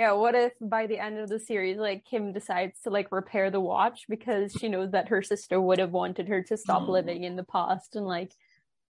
Yeah, 0.00 0.12
what 0.12 0.34
if 0.34 0.54
by 0.62 0.86
the 0.86 0.98
end 0.98 1.18
of 1.18 1.28
the 1.28 1.38
series, 1.38 1.76
like 1.76 2.06
Kym 2.10 2.32
decides 2.32 2.80
to 2.84 2.90
like 2.90 3.12
repair 3.12 3.50
the 3.50 3.60
watch 3.60 4.06
because 4.08 4.50
she 4.50 4.66
knows 4.66 4.92
that 4.92 5.08
her 5.08 5.20
sister 5.20 5.60
would 5.60 5.78
have 5.78 5.92
wanted 5.92 6.26
her 6.26 6.42
to 6.44 6.56
stop 6.56 6.84
Mm. 6.84 6.88
living 6.88 7.24
in 7.24 7.36
the 7.36 7.44
past 7.44 7.96
and 7.96 8.06
like 8.06 8.32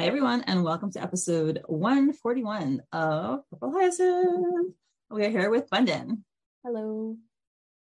Hi, 0.00 0.06
everyone, 0.06 0.40
and 0.46 0.64
welcome 0.64 0.90
to 0.92 1.02
episode 1.02 1.60
141 1.66 2.80
of 2.90 3.40
Purple 3.50 3.70
Hyacinth. 3.70 4.72
We 5.10 5.26
are 5.26 5.28
here 5.28 5.50
with 5.50 5.68
Bundin. 5.68 6.24
hello. 6.64 7.18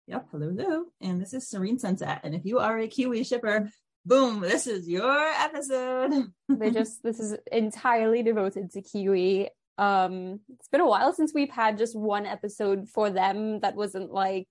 Yep, 0.09 0.27
hello, 0.31 0.55
hello. 0.55 0.85
And 1.01 1.23
this 1.23 1.33
is 1.33 1.49
Serene 1.49 1.79
Sunset. 1.79 2.21
And 2.23 2.35
if 2.35 2.45
you 2.45 2.59
are 2.59 2.79
a 2.79 2.87
Kiwi 2.87 3.25
shipper, 3.25 3.71
boom, 4.05 4.41
this 4.41 4.67
is 4.67 4.87
your 4.87 5.27
episode. 5.39 6.31
They 6.51 6.71
just 6.71 7.03
this 7.03 7.19
is 7.19 7.35
entirely 7.51 8.23
devoted 8.23 8.73
to 8.73 8.83
Kiwi. 8.83 9.49
Um 9.79 10.41
it's 10.51 10.69
been 10.69 10.83
a 10.83 10.87
while 10.87 11.15
since 11.15 11.33
we've 11.33 11.49
had 11.49 11.79
just 11.79 11.97
one 11.97 12.27
episode 12.27 12.91
for 12.91 13.09
them 13.09 13.61
that 13.61 13.75
wasn't 13.75 14.13
like 14.13 14.49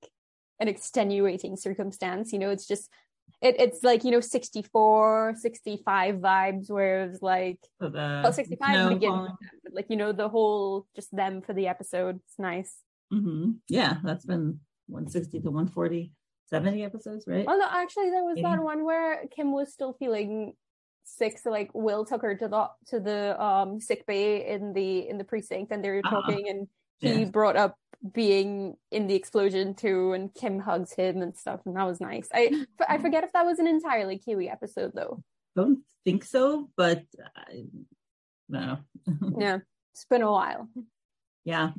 an 0.59 0.67
extenuating 0.67 1.57
circumstance, 1.57 2.33
you 2.33 2.39
know, 2.39 2.49
it's 2.49 2.67
just 2.67 2.89
it, 3.41 3.55
it's 3.59 3.83
like 3.83 4.03
you 4.03 4.11
know 4.11 4.19
64 4.21 5.35
65 5.37 6.15
vibes 6.15 6.69
whereas 6.69 7.21
like 7.21 7.59
For 7.79 7.89
the 7.89 8.21
well 8.23 8.33
65 8.33 8.69
snow 8.75 8.89
begins 8.89 9.11
falling. 9.13 9.31
with 9.41 9.61
but 9.63 9.73
like 9.73 9.85
you 9.89 9.95
know 9.97 10.11
the 10.11 10.29
whole 10.29 10.85
just 10.95 11.13
them 11.15 11.41
for 11.41 11.53
the 11.53 11.67
episode 11.67 12.19
it's 12.25 12.39
nice 12.39 12.77
Mhm. 13.11 13.57
Yeah, 13.67 13.97
that's 14.05 14.23
been 14.25 14.61
160 14.87 15.41
to 15.41 15.51
140, 15.51 16.13
70 16.45 16.83
episodes, 16.83 17.25
right? 17.27 17.45
oh 17.45 17.57
no 17.57 17.67
actually 17.69 18.09
there 18.09 18.23
was 18.23 18.37
Yeah. 18.39 18.55
that 18.55 18.63
one 18.63 18.85
where 18.85 19.25
Kym 19.37 19.51
was 19.51 19.73
still 19.73 19.91
feeling 19.99 20.53
sick 21.03 21.37
so 21.37 21.49
like 21.51 21.69
will 21.73 22.05
took 22.05 22.21
her 22.21 22.35
to 22.35 22.47
the 22.47 22.69
to 22.87 22.99
the 23.01 23.35
um 23.41 23.81
sick 23.81 24.05
bay 24.05 24.47
in 24.47 24.71
the 24.71 25.09
in 25.09 25.17
the 25.17 25.25
precinct 25.25 25.73
and 25.73 25.83
they 25.83 25.89
were 25.89 26.03
Ah, 26.05 26.09
talking 26.09 26.47
and 26.47 26.67
he 27.01 27.25
yeah. 27.25 27.29
brought 27.29 27.57
up 27.57 27.75
being 28.13 28.75
in 28.91 29.07
the 29.07 29.13
explosion 29.15 29.73
too 29.75 30.13
and 30.13 30.33
Kym 30.33 30.61
hugs 30.61 30.93
him 30.93 31.21
and 31.21 31.35
stuff 31.37 31.59
and 31.65 31.75
that 31.75 31.85
was 31.87 32.01
nice 32.01 32.27
i 32.33 32.65
i 32.89 32.97
forget 32.97 33.23
if 33.23 33.31
that 33.33 33.45
was 33.45 33.59
an 33.59 33.67
entirely 33.67 34.17
kiwi 34.17 34.49
episode 34.49 34.91
though 34.95 35.21
Don't 35.55 35.79
think 36.03 36.23
so, 36.23 36.69
but 36.75 37.03
I 37.35 37.65
no. 38.49 38.79
yeah 39.37 39.59
it's 39.93 40.05
been 40.05 40.21
a 40.23 40.31
while 40.31 40.67
Yeah. 41.45 41.71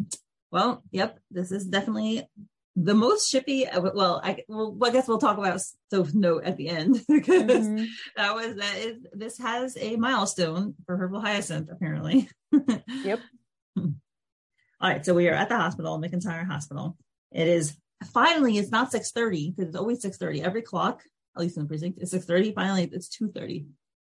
Well, 0.51 0.83
yep. 0.91 1.19
This 1.31 1.51
is 1.51 1.65
definitely 1.67 2.29
the 2.77 2.95
most 2.95 3.33
shippy. 3.33 3.65
uh, 3.75 3.81
Well, 3.95 4.21
I 4.23 4.45
well, 4.49 4.77
I 4.83 4.91
guess 4.91 5.09
we'll 5.09 5.19
talk 5.19 5.39
about 5.39 5.61
Soph's 5.91 6.15
note 6.15 6.45
at 6.45 6.57
the 6.57 6.69
end 6.69 7.01
because 7.09 7.67
Mhm. 7.67 7.87
that 8.17 8.35
was 8.35 8.57
that 8.57 8.77
is 8.79 8.97
this 9.13 9.39
has 9.39 9.77
a 9.81 9.97
milestone 9.97 10.75
for 10.87 10.97
Purple 10.99 11.21
Hyacinth 11.21 11.69
apparently. 11.71 12.29
Yep. 13.05 13.21
All 14.83 14.91
right, 14.91 15.07
so 15.07 15.15
we 15.15 15.29
are 15.29 15.35
at 15.35 15.49
the 15.49 15.57
hospital, 15.57 15.97
McIntyre 16.01 16.45
Hospital. 16.45 16.97
It 17.31 17.47
is 17.47 17.77
finally 18.13 18.59
it's 18.59 18.73
not 18.73 18.91
six 18.91 19.13
thirty 19.13 19.51
because 19.51 19.69
it's 19.69 19.77
always 19.77 20.03
six 20.03 20.17
thirty. 20.17 20.43
Every 20.43 20.61
clock, 20.61 21.03
at 21.37 21.41
least 21.41 21.57
in 21.57 21.63
the 21.63 21.69
precinct, 21.69 22.03
is 22.03 22.11
six 22.11 22.25
thirty. 22.25 22.53
Finally, 22.53 22.91
it's 22.93 23.09
two 23.09 23.31
thirty, 23.31 23.67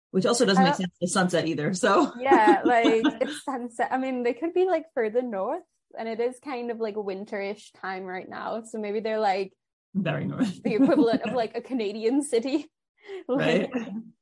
which 0.09 0.25
also 0.25 0.45
doesn't 0.45 0.63
make 0.63 0.73
uh, 0.73 0.77
sense. 0.77 0.93
The 0.99 1.07
sunset 1.07 1.47
either. 1.47 1.75
So 1.75 2.11
yeah 2.19 2.61
like 2.65 3.03
it's 3.21 3.43
sunset 3.43 3.89
i 3.91 3.97
mean 3.97 4.23
they 4.23 4.33
could 4.33 4.53
be 4.53 4.65
like 4.65 4.85
further 4.95 5.21
north 5.21 5.63
and 5.97 6.07
it 6.07 6.19
is 6.19 6.39
kind 6.43 6.71
of 6.71 6.79
like 6.79 6.95
winterish 6.95 7.71
time 7.79 8.03
right 8.03 8.27
now 8.27 8.63
so 8.63 8.79
maybe 8.79 8.99
they're 8.99 9.19
like 9.19 9.53
very 9.93 10.25
north. 10.25 10.63
the 10.63 10.73
equivalent 10.73 11.21
of 11.21 11.33
like 11.35 11.55
a 11.55 11.61
canadian 11.61 12.23
city 12.23 12.67
right. 13.29 13.69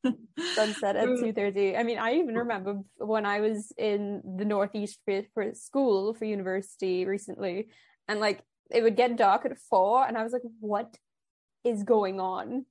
sunset 0.55 0.95
at 0.95 1.07
2.30 1.07 1.77
i 1.77 1.83
mean 1.83 1.97
i 1.97 2.13
even 2.13 2.35
remember 2.35 2.79
when 2.97 3.25
i 3.25 3.39
was 3.39 3.71
in 3.77 4.21
the 4.37 4.45
northeast 4.45 4.99
for, 5.05 5.21
for 5.33 5.53
school 5.53 6.13
for 6.13 6.25
university 6.25 7.05
recently 7.05 7.69
and 8.07 8.19
like 8.19 8.41
it 8.69 8.81
would 8.81 8.95
get 8.95 9.15
dark 9.15 9.45
at 9.45 9.57
four 9.69 10.05
and 10.05 10.17
i 10.17 10.23
was 10.23 10.33
like 10.33 10.41
what 10.59 10.97
is 11.63 11.83
going 11.83 12.19
on 12.19 12.65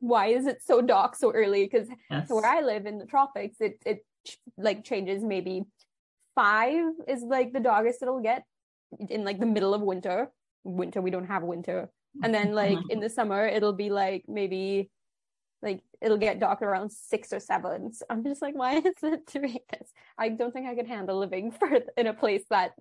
why 0.00 0.26
is 0.26 0.46
it 0.46 0.60
so 0.62 0.82
dark 0.82 1.14
so 1.14 1.32
early 1.32 1.64
because 1.64 1.88
Yes. 2.10 2.28
where 2.28 2.46
I 2.46 2.60
live 2.60 2.86
in 2.86 2.98
the 2.98 3.06
tropics, 3.06 3.56
it 3.60 3.78
it 3.86 4.04
like 4.58 4.84
changes 4.84 5.22
maybe 5.22 5.64
five 6.34 6.84
is 7.08 7.22
like 7.22 7.52
the 7.52 7.60
darkest 7.60 8.02
it'll 8.02 8.20
get 8.20 8.44
in 9.08 9.24
like 9.24 9.40
the 9.40 9.46
middle 9.46 9.74
of 9.74 9.80
winter. 9.80 10.30
Winter 10.64 11.00
we 11.00 11.10
don't 11.10 11.26
have 11.26 11.42
winter, 11.42 11.88
and 12.22 12.34
then 12.34 12.52
like 12.62 12.78
in 12.90 13.00
the 13.00 13.08
summer 13.08 13.46
it'll 13.46 13.72
be 13.72 13.90
like 13.90 14.24
maybe 14.28 14.90
like 15.62 15.82
it'll 16.00 16.18
get 16.18 16.40
dark 16.40 16.62
around 16.62 16.92
six 16.92 17.32
or 17.32 17.40
seven. 17.40 17.92
So 17.92 18.04
I'm 18.10 18.24
just 18.24 18.42
like, 18.42 18.54
why 18.54 18.74
is 18.78 18.94
it 19.02 19.26
doing 19.26 19.58
this? 19.70 19.92
I 20.18 20.30
don't 20.30 20.52
think 20.52 20.66
I 20.68 20.74
could 20.74 20.88
handle 20.88 21.18
living 21.18 21.50
for 21.58 21.80
in 21.96 22.06
a 22.06 22.14
place 22.14 22.42
that 22.50 22.72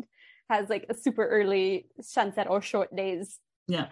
has 0.49 0.69
like 0.69 0.85
a 0.89 0.93
super 0.93 1.25
early 1.25 1.87
sunset 2.01 2.49
or 2.49 2.61
short 2.61 2.95
days. 2.95 3.39
Yeah, 3.67 3.87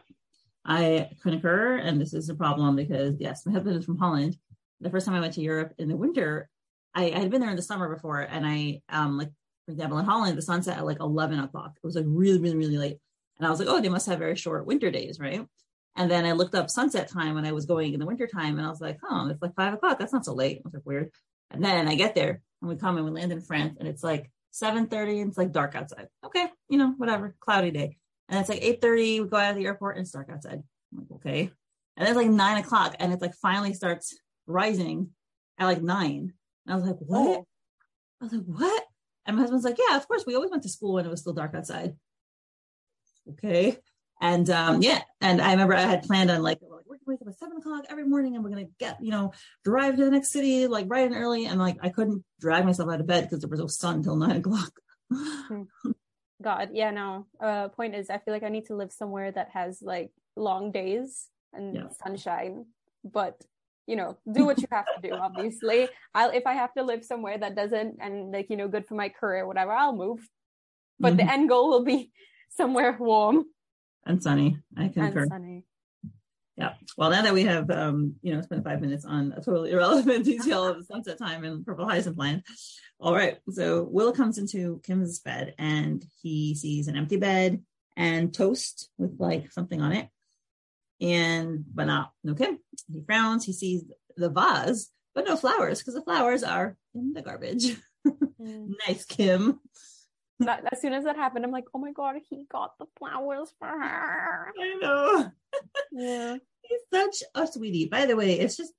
I 0.66 1.10
concur. 1.22 1.78
And 1.78 2.02
this 2.02 2.14
is 2.14 2.30
a 2.30 2.36
problem 2.36 2.76
because, 2.76 3.16
yes, 3.20 3.46
my 3.46 3.54
husband 3.54 3.78
is 3.78 3.86
from 3.86 3.98
Holland. 3.98 4.38
The 4.82 4.90
first 4.90 5.06
time 5.06 5.16
I 5.16 5.20
went 5.20 5.34
to 5.34 5.42
Europe 5.42 5.74
in 5.78 5.90
the 5.90 5.98
winter, 5.98 6.50
I, 6.94 7.12
I 7.12 7.20
had 7.20 7.30
been 7.30 7.42
there 7.42 7.50
in 7.50 7.56
the 7.56 7.62
summer 7.62 7.94
before. 7.94 8.22
And 8.22 8.46
I, 8.46 8.82
um, 8.90 9.18
like, 9.18 9.30
for 9.66 9.72
example, 9.72 10.00
in 10.00 10.06
Holland, 10.06 10.38
the 10.38 10.42
sunset 10.42 10.78
at 10.78 10.86
like 10.86 11.00
11 11.00 11.40
o'clock. 11.40 11.74
It 11.76 11.86
was 11.86 11.96
like 11.96 12.06
really, 12.08 12.40
really, 12.40 12.58
really 12.58 12.78
late. 12.78 12.98
And 13.38 13.48
I 13.48 13.50
was 13.50 13.60
like, 13.60 13.70
oh, 13.70 13.80
they 13.80 13.90
must 13.90 14.08
have 14.08 14.20
very 14.20 14.36
short 14.36 14.66
winter 14.66 14.92
days, 14.92 15.20
right? 15.20 15.46
And 15.96 16.10
then 16.10 16.26
I 16.26 16.32
looked 16.32 16.56
up 16.56 16.70
sunset 16.70 17.10
time 17.10 17.36
when 17.36 17.46
I 17.46 17.52
was 17.52 17.66
going 17.66 17.94
in 17.94 18.00
the 18.00 18.06
winter 18.06 18.28
time 18.28 18.58
and 18.58 18.66
I 18.66 18.70
was 18.70 18.82
like, 18.82 19.00
oh, 19.04 19.28
it's 19.30 19.42
like 19.42 19.56
five 19.56 19.74
o'clock. 19.74 20.00
That's 20.00 20.14
not 20.14 20.26
so 20.26 20.34
late. 20.34 20.58
I 20.58 20.62
was 20.64 20.74
like, 20.74 20.86
weird. 20.86 21.12
And 21.52 21.64
then 21.64 21.88
I 21.88 21.96
get 21.96 22.16
there 22.16 22.42
and 22.62 22.70
we 22.70 22.76
come 22.76 22.98
and 22.98 23.06
we 23.06 23.12
land 23.12 23.32
in 23.32 23.42
France 23.42 23.78
and 23.80 23.88
it's 23.88 24.04
like 24.04 24.32
7.30 24.54 25.22
and 25.22 25.30
it's 25.30 25.38
like 25.38 25.52
dark 25.52 25.76
outside. 25.76 26.08
Okay, 26.26 26.48
you 26.70 26.78
know, 26.78 26.94
whatever, 26.98 27.36
cloudy 27.40 27.72
day. 27.72 27.98
And 28.30 28.40
it's 28.40 28.50
like 28.50 28.62
8.30, 28.62 29.24
we 29.24 29.28
go 29.28 29.38
out 29.38 29.52
of 29.52 29.58
the 29.58 29.66
airport 29.66 29.98
and 29.98 30.04
it's 30.04 30.12
dark 30.12 30.30
outside. 30.32 30.62
I'm 30.92 31.00
like, 31.00 31.12
okay. 31.16 31.52
And 31.98 32.08
it's 32.08 32.18
like 32.18 32.30
nine 32.30 32.58
o'clock 32.58 32.96
and 33.00 33.12
it's 33.12 33.22
like 33.22 33.36
finally 33.36 33.74
starts 33.74 34.18
rising 34.48 35.10
at 35.58 35.66
like 35.66 35.82
nine. 35.82 36.34
And 36.66 36.74
I 36.74 36.76
was 36.76 36.86
like, 36.86 36.98
what? 37.00 37.40
Oh. 37.40 37.48
I 38.22 38.26
was 38.26 38.34
like, 38.34 38.46
what? 38.46 38.84
And 39.26 39.36
my 39.36 39.44
husband's 39.44 39.66
like, 39.66 39.78
yeah, 39.78 39.98
of 39.98 40.08
course. 40.08 40.24
We 40.26 40.36
always 40.36 40.52
went 40.52 40.64
to 40.64 40.70
school 40.70 40.94
when 40.94 41.06
it 41.06 41.10
was 41.10 41.22
still 41.22 41.34
dark 41.34 41.54
outside. 41.56 41.96
Okay. 43.32 43.78
And 44.22 44.50
um, 44.50 44.82
yeah, 44.82 45.02
and 45.22 45.42
I 45.42 45.52
remember 45.52 45.74
I 45.74 45.82
had 45.82 46.04
planned 46.04 46.30
on 46.30 46.42
like, 46.42 46.60
we're 46.62 46.70
gonna 46.70 47.00
wake 47.06 47.22
up 47.22 47.28
at 47.30 47.40
seven 47.40 47.58
o'clock 47.58 47.86
every 47.90 48.06
morning 48.06 48.36
and 48.36 48.44
we're 48.44 48.50
gonna 48.50 48.66
get, 48.78 49.02
you 49.02 49.12
know, 49.12 49.32
drive 49.64 49.96
to 49.96 50.06
the 50.06 50.12
next 50.12 50.32
city 50.32 50.68
like 50.68 50.88
bright 50.88 51.06
and 51.06 51.16
early. 51.16 51.46
And 51.46 51.60
like 51.60 51.78
I 51.82 51.90
couldn't 51.90 52.24
drag 52.40 52.66
myself 52.66 52.90
out 52.90 53.00
of 53.00 53.08
bed 53.08 53.24
because 53.24 53.40
there 53.40 53.50
was 53.50 53.60
no 53.60 53.68
sun 53.68 53.96
until 53.96 54.18
nine 54.18 54.38
o'clock. 54.38 54.72
God, 56.42 56.70
yeah, 56.74 56.92
no. 56.92 57.28
Uh, 57.40 57.70
point 57.70 57.96
is, 57.96 58.10
I 58.10 58.18
feel 58.18 58.34
like 58.34 58.44
I 58.44 58.50
need 58.50 58.66
to 58.68 58.76
live 58.76 58.92
somewhere 58.92 59.32
that 59.32 59.50
has 59.52 59.82
like 59.82 60.12
long 60.36 60.72
days 60.72 61.28
and 61.54 61.76
Yeah. 61.76 61.90
sunshine. 62.04 62.66
But 63.04 63.42
you 63.88 63.96
know, 63.96 64.18
do 64.32 64.46
what 64.46 64.62
you 64.62 64.68
have 64.72 64.86
to 64.96 65.02
do. 65.02 65.16
Obviously, 65.16 65.90
I'll 66.14 66.32
if 66.32 66.46
I 66.46 66.54
have 66.54 66.74
to 66.74 66.84
live 66.84 67.04
somewhere 67.06 67.38
that 67.38 67.56
doesn't 67.56 67.98
and 68.02 68.32
like 68.32 68.50
you 68.50 68.58
know, 68.58 68.68
good 68.68 68.86
for 68.86 68.96
my 68.96 69.10
career, 69.10 69.48
whatever, 69.48 69.72
I'll 69.72 69.96
move. 69.96 70.28
But 71.00 71.16
the 71.18 71.24
Mhm. 71.24 71.32
end 71.32 71.50
goal 71.50 71.70
will 71.70 71.86
be 71.86 72.12
somewhere 72.50 72.96
warm 73.00 73.46
and 74.10 74.22
sunny. 74.22 74.58
I 74.76 74.88
concur. 74.90 75.22
and 75.22 75.30
sunny. 75.30 75.64
Yeah. 76.58 76.74
Well, 76.98 77.10
now 77.10 77.22
that 77.22 77.34
we 77.34 77.44
have, 77.44 77.70
um, 77.72 78.16
you 78.22 78.34
know, 78.34 78.42
spent 78.42 78.66
five 78.66 78.82
minutes 78.82 79.06
on 79.06 79.32
a 79.32 79.42
totally 79.42 79.72
irrelevant 79.72 80.26
detail 80.34 80.66
of 80.68 80.78
the 80.78 80.84
sunset 80.84 81.18
time 81.18 81.46
in 81.46 81.64
Purple 81.64 81.88
Hyacinth 81.88 82.18
Land. 82.18 82.44
All 83.00 83.14
right. 83.16 83.38
So 83.52 83.84
Will 83.84 84.12
comes 84.12 84.38
into 84.38 84.82
Kym's 84.86 85.20
bed 85.20 85.54
and 85.58 86.04
he 86.22 86.56
sees 86.56 86.90
an 86.90 86.98
empty 86.98 87.16
bed 87.16 87.62
and 87.96 88.34
toast 88.34 88.90
with 88.98 89.16
like 89.20 89.52
something 89.54 89.82
on 89.82 89.94
it. 89.94 90.10
And, 91.00 91.64
but 91.74 91.86
not, 91.86 92.12
no 92.26 92.34
Kym. 92.34 92.58
He 92.92 93.02
frowns. 93.06 93.46
He 93.46 93.54
sees 93.54 93.84
the 94.18 94.30
vase, 94.30 94.92
but 95.16 95.26
no 95.26 95.38
flowers 95.38 95.80
because 95.80 95.94
the 95.94 96.02
flowers 96.02 96.44
are 96.44 96.76
in 96.94 97.14
the 97.14 97.22
garbage. 97.22 97.78
Mm. 98.42 98.70
nice, 98.88 99.06
Kym. 99.06 99.60
That, 100.40 100.64
as 100.72 100.82
soon 100.82 100.94
as 100.94 101.04
that 101.04 101.18
happened, 101.18 101.44
I'm 101.44 101.52
like, 101.52 101.66
oh 101.74 101.80
my 101.80 101.92
god, 101.92 102.16
he 102.30 102.46
got 102.52 102.78
the 102.80 102.86
flowers 102.98 103.52
for 103.60 103.68
her. 103.68 104.54
I 104.60 104.78
know. 104.82 105.32
Yeah. 105.92 106.38
He's 106.62 106.80
such 106.94 107.24
a 107.36 107.48
sweetie. 107.48 107.88
By 107.88 108.06
the 108.06 108.16
way, 108.16 108.40
it's 108.40 108.56
just 108.56 108.74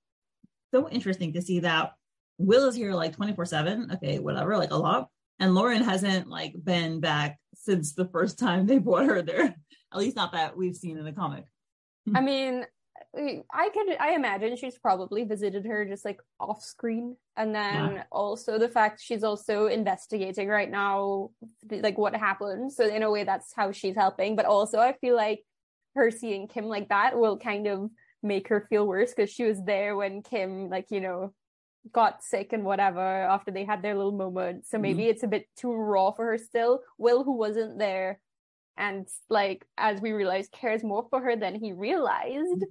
so 0.73 0.89
interesting 0.89 1.33
to 1.35 1.43
see 1.43 1.61
that 1.61 1.93
Will 2.39 2.69
is 2.69 2.75
here 2.75 2.95
like 2.95 3.17
24 3.17 3.45
7. 3.45 3.91
Okay, 3.95 4.19
whatever, 4.19 4.57
like 4.57 4.71
a 4.71 4.77
lot. 4.77 5.09
And 5.39 5.55
Lauren 5.55 5.83
hasn't 5.83 6.29
like 6.29 6.55
been 6.63 7.01
back 7.01 7.39
since 7.55 7.95
the 7.95 8.07
first 8.07 8.39
time 8.39 8.67
they 8.67 8.79
brought 8.79 9.07
her 9.07 9.23
there. 9.23 9.57
At 9.93 9.99
least 9.99 10.17
not 10.17 10.33
that 10.33 10.57
we've 10.57 10.77
seen 10.77 10.99
in 10.99 11.05
the 11.05 11.13
comic. 11.13 11.45
I 12.15 12.21
mean, 12.21 12.65
I 13.17 13.71
could, 13.75 13.97
I 13.99 14.13
imagine 14.13 14.57
she's 14.57 14.79
probably 14.79 15.25
visited 15.25 15.67
her 15.67 15.85
just 15.85 16.05
like 16.05 16.21
off 16.39 16.63
screen. 16.63 17.17
And 17.37 17.55
then 17.55 17.95
Yeah. 17.95 18.03
also 18.13 18.59
the 18.59 18.69
fact 18.69 19.01
she's 19.03 19.25
also 19.25 19.67
investigating 19.67 20.49
right 20.49 20.71
now, 20.71 21.31
like 21.71 21.99
what 21.99 22.15
happened. 22.15 22.73
So 22.73 22.87
in 22.87 23.03
a 23.03 23.11
way, 23.11 23.25
that's 23.25 23.53
how 23.53 23.73
she's 23.73 23.97
helping. 23.97 24.37
But 24.37 24.47
also, 24.47 24.79
I 24.79 24.93
feel 24.93 25.17
like 25.17 25.45
her 25.97 26.11
seeing 26.11 26.47
Kym 26.47 26.67
like 26.67 26.89
that 26.91 27.19
will 27.19 27.37
kind 27.37 27.67
of 27.67 27.91
make 28.23 28.47
her 28.49 28.67
feel 28.69 28.87
worse 28.87 29.13
because 29.13 29.31
she 29.31 29.45
was 29.45 29.61
there 29.65 29.97
when 29.97 30.23
Kym, 30.23 30.71
like, 30.71 30.91
you 30.91 31.01
know, 31.01 31.35
got 31.93 32.23
sick 32.23 32.53
and 32.53 32.65
whatever 32.65 33.01
after 33.01 33.51
they 33.51 33.65
had 33.65 33.83
their 33.83 33.97
little 33.97 34.13
moment. 34.13 34.67
So 34.67 34.77
mm-hmm. 34.77 34.83
maybe 34.83 35.05
it's 35.07 35.25
a 35.25 35.29
bit 35.29 35.47
too 35.57 35.73
raw 35.73 36.13
for 36.13 36.27
her 36.27 36.39
still. 36.39 36.83
Will, 36.97 37.25
who 37.25 37.37
wasn't 37.37 37.79
there, 37.79 38.21
and 38.81 39.07
like 39.29 39.67
as 39.77 40.01
we 40.01 40.13
realized, 40.13 40.51
cares 40.53 40.83
more 40.83 41.07
for 41.11 41.21
her 41.21 41.37
than 41.37 41.55
he 41.55 41.73
realized. 41.73 42.65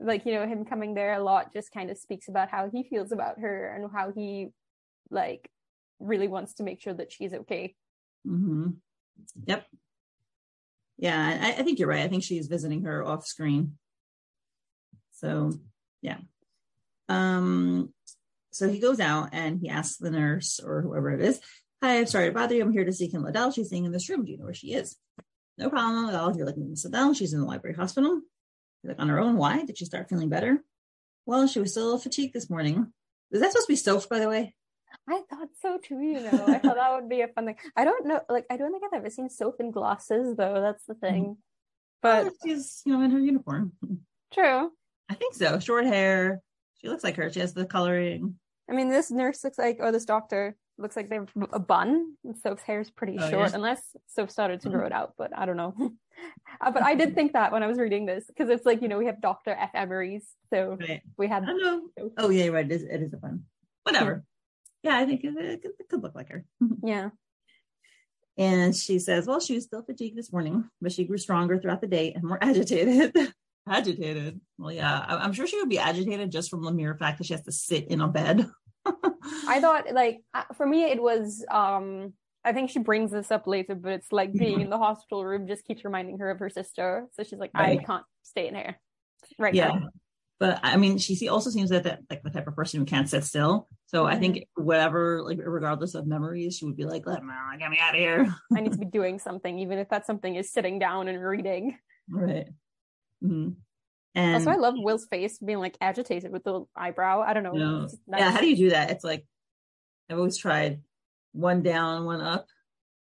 Like, 0.00 0.26
you 0.26 0.34
know, 0.34 0.48
him 0.48 0.64
coming 0.64 0.94
there 0.94 1.14
a 1.14 1.22
lot 1.22 1.52
just 1.52 1.70
kind 1.72 1.88
of 1.88 1.96
speaks 1.96 2.26
about 2.28 2.50
how 2.50 2.68
he 2.68 2.82
feels 2.82 3.12
about 3.12 3.38
her 3.38 3.68
and 3.68 3.88
how 3.92 4.10
he 4.10 4.48
like 5.10 5.48
really 6.00 6.26
wants 6.26 6.54
to 6.54 6.64
make 6.64 6.80
sure 6.82 6.92
that 6.92 7.12
she's 7.12 7.32
okay. 7.32 7.76
mm-hmm. 8.26 8.70
Yep. 9.46 9.64
Yeah, 10.98 11.38
I, 11.40 11.60
I 11.60 11.62
think 11.62 11.78
you're 11.78 11.88
right. 11.88 12.02
I 12.02 12.08
think 12.08 12.24
she's 12.24 12.48
visiting 12.48 12.82
her 12.82 13.04
off 13.04 13.24
screen. 13.24 13.78
So 15.12 15.52
yeah. 16.00 16.18
Um 17.08 17.94
so 18.50 18.68
he 18.68 18.80
goes 18.80 18.98
out 18.98 19.28
and 19.30 19.60
he 19.60 19.68
asks 19.68 19.98
the 19.98 20.10
nurse 20.10 20.58
or 20.58 20.82
whoever 20.82 21.10
it 21.12 21.22
is, 21.22 21.40
Hi, 21.82 21.98
I'm 21.98 22.06
sorry 22.06 22.26
to 22.28 22.32
bother 22.32 22.54
you. 22.54 22.62
I'm 22.62 22.72
here 22.72 22.84
to 22.84 22.92
see 22.92 23.08
Kym 23.08 23.24
Liddell. 23.24 23.50
She's 23.50 23.66
staying 23.66 23.84
in 23.86 23.90
this 23.90 24.08
room. 24.08 24.24
Do 24.24 24.30
you 24.30 24.38
know 24.38 24.44
where 24.44 24.54
she 24.54 24.72
is? 24.72 24.96
No 25.58 25.68
problem 25.68 26.06
at 26.08 26.14
all. 26.14 26.36
You're 26.36 26.46
looking 26.46 26.62
at 26.62 26.68
Miss 26.68 26.84
Liddell. 26.84 27.12
She's 27.12 27.32
in 27.32 27.40
the 27.40 27.46
library 27.46 27.74
hospital. 27.74 28.20
Like, 28.84 29.00
on 29.00 29.08
her 29.08 29.18
own. 29.18 29.36
Why? 29.36 29.64
Did 29.64 29.78
she 29.78 29.84
start 29.84 30.08
feeling 30.08 30.28
better? 30.28 30.62
Well, 31.26 31.48
she 31.48 31.58
was 31.58 31.72
still 31.72 31.82
a 31.82 31.86
little 31.86 31.98
fatigued 31.98 32.34
this 32.34 32.48
morning. 32.48 32.92
Is 33.32 33.40
that 33.40 33.50
supposed 33.50 33.66
to 33.66 33.72
be 33.72 33.76
soap, 33.76 34.08
by 34.08 34.20
the 34.20 34.28
way? 34.28 34.54
I 35.08 35.22
thought 35.28 35.48
so 35.60 35.78
too, 35.82 36.00
you 36.00 36.20
know. 36.20 36.44
I 36.46 36.58
thought 36.58 36.76
that 36.76 36.94
would 36.94 37.08
be 37.08 37.22
a 37.22 37.28
fun 37.28 37.46
thing. 37.46 37.56
I 37.74 37.84
don't 37.84 38.06
know, 38.06 38.20
like, 38.28 38.46
I 38.48 38.56
don't 38.56 38.70
think 38.70 38.84
I've 38.84 38.96
ever 38.98 39.10
seen 39.10 39.28
soap 39.28 39.56
in 39.58 39.72
glasses, 39.72 40.36
though. 40.36 40.60
That's 40.60 40.84
the 40.84 40.94
thing. 40.94 41.24
Mm-hmm. 41.24 41.32
But 42.02 42.24
But 42.24 42.32
she's, 42.44 42.82
you 42.84 42.92
know, 42.92 43.02
in 43.02 43.10
her 43.10 43.18
uniform. 43.18 43.72
true. 44.32 44.70
I 45.08 45.14
think 45.14 45.34
so. 45.34 45.58
Short 45.58 45.86
hair. 45.86 46.42
She 46.80 46.88
looks 46.88 47.02
like 47.02 47.16
her. 47.16 47.32
She 47.32 47.40
has 47.40 47.54
the 47.54 47.64
coloring. 47.66 48.36
I 48.70 48.74
mean, 48.74 48.88
this 48.88 49.10
nurse 49.10 49.42
looks 49.42 49.58
like, 49.58 49.78
or 49.80 49.90
this 49.90 50.04
doctor 50.04 50.56
looks 50.78 50.96
like 50.96 51.08
they 51.08 51.16
have 51.16 51.28
a 51.52 51.58
bun. 51.58 52.14
And 52.24 52.36
Soap's 52.36 52.62
hair 52.62 52.80
is 52.80 52.90
pretty 52.90 53.16
Oh, 53.18 53.30
short, 53.30 53.50
yeah. 53.50 53.54
unless 53.56 53.80
Soap 54.08 54.30
started 54.30 54.60
to 54.62 54.70
grow 54.70 54.86
it 54.86 54.92
out, 54.92 55.14
but 55.18 55.36
I 55.36 55.46
don't 55.46 55.56
know. 55.56 55.74
Uh, 56.60 56.70
but 56.70 56.82
I 56.82 56.94
did 56.94 57.14
think 57.16 57.32
that 57.32 57.50
when 57.50 57.62
I 57.64 57.66
was 57.66 57.78
reading 57.78 58.04
this, 58.06 58.24
because 58.28 58.48
it's 58.50 58.66
like, 58.66 58.80
you 58.82 58.86
know, 58.86 58.98
we 58.98 59.06
have 59.06 59.20
Dr. 59.20 59.50
F. 59.50 59.70
Emery's, 59.74 60.24
so 60.52 60.76
Right. 60.78 61.00
we 61.16 61.26
had, 61.26 61.42
know. 61.42 61.88
Oh 62.18 62.28
yeah, 62.28 62.46
right. 62.48 62.66
It 62.66 62.70
is, 62.70 62.82
it 62.82 63.02
is 63.02 63.12
a 63.14 63.16
bun. 63.16 63.44
Whatever. 63.84 64.22
Yeah, 64.84 64.98
I 64.98 65.06
think 65.06 65.24
it, 65.24 65.34
it, 65.36 65.64
it 65.64 65.88
could 65.88 66.02
look 66.02 66.14
like 66.14 66.28
her. 66.28 66.44
yeah. 66.84 67.08
And 68.38 68.76
she 68.76 68.98
says, 68.98 69.26
well, 69.26 69.40
she 69.40 69.54
was 69.54 69.64
still 69.64 69.82
fatigued 69.82 70.16
this 70.16 70.32
morning, 70.32 70.68
but 70.80 70.92
she 70.92 71.04
grew 71.04 71.18
stronger 71.18 71.58
throughout 71.58 71.80
the 71.80 71.86
day 71.88 72.12
and 72.12 72.22
more 72.22 72.38
agitated. 72.42 73.16
agitated. 73.68 74.40
Well, 74.58 74.70
yeah, 74.72 75.04
I'm 75.08 75.32
sure 75.32 75.46
she 75.46 75.58
would 75.58 75.70
be 75.70 75.78
agitated 75.78 76.30
just 76.30 76.50
from 76.50 76.62
the 76.62 76.72
mere 76.72 76.94
fact 76.94 77.18
that 77.18 77.26
she 77.26 77.34
has 77.34 77.42
to 77.44 77.52
sit 77.52 77.88
in 77.88 78.00
a 78.00 78.06
bed. 78.08 78.48
I 79.48 79.60
thought 79.60 79.92
like 79.92 80.22
uh, 80.34 80.44
for 80.54 80.66
me 80.66 80.84
it 80.84 81.02
was 81.02 81.44
um 81.50 82.12
I 82.44 82.52
think 82.52 82.70
she 82.70 82.80
brings 82.80 83.12
this 83.12 83.30
up 83.30 83.46
later, 83.46 83.74
but 83.74 83.92
it's 83.92 84.10
like 84.10 84.32
being 84.32 84.60
in 84.60 84.70
the 84.70 84.78
hospital 84.78 85.24
room 85.24 85.46
just 85.46 85.64
keeps 85.64 85.84
reminding 85.84 86.18
her 86.18 86.30
of 86.30 86.40
her 86.40 86.50
sister. 86.50 87.06
So 87.12 87.22
she's 87.22 87.38
like, 87.38 87.52
Right. 87.54 87.78
I 87.80 87.84
can't 87.84 88.04
stay 88.22 88.48
in 88.48 88.54
here 88.56 88.80
right 89.38 89.54
yeah. 89.54 89.68
now. 89.68 89.88
But 90.40 90.58
I 90.64 90.76
mean, 90.76 90.98
she 90.98 91.14
see- 91.14 91.28
also 91.28 91.50
seems 91.50 91.70
that, 91.70 91.84
that 91.84 92.00
like 92.10 92.24
the 92.24 92.30
type 92.30 92.48
of 92.48 92.56
person 92.56 92.80
who 92.80 92.86
can't 92.86 93.08
sit 93.08 93.22
still. 93.22 93.68
So 93.86 94.06
I 94.06 94.16
think 94.18 94.42
whatever, 94.56 95.22
like 95.22 95.38
regardless 95.40 95.94
of 95.94 96.04
memories, 96.06 96.56
she 96.56 96.64
would 96.64 96.76
be 96.76 96.84
like, 96.84 97.06
"Let 97.06 97.22
me 97.22 97.32
get 97.60 97.70
me 97.70 97.78
out 97.80 97.94
of 97.94 98.00
here." 98.00 98.34
I 98.56 98.60
need 98.60 98.72
to 98.72 98.78
be 98.78 98.86
doing 98.86 99.20
something, 99.20 99.60
even 99.60 99.78
if 99.78 99.88
that 99.90 100.04
something 100.04 100.34
is 100.34 100.50
sitting 100.50 100.80
down 100.80 101.06
and 101.08 101.22
reading. 101.22 101.78
Right. 102.10 102.48
hmm 103.22 103.50
And 104.14 104.34
also, 104.34 104.50
I 104.50 104.56
love 104.56 104.74
Will's 104.76 105.06
face 105.06 105.38
being 105.38 105.58
like 105.58 105.76
agitated 105.80 106.30
with 106.32 106.44
the 106.44 106.64
eyebrow. 106.76 107.22
I 107.22 107.32
don't 107.32 107.42
know. 107.42 107.52
No. 107.52 107.82
Just 107.82 107.98
yeah, 108.08 108.30
how 108.30 108.40
do 108.40 108.48
you 108.48 108.56
do 108.56 108.70
that? 108.70 108.90
It's 108.90 109.04
like 109.04 109.24
I've 110.10 110.18
always 110.18 110.36
tried 110.36 110.82
one 111.32 111.62
down, 111.62 112.04
one 112.04 112.20
up. 112.20 112.46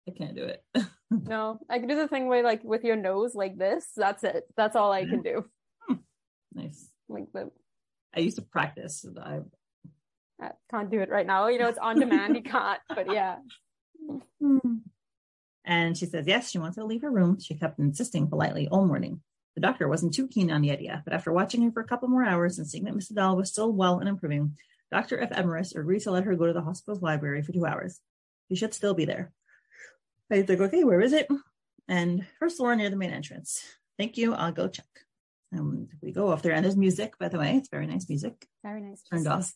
I 0.08 0.12
can't 0.12 0.34
do 0.34 0.44
it. 0.44 0.62
No, 1.10 1.58
I 1.70 1.78
can 1.78 1.88
do 1.88 1.96
the 1.96 2.06
thing 2.06 2.26
where 2.26 2.42
like 2.42 2.62
with 2.62 2.84
your 2.84 2.94
nose 2.94 3.34
like 3.34 3.56
this. 3.56 3.86
That's 3.96 4.24
it. 4.24 4.44
That's 4.58 4.76
all 4.76 4.92
I 4.92 5.06
can 5.06 5.22
do. 5.22 5.46
Hmm. 5.88 5.94
nice. 6.52 6.90
Like 7.08 7.32
the 7.32 7.50
I 8.14 8.20
used 8.20 8.36
to 8.36 8.42
practice. 8.42 9.06
I, 9.18 9.40
I 10.38 10.50
can't 10.70 10.90
do 10.90 11.00
it 11.00 11.08
right 11.08 11.26
now. 11.26 11.48
You 11.48 11.58
know, 11.58 11.68
it's 11.68 11.78
on 11.78 11.98
demand. 11.98 12.36
You 12.36 12.42
can't. 12.42 12.80
But 12.94 13.10
yeah. 13.10 13.36
and 15.64 15.96
she 15.96 16.04
says 16.04 16.26
yes, 16.26 16.50
she 16.50 16.58
wants 16.58 16.76
to 16.76 16.84
leave 16.84 17.00
her 17.00 17.10
room. 17.10 17.38
She 17.40 17.54
kept 17.54 17.78
insisting 17.78 18.28
politely 18.28 18.68
all 18.68 18.84
morning. 18.84 19.22
The 19.58 19.66
doctor 19.66 19.88
wasn't 19.88 20.14
too 20.14 20.28
keen 20.28 20.52
on 20.52 20.62
the 20.62 20.70
idea, 20.70 21.02
but 21.04 21.12
after 21.12 21.32
watching 21.32 21.62
her 21.62 21.72
for 21.72 21.80
a 21.80 21.84
couple 21.84 22.06
more 22.06 22.22
hours 22.24 22.58
and 22.58 22.66
seeing 22.68 22.84
that 22.84 22.94
Miss 22.94 23.10
Liddell 23.10 23.36
was 23.36 23.50
still 23.50 23.72
well 23.72 23.98
and 23.98 24.08
improving, 24.08 24.56
Dr. 24.92 25.20
F. 25.20 25.32
Emerus 25.32 25.74
agreed 25.74 26.02
to 26.02 26.12
let 26.12 26.22
her 26.22 26.36
go 26.36 26.46
to 26.46 26.52
the 26.52 26.62
hospital's 26.62 27.02
library 27.02 27.42
for 27.42 27.50
two 27.50 27.66
hours. 27.66 27.98
She 28.48 28.54
should 28.54 28.72
still 28.72 28.94
be 28.94 29.04
there. 29.04 29.32
I 30.30 30.38
was 30.38 30.48
like, 30.48 30.60
okay, 30.60 30.84
where 30.84 31.00
is 31.00 31.12
it? 31.12 31.26
And 31.88 32.24
first 32.38 32.58
floor 32.58 32.76
near 32.76 32.88
the 32.88 32.94
main 32.94 33.10
entrance. 33.10 33.64
Thank 33.98 34.16
you. 34.16 34.32
I'll 34.32 34.52
go 34.52 34.68
check. 34.68 34.86
And 35.50 35.88
we 36.00 36.12
go 36.12 36.30
off 36.30 36.42
there, 36.42 36.52
and 36.52 36.64
there's 36.64 36.76
music, 36.76 37.18
by 37.18 37.26
the 37.26 37.40
way. 37.40 37.56
It's 37.56 37.68
very 37.68 37.88
nice 37.88 38.08
music. 38.08 38.46
Very 38.62 38.80
nice. 38.80 39.02
Turned 39.10 39.26
off. 39.26 39.52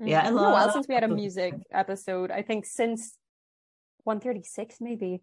Mm. 0.00 0.08
Yeah, 0.08 0.20
I 0.20 0.28
It's 0.28 0.30
a 0.30 0.34
while 0.34 0.70
since 0.70 0.86
we 0.86 0.94
had 0.94 1.02
a 1.02 1.08
music 1.08 1.54
episode. 1.72 2.30
I 2.30 2.42
think 2.42 2.64
since 2.64 3.18
136, 4.04 4.76
maybe. 4.80 5.20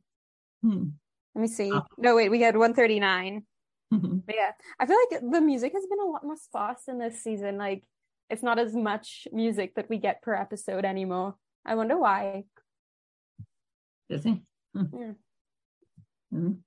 Hmm. 0.61 0.87
Let 1.35 1.41
me 1.41 1.47
see. 1.47 1.71
Oh. 1.71 1.83
No, 1.97 2.17
wait, 2.17 2.27
we 2.27 2.41
had 2.41 2.57
139. 2.57 3.45
Mhm. 3.93 4.23
But 4.25 4.35
yeah, 4.35 4.51
I 4.79 4.85
feel 4.85 4.97
like 5.11 5.21
the 5.21 5.41
music 5.41 5.73
has 5.73 5.85
been 5.87 5.99
a 5.99 6.05
lot 6.09 6.23
more 6.23 6.37
sparse 6.37 6.87
in 6.87 6.99
this 6.99 7.23
season. 7.23 7.57
Like, 7.57 7.83
it's 8.29 8.43
not 8.43 8.59
as 8.59 8.75
much 8.75 9.27
music 9.31 9.75
that 9.75 9.89
we 9.89 9.97
get 9.97 10.21
per 10.21 10.35
episode 10.35 10.85
anymore. 10.85 11.35
I 11.65 11.75
wonder 11.75 11.97
why. 11.97 12.45
Busy. 14.07 14.43
Hmm. 14.75 14.83
Yeah. 14.93 15.11
Mhm. 16.33 16.57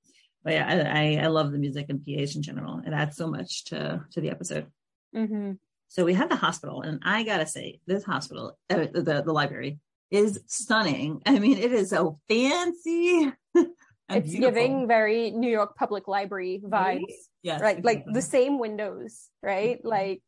But 0.42 0.54
yeah, 0.54 0.66
I, 0.68 1.20
I 1.20 1.24
I 1.24 1.26
love 1.28 1.52
the 1.52 1.58
music 1.58 1.86
and 1.88 2.04
PH 2.04 2.34
in 2.34 2.42
general. 2.42 2.80
It 2.84 2.92
adds 2.92 3.16
so 3.16 3.28
much 3.28 3.64
to 3.66 4.04
to 4.12 4.20
the 4.20 4.30
episode. 4.30 4.66
hmm 5.14 5.52
So 5.88 6.04
we 6.04 6.14
have 6.14 6.28
the 6.28 6.36
hospital, 6.36 6.82
and 6.82 7.00
I 7.04 7.22
gotta 7.22 7.46
say, 7.46 7.80
this 7.86 8.02
hospital, 8.02 8.58
uh, 8.70 8.86
the 8.92 9.22
the 9.24 9.32
library, 9.32 9.78
is 10.10 10.40
stunning. 10.46 11.22
I 11.26 11.38
mean, 11.38 11.58
it 11.58 11.72
is 11.72 11.90
so 11.90 12.18
fancy. 12.28 13.32
and 14.12 14.22
It's 14.24 14.32
beautiful. 14.32 14.52
giving 14.52 14.88
very 14.88 15.30
New 15.30 15.50
York 15.50 15.76
Public 15.76 16.06
Library 16.08 16.62
vibes. 16.64 17.14
yes, 17.42 17.60
right 17.60 17.84
like 17.84 18.04
the 18.06 18.22
same 18.22 18.58
windows 18.58 19.28
right 19.42 19.78
Mhm. 19.82 19.88
like 19.96 20.22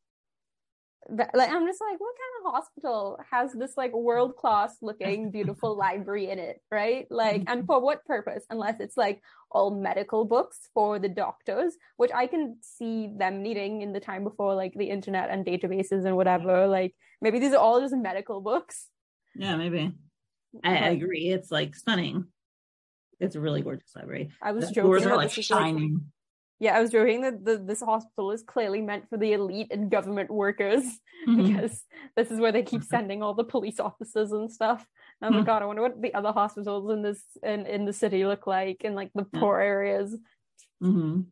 like 1.35 1.50
i'm 1.50 1.67
just 1.67 1.83
like 1.83 2.00
what 2.00 2.14
kind 2.23 2.35
of 2.47 2.53
hospital 2.55 3.19
has 3.31 3.53
this 3.53 3.76
like 3.76 3.93
world 3.93 4.37
class 4.37 4.73
looking 4.81 5.31
beautiful 5.37 5.76
library 5.76 6.31
in 6.31 6.38
it 6.38 6.62
right 6.71 7.07
like 7.11 7.43
and 7.47 7.67
for 7.67 7.79
what 7.79 8.03
purpose 8.07 8.47
unless 8.49 8.81
it's 8.81 8.97
like 8.97 9.21
all 9.50 9.71
medical 9.71 10.25
books 10.25 10.59
for 10.73 10.99
the 10.99 11.09
doctors 11.11 11.76
which 11.99 12.11
i 12.14 12.26
can 12.26 12.57
see 12.62 13.11
them 13.19 13.43
needing 13.43 13.83
in 13.83 13.93
the 13.93 14.00
time 14.00 14.25
before 14.25 14.55
like 14.55 14.73
the 14.76 14.88
internet 14.88 15.29
and 15.29 15.45
databases 15.45 16.07
and 16.07 16.17
whatever 16.17 16.67
like 16.67 16.95
maybe 17.21 17.38
these 17.38 17.53
are 17.53 17.59
all 17.61 17.81
just 17.83 17.95
medical 17.95 18.41
books 18.41 18.88
Yeah, 19.37 19.57
maybe. 19.57 19.93
I, 20.62 20.71
I 20.76 20.88
agree. 20.95 21.26
It's 21.37 21.50
like 21.50 21.75
stunning. 21.75 22.26
It's 23.21 23.37
a 23.37 23.40
really 23.40 23.62
gorgeous 23.62 23.94
library. 23.97 24.30
i 24.42 24.52
was 24.52 24.66
The 24.68 24.75
joking 24.75 24.83
doors 24.90 25.06
are 25.06 25.16
like 25.16 25.30
is, 25.38 25.50
like- 25.50 25.61
shining. 25.61 26.06
yeah 26.61 26.76
i 26.76 26.80
was 26.80 26.90
joking 26.90 27.23
that 27.23 27.44
the, 27.44 27.59
this 27.59 27.80
hospital 27.80 28.30
is 28.30 28.42
clearly 28.42 28.80
meant 28.80 29.09
for 29.11 29.18
the 29.18 29.33
elite 29.33 29.68
and 29.71 29.90
government 29.90 30.30
workers 30.30 30.85
Mhm. 31.28 31.37
because 31.47 31.83
this 32.16 32.30
is 32.30 32.38
where 32.38 32.52
they 32.52 32.62
keep 32.62 32.83
sending 32.83 33.23
all 33.23 33.33
the 33.35 33.44
police 33.44 33.80
officers 33.80 34.30
and 34.33 34.50
stuff. 34.52 34.85
Oh 35.23 35.26
I'm 35.26 35.33
like, 35.33 35.42
Hmm. 35.42 35.47
God, 35.47 35.62
I 35.62 35.66
wonder 35.66 35.80
what 35.83 36.02
the 36.02 36.12
other 36.12 36.33
hospitals 36.33 36.90
in 36.92 37.00
this 37.02 37.23
in, 37.42 37.64
in 37.66 37.87
the 37.87 37.92
city 37.94 38.26
look 38.26 38.47
like 38.47 38.85
in 38.85 38.94
like 38.94 39.11
the 39.14 39.26
Yeah. 39.33 39.40
poor 39.40 39.59
areas. 39.59 40.14
hmm 40.83 41.23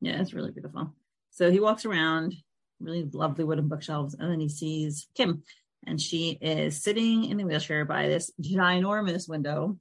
Yeah, 0.00 0.20
it's 0.20 0.34
really 0.34 0.50
beautiful. 0.50 0.94
So 1.30 1.50
he 1.50 1.60
walks 1.60 1.86
around, 1.86 2.34
really 2.80 3.04
lovely 3.12 3.44
wooden 3.44 3.68
bookshelves, 3.68 4.14
and 4.18 4.30
then 4.30 4.40
he 4.40 4.48
sees 4.50 5.08
Kym, 5.16 5.42
and 5.86 5.98
she 6.00 6.36
is 6.42 6.82
sitting 6.82 7.24
in 7.24 7.40
a 7.40 7.46
wheelchair 7.46 7.84
by 7.86 8.08
this 8.08 8.30
ginormous 8.42 9.28
window 9.28 9.78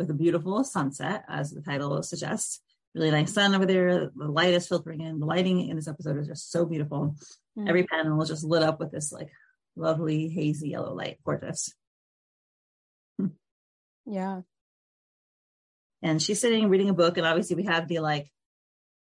with 0.00 0.10
a 0.10 0.14
beautiful 0.14 0.64
sunset, 0.64 1.24
as 1.28 1.50
the 1.50 1.60
title 1.60 2.02
suggests. 2.02 2.60
Really 2.94 3.10
nice 3.10 3.32
sun 3.34 3.54
over 3.54 3.66
there. 3.66 4.10
The 4.16 4.26
light 4.28 4.54
is 4.54 4.66
filtering 4.66 5.02
in. 5.02 5.20
The 5.20 5.26
lighting 5.26 5.68
in 5.68 5.76
this 5.76 5.86
episode 5.86 6.18
is 6.18 6.26
just 6.26 6.50
so 6.50 6.64
beautiful. 6.64 7.14
Mm. 7.56 7.68
Every 7.68 7.84
panel 7.84 8.20
is 8.22 8.30
just 8.30 8.42
lit 8.42 8.62
up 8.62 8.80
with 8.80 8.90
this 8.90 9.12
like 9.12 9.28
lovely 9.76 10.28
hazy 10.28 10.70
yellow 10.70 10.94
light. 10.94 11.18
Gorgeous. 11.24 11.72
Yeah. 14.06 14.40
and 16.02 16.20
she's 16.20 16.40
sitting 16.40 16.68
reading 16.70 16.88
a 16.88 16.94
book, 16.94 17.18
and 17.18 17.26
obviously 17.26 17.54
we 17.56 17.64
have 17.64 17.86
the 17.86 17.98
like 18.00 18.32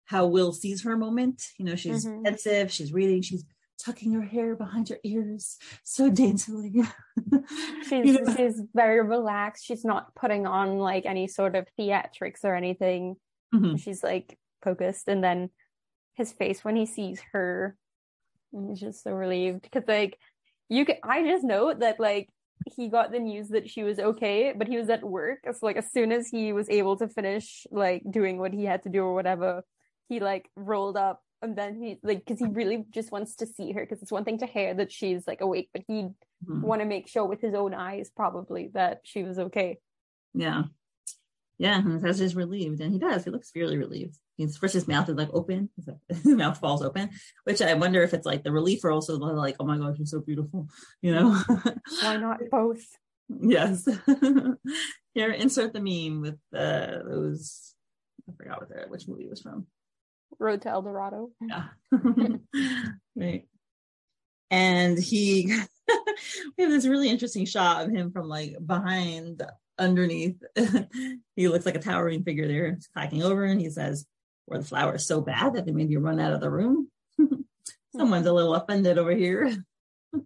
how 0.06 0.26
Will 0.26 0.52
sees 0.52 0.82
her 0.84 0.96
moment. 0.96 1.44
You 1.58 1.66
know, 1.66 1.76
she's 1.76 2.06
Mhm. 2.06 2.24
pensive, 2.24 2.72
she's 2.72 2.92
reading, 2.94 3.20
she's 3.20 3.44
tucking 3.78 4.12
her 4.12 4.22
hair 4.22 4.56
behind 4.56 4.88
her 4.88 4.98
ears 5.04 5.56
so 5.84 6.10
daintily. 6.10 6.82
She's 7.88 8.06
You 8.06 8.20
know? 8.24 8.34
she's 8.36 8.60
very 8.74 9.02
relaxed. 9.02 9.64
She's 9.64 9.84
not 9.84 10.14
putting 10.14 10.46
on 10.46 10.78
like 10.78 11.06
any 11.06 11.28
sort 11.28 11.54
of 11.56 11.66
theatrics 11.78 12.44
or 12.44 12.54
anything. 12.54 13.16
Mhm. 13.54 13.80
She's 13.80 14.02
like 14.02 14.38
focused, 14.62 15.08
and 15.08 15.22
then 15.22 15.50
his 16.14 16.32
face 16.32 16.64
when 16.64 16.76
he 16.76 16.86
sees 16.86 17.20
her, 17.32 17.76
he's 18.52 18.80
just 18.80 19.02
so 19.02 19.12
relieved 19.12 19.62
because 19.62 19.84
like 19.86 20.18
you 20.68 20.84
can. 20.84 20.96
I 21.02 21.22
just 21.22 21.44
know 21.44 21.72
that 21.72 21.98
like 22.00 22.28
he 22.76 22.88
got 22.88 23.12
the 23.12 23.20
news 23.20 23.48
that 23.50 23.70
she 23.70 23.84
was 23.84 23.98
okay, 23.98 24.52
but 24.54 24.68
he 24.68 24.76
was 24.76 24.90
at 24.90 25.04
work. 25.04 25.38
So 25.44 25.64
like 25.64 25.76
as 25.76 25.90
soon 25.92 26.12
as 26.12 26.28
he 26.28 26.52
was 26.52 26.68
able 26.68 26.96
to 26.98 27.08
finish 27.08 27.66
like 27.70 28.02
doing 28.10 28.38
what 28.38 28.52
he 28.52 28.64
had 28.64 28.82
to 28.82 28.88
do 28.90 29.02
or 29.02 29.14
whatever, 29.14 29.62
he 30.08 30.20
like 30.20 30.50
rolled 30.56 30.96
up 30.96 31.22
and 31.42 31.56
then 31.56 31.80
he 31.82 31.98
like 32.02 32.24
because 32.24 32.38
he 32.40 32.46
really 32.46 32.84
just 32.90 33.12
wants 33.12 33.36
to 33.36 33.46
see 33.46 33.72
her 33.72 33.80
because 33.82 34.02
it's 34.02 34.12
one 34.12 34.24
thing 34.24 34.38
to 34.38 34.46
hear 34.46 34.74
that 34.74 34.90
she's 34.92 35.26
like 35.26 35.40
awake, 35.40 35.70
but 35.72 35.82
he 35.86 36.08
Mhm. 36.46 36.62
want 36.62 36.80
to 36.82 36.86
make 36.86 37.08
sure 37.08 37.26
with 37.26 37.40
his 37.40 37.54
own 37.54 37.74
eyes 37.74 38.10
probably 38.14 38.70
that 38.74 39.00
she 39.04 39.24
was 39.24 39.38
okay. 39.38 39.78
Yeah. 40.34 40.64
Yeah, 41.60 41.78
and 41.78 42.00
says 42.00 42.20
he's 42.20 42.36
relieved, 42.36 42.80
and 42.80 42.92
he 42.92 43.00
does. 43.00 43.24
He 43.24 43.30
looks 43.30 43.50
fairly 43.50 43.76
relieved. 43.76 44.16
He's 44.36 44.56
first 44.56 44.74
his 44.74 44.86
mouth 44.86 45.08
is 45.08 45.16
like 45.16 45.30
open, 45.32 45.68
his 45.74 45.88
his 46.22 46.26
mouth 46.36 46.58
falls 46.58 46.82
open, 46.84 47.10
which 47.42 47.60
I 47.60 47.74
wonder 47.74 48.00
if 48.04 48.14
it's 48.14 48.24
like 48.26 48.44
the 48.44 48.52
relief 48.52 48.84
or 48.84 48.92
also 48.92 49.18
like, 49.18 49.56
oh 49.58 49.66
my 49.66 49.76
gosh, 49.76 49.96
you're 49.98 50.06
so 50.06 50.20
beautiful, 50.20 50.68
you 51.02 51.12
know? 51.12 51.36
Why 52.02 52.16
not 52.18 52.38
both? 52.52 52.84
yes. 53.28 53.88
Here, 55.14 55.32
insert 55.32 55.72
the 55.72 55.80
meme 55.80 56.20
with 56.20 56.38
uh, 56.54 57.02
those. 57.04 57.74
I 58.28 58.32
forgot 58.36 58.60
what 58.60 58.68
the, 58.68 58.84
which 58.88 59.08
movie 59.08 59.24
it 59.24 59.30
was 59.30 59.42
from. 59.42 59.66
Road 60.38 60.62
to 60.62 60.68
El 60.68 60.82
Dorado. 60.82 61.30
Yeah. 61.40 61.64
right. 63.16 63.46
And 64.50 64.98
he, 64.98 65.46
we 66.56 66.64
have 66.64 66.72
this 66.72 66.86
really 66.86 67.08
interesting 67.08 67.44
shot 67.44 67.84
of 67.84 67.90
him 67.90 68.12
from 68.12 68.28
like 68.28 68.56
behind, 68.64 69.42
underneath. 69.78 70.42
he 71.36 71.48
looks 71.48 71.66
like 71.66 71.74
a 71.74 71.80
towering 71.80 72.22
figure 72.24 72.48
there, 72.48 72.74
He's 72.74 72.88
clacking 72.88 73.22
over, 73.22 73.44
and 73.44 73.60
he 73.60 73.70
says, 73.70 74.06
Were 74.46 74.58
the 74.58 74.64
flowers 74.64 75.06
so 75.06 75.20
bad 75.20 75.54
that 75.54 75.66
they 75.66 75.72
made 75.72 75.90
you 75.90 76.00
run 76.00 76.20
out 76.20 76.32
of 76.32 76.40
the 76.40 76.50
room? 76.50 76.88
Someone's 77.96 78.26
a 78.26 78.32
little 78.32 78.54
offended 78.54 78.98
over 78.98 79.12
here. 79.12 79.52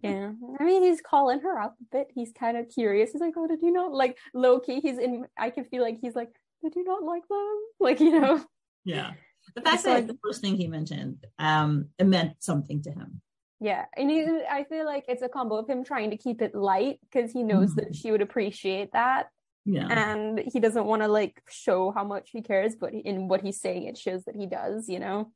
Yeah. 0.01 0.31
I 0.59 0.63
mean, 0.63 0.83
he's 0.83 1.01
calling 1.01 1.39
her 1.41 1.59
up 1.59 1.75
a 1.81 1.97
bit. 1.97 2.07
He's 2.13 2.31
kind 2.31 2.57
of 2.57 2.69
curious. 2.69 3.11
He's 3.11 3.21
like, 3.21 3.33
oh, 3.35 3.47
did 3.47 3.61
you 3.61 3.71
not 3.71 3.93
like 3.93 4.17
low 4.33 4.59
key? 4.59 4.79
He's 4.79 4.97
in, 4.97 5.25
I 5.37 5.49
can 5.49 5.65
feel 5.65 5.81
like 5.81 5.97
he's 6.01 6.15
like, 6.15 6.29
did 6.63 6.75
you 6.75 6.83
not 6.83 7.03
like 7.03 7.27
them? 7.27 7.57
Like, 7.79 7.99
you 7.99 8.19
know, 8.19 8.43
Yeah. 8.85 9.11
The 9.55 9.61
fact 9.61 9.83
that 9.83 10.07
the 10.07 10.17
first 10.23 10.41
thing 10.41 10.55
he 10.55 10.67
mentioned, 10.67 11.25
um, 11.39 11.89
it 11.99 12.05
meant 12.05 12.33
something 12.39 12.81
to 12.83 12.91
him. 12.91 13.21
yeah. 13.59 13.85
And 13.95 14.09
he, 14.09 14.25
I 14.49 14.63
feel 14.65 14.85
like 14.85 15.05
it's 15.07 15.21
a 15.21 15.29
combo 15.29 15.55
of 15.57 15.69
him 15.69 15.83
trying 15.83 16.09
to 16.11 16.17
keep 16.17 16.41
it 16.41 16.53
light 16.55 16.99
because 17.03 17.31
he 17.31 17.43
knows 17.43 17.75
that 17.75 17.95
she 17.95 18.11
would 18.11 18.21
appreciate 18.21 18.91
that. 18.93 19.27
Yeah. 19.65 19.87
And 19.87 20.39
he 20.39 20.59
doesn't 20.59 20.85
want 20.85 21.01
to 21.03 21.07
like 21.07 21.41
show 21.49 21.91
how 21.91 22.03
much 22.03 22.29
he 22.31 22.41
cares, 22.41 22.75
but 22.75 22.93
in 22.93 23.27
what 23.29 23.41
he's 23.41 23.61
saying, 23.61 23.83
it 23.83 23.97
shows 23.97 24.25
that 24.25 24.35
he 24.35 24.45
does, 24.45 24.89
you 24.89 24.99
know? 24.99 25.31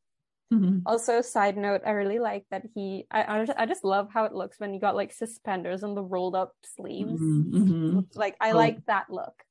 Mhm. 0.53 0.81
Also, 0.85 1.21
side 1.21 1.57
note, 1.57 1.81
I 1.85 1.91
really 1.91 2.19
like 2.19 2.45
that 2.51 2.63
he. 2.73 3.05
I 3.11 3.23
I 3.41 3.45
just, 3.45 3.59
I 3.59 3.65
just 3.65 3.83
love 3.83 4.07
how 4.13 4.23
it 4.23 4.33
looks 4.33 4.59
when 4.59 4.73
you 4.73 4.79
got 4.79 4.95
like 4.95 5.11
suspenders 5.11 5.83
and 5.83 5.95
the 5.95 6.01
rolled 6.01 6.35
up 6.35 6.53
sleeves. 6.77 7.19
Mhm, 7.21 7.51
mhm. 7.51 8.15
Like 8.15 8.35
I 8.39 8.51
Oh. 8.51 8.55
like 8.55 8.85
that 8.85 9.09
look. 9.09 9.43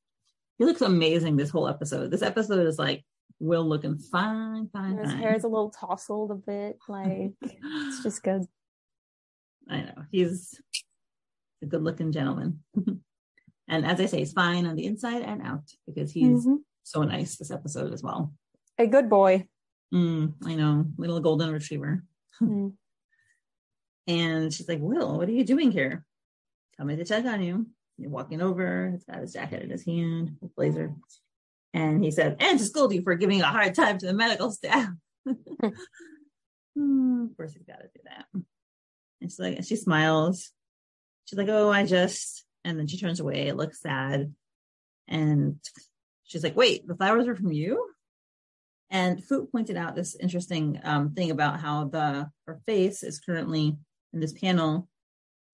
He 0.57 0.65
looks 0.65 0.81
amazing 0.81 1.37
this 1.37 1.51
whole 1.51 1.67
episode. 1.67 2.09
This 2.09 2.23
episode 2.23 2.65
is 2.65 2.79
like 2.79 3.05
Will 3.39 3.67
looking 3.67 3.97
fine, 3.99 4.67
fine, 4.73 4.91
And 4.91 4.99
his 4.99 5.11
fine. 5.11 5.21
hair 5.21 5.35
is 5.35 5.43
a 5.43 5.47
little 5.47 5.69
tousled 5.69 6.31
a 6.31 6.35
bit. 6.35 6.77
Like 6.87 7.33
it's 7.41 8.03
just 8.03 8.23
good. 8.23 8.43
I 9.69 9.81
know 9.81 10.03
he's 10.11 10.59
a 11.61 11.65
good 11.65 11.83
looking 11.83 12.11
gentleman. 12.11 12.63
and 13.67 13.85
as 13.85 13.99
I 13.99 14.05
say, 14.05 14.19
he's 14.19 14.33
fine 14.33 14.65
on 14.65 14.75
the 14.75 14.85
inside 14.85 15.21
and 15.23 15.41
out 15.41 15.63
because 15.85 16.11
he's 16.11 16.45
Mhm. 16.45 16.57
so 16.83 17.03
nice 17.03 17.35
this 17.37 17.51
episode 17.51 17.93
as 17.93 18.01
well. 18.01 18.33
A 18.77 18.87
good 18.87 19.09
boy. 19.09 19.47
Mm, 19.93 20.33
I 20.45 20.55
know, 20.55 20.85
little 20.97 21.19
golden 21.19 21.51
retriever. 21.51 22.03
Mm. 22.41 22.73
And 24.07 24.53
she's 24.53 24.69
like, 24.69 24.79
Will, 24.79 25.17
what 25.17 25.27
are 25.27 25.31
you 25.33 25.43
doing 25.43 25.71
here? 25.71 26.05
Coming 26.77 26.97
to 26.97 27.03
check 27.03 27.25
on 27.25 27.41
you. 27.41 27.67
You're 27.97 28.11
walking 28.11 28.41
over. 28.41 28.91
He's 28.91 29.03
got 29.03 29.19
his 29.21 29.33
jacket 29.33 29.63
in 29.63 29.69
his 29.71 29.83
hand, 29.83 30.37
his 30.39 30.51
blazer. 30.51 30.93
And 31.73 32.03
he 32.03 32.11
said, 32.11 32.37
and 32.39 32.57
to 32.57 32.65
scold 32.65 32.93
you 32.93 33.01
for 33.01 33.15
giving 33.15 33.41
a 33.41 33.45
hard 33.45 33.75
time 33.75 33.97
to 33.97 34.05
the 34.05 34.13
medical 34.13 34.51
staff. 34.51 34.89
Hmm, 36.77 37.25
of 37.31 37.35
course, 37.35 37.53
he's 37.53 37.63
got 37.63 37.79
to 37.79 37.87
do 37.87 38.01
that. 38.05 38.25
And 38.33 39.31
she's 39.31 39.39
like, 39.39 39.55
and 39.57 39.65
she 39.65 39.75
smiles. 39.75 40.51
She's 41.25 41.39
like, 41.39 41.49
oh, 41.49 41.71
I 41.71 41.85
just, 41.85 42.45
and 42.63 42.77
then 42.77 42.87
she 42.87 42.99
turns 42.99 43.19
away. 43.19 43.47
It 43.47 43.55
looks 43.55 43.81
sad. 43.81 44.31
And 45.07 45.59
she's 46.23 46.43
like, 46.43 46.55
wait, 46.55 46.87
the 46.87 46.95
flowers 46.95 47.27
are 47.27 47.35
from 47.35 47.51
you? 47.51 47.83
And 48.91 49.23
Foot 49.23 49.51
pointed 49.51 49.75
out 49.75 49.95
this 49.95 50.15
interesting 50.15 50.79
um, 50.83 51.13
thing 51.13 51.31
about 51.31 51.59
how 51.59 51.85
the 51.85 52.29
her 52.45 52.61
face 52.65 53.03
is 53.03 53.19
currently 53.19 53.75
in 54.13 54.19
this 54.19 54.33
panel 54.33 54.87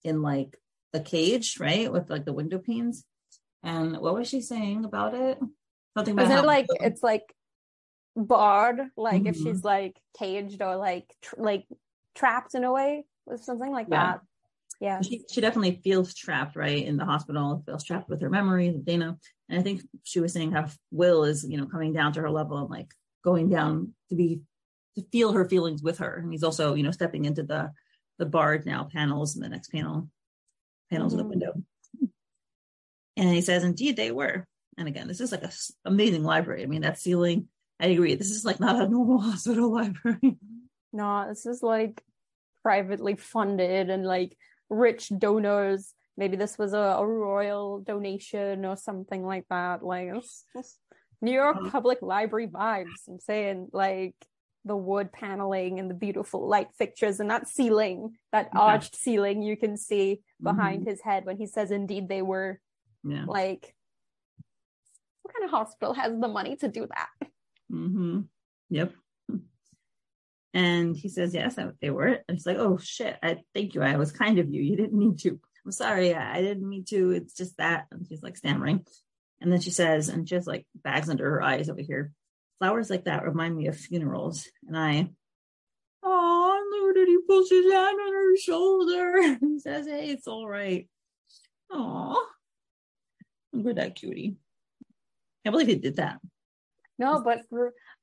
in 0.03 0.22
like 0.22 0.58
a 0.93 1.00
cage, 1.00 1.58
right, 1.60 1.91
with 1.91 2.10
like 2.10 2.25
the 2.25 2.34
window 2.34 2.60
panes. 2.60 3.05
And 3.63 3.98
what 3.98 4.13
was 4.13 4.27
she 4.27 4.41
saying 4.41 4.84
about 4.84 5.15
it? 5.15 5.39
Something 5.96 6.20
Isn't 6.20 6.38
it 6.38 6.46
like 6.46 6.68
it's 6.82 7.04
like 7.04 7.34
barred? 8.16 8.82
Like 8.98 9.26
if 9.26 9.36
Mhm. 9.38 9.44
she's 9.44 9.64
like 9.64 10.00
caged 10.18 10.62
or 10.62 10.76
like 10.76 11.06
tr- 11.22 11.36
like 11.42 11.68
trapped 12.16 12.56
in 12.56 12.64
a 12.64 12.72
way, 12.72 13.06
or 13.26 13.38
something 13.38 13.72
like 13.72 13.88
Yeah. 13.90 14.14
that. 14.14 14.22
Yeah. 14.80 15.02
she, 15.02 15.24
she 15.32 15.40
definitely 15.40 15.80
feels 15.84 16.14
trapped, 16.14 16.56
right, 16.58 16.84
in 16.86 16.98
the 16.98 17.06
hospital, 17.06 17.64
feels 17.66 17.84
trapped 17.86 18.10
with 18.10 18.22
her 18.22 18.30
memories 18.30 18.76
Daena. 18.76 19.18
And 19.48 19.60
I 19.60 19.62
think 19.64 19.82
she 20.04 20.20
was 20.20 20.34
saying 20.34 20.52
how 20.52 20.68
Will 20.92 21.24
is, 21.24 21.46
you 21.48 21.58
know, 21.58 21.68
coming 21.68 21.94
down 21.94 22.12
to 22.14 22.22
her 22.22 22.30
level 22.30 22.58
and 22.58 22.70
like 22.70 22.92
going 23.24 23.50
down 23.50 23.94
to 24.10 24.16
be 24.16 24.42
to 24.96 25.04
feel 25.12 25.32
her 25.32 25.46
feelings 25.48 25.82
with 25.82 26.00
her. 26.00 26.18
And 26.18 26.32
he's 26.32 26.44
also, 26.44 26.74
you 26.74 26.84
know, 26.84 26.92
stepping 26.92 27.26
into 27.26 27.44
the 27.44 27.72
the 28.20 28.26
barred 28.26 28.66
now 28.66 28.84
panels 28.92 29.36
in 29.36 29.42
the 29.42 29.50
next 29.50 29.70
panel, 29.72 30.10
panels 30.92 31.14
in 31.14 31.18
the 31.20 31.26
Mhm. 31.26 31.30
window. 31.30 31.54
And 33.16 33.30
he 33.30 33.42
says, 33.42 33.64
indeed, 33.64 33.96
they 33.96 34.12
were. 34.12 34.48
And 34.77 34.88
again, 34.88 35.08
this 35.08 35.22
is 35.22 35.32
like 35.32 35.44
a 35.44 35.48
s- 35.48 35.72
amazing 35.86 36.24
library. 36.24 36.63
I 36.63 36.65
mean, 36.68 36.82
that 36.82 37.00
ceiling, 37.00 37.48
I 37.80 37.88
agree. 37.88 38.15
This 38.15 38.32
is 38.32 38.44
like 38.46 38.60
not 38.60 38.82
a 38.82 38.88
normal 38.88 39.20
hospital 39.30 39.72
library. 39.72 40.38
No, 40.92 41.25
this 41.30 41.46
is 41.46 41.62
like 41.63 42.01
privately 42.63 43.15
funded 43.15 43.89
and 43.89 44.06
like 44.06 44.38
rich 44.70 45.12
donors. 45.18 45.94
Maybe 46.18 46.38
this 46.38 46.58
was 46.58 46.74
a, 46.74 46.77
a 46.77 47.06
royal 47.06 47.80
donation 47.80 48.65
or 48.65 48.77
something 48.77 49.25
like 49.25 49.46
that. 49.50 49.84
Like 49.84 50.10
it's 50.13 50.46
just 50.56 50.77
New 51.22 51.32
York 51.34 51.58
Um, 51.58 51.72
Public 51.72 52.01
Library 52.01 52.48
vibes. 52.48 53.08
I'm 53.08 53.20
saying 53.20 53.70
like 53.74 54.15
the 54.65 54.75
wood 54.77 55.12
paneling 55.12 55.80
and 55.80 55.89
the 55.89 55.94
beautiful 55.96 56.48
light 56.48 56.70
fixtures 56.77 57.20
and 57.20 57.30
that 57.30 57.48
ceiling, 57.48 58.15
that 58.32 58.50
Yeah. 58.53 58.60
arched 58.62 58.96
ceiling 58.96 59.42
you 59.42 59.58
can 59.58 59.75
see 59.77 60.22
behind 60.42 60.84
Mhm. 60.86 60.89
his 60.89 61.01
head 61.01 61.25
when 61.25 61.38
he 61.38 61.48
says 61.48 61.70
indeed 61.72 62.08
they 62.08 62.22
were 62.22 62.60
Yeah. 63.03 63.25
like 63.27 63.75
kind 65.34 65.46
of 65.46 65.52
hospital 65.52 65.94
has 65.94 66.12
the 66.20 66.28
money 66.28 66.56
to 66.58 66.68
do 66.68 66.88
that? 66.88 67.30
Mm-hmm. 67.72 68.22
Yep. 68.70 68.94
And 70.54 70.96
he 70.96 71.10
says, 71.10 71.34
yes, 71.34 71.58
they 71.82 71.90
were. 71.90 72.20
And 72.28 72.38
she's 72.38 72.46
like, 72.46 72.58
oh 72.58 72.78
shit, 72.78 73.18
I 73.24 73.38
thank 73.56 73.74
you. 73.74 73.82
I 73.82 73.98
was 73.98 74.12
kind 74.12 74.38
of 74.38 74.54
you. 74.54 74.62
You 74.62 74.75
didn't 74.75 74.98
need 74.98 75.20
to. 75.20 75.40
I'm 75.66 75.72
sorry. 75.72 76.13
I, 76.13 76.38
I 76.38 76.42
didn't 76.42 76.68
mean 76.68 76.86
to. 76.86 77.12
It's 77.12 77.34
just 77.34 77.58
that. 77.58 77.88
And 77.92 78.06
she's 78.08 78.22
like 78.22 78.38
stammering. 78.38 78.86
And 79.42 79.52
then 79.52 79.62
she 79.62 79.72
says, 79.72 80.10
and 80.10 80.30
she 80.30 80.36
has 80.36 80.46
like 80.46 80.66
bags 80.75 81.10
under 81.10 81.30
her 81.30 81.42
eyes 81.42 81.70
over 81.70 81.82
here. 81.82 82.12
Flowers 82.60 82.90
like 82.90 83.06
that 83.06 83.25
remind 83.25 83.56
me 83.56 83.68
of 83.68 83.75
funerals. 83.75 84.48
And 84.68 84.78
I, 84.78 85.10
oh, 86.04 86.63
look 86.72 86.98
at 86.98 87.08
he 87.08 87.18
puts 87.28 87.50
his 87.50 87.72
hand 87.72 88.00
on 88.00 88.13
her 88.13 88.38
shoulder 88.38 89.13
and 89.42 89.62
says, 89.62 89.88
hey, 89.88 90.10
it's 90.10 90.28
all 90.28 90.48
right. 90.48 90.88
Oh, 91.72 92.24
look 93.52 93.72
at 93.72 93.75
that 93.78 93.96
cutie. 93.96 94.38
Can't 95.44 95.54
believe 95.54 95.68
he 95.68 95.76
did 95.76 95.98
that. 95.98 96.20
No, 97.00 97.22
but 97.22 97.42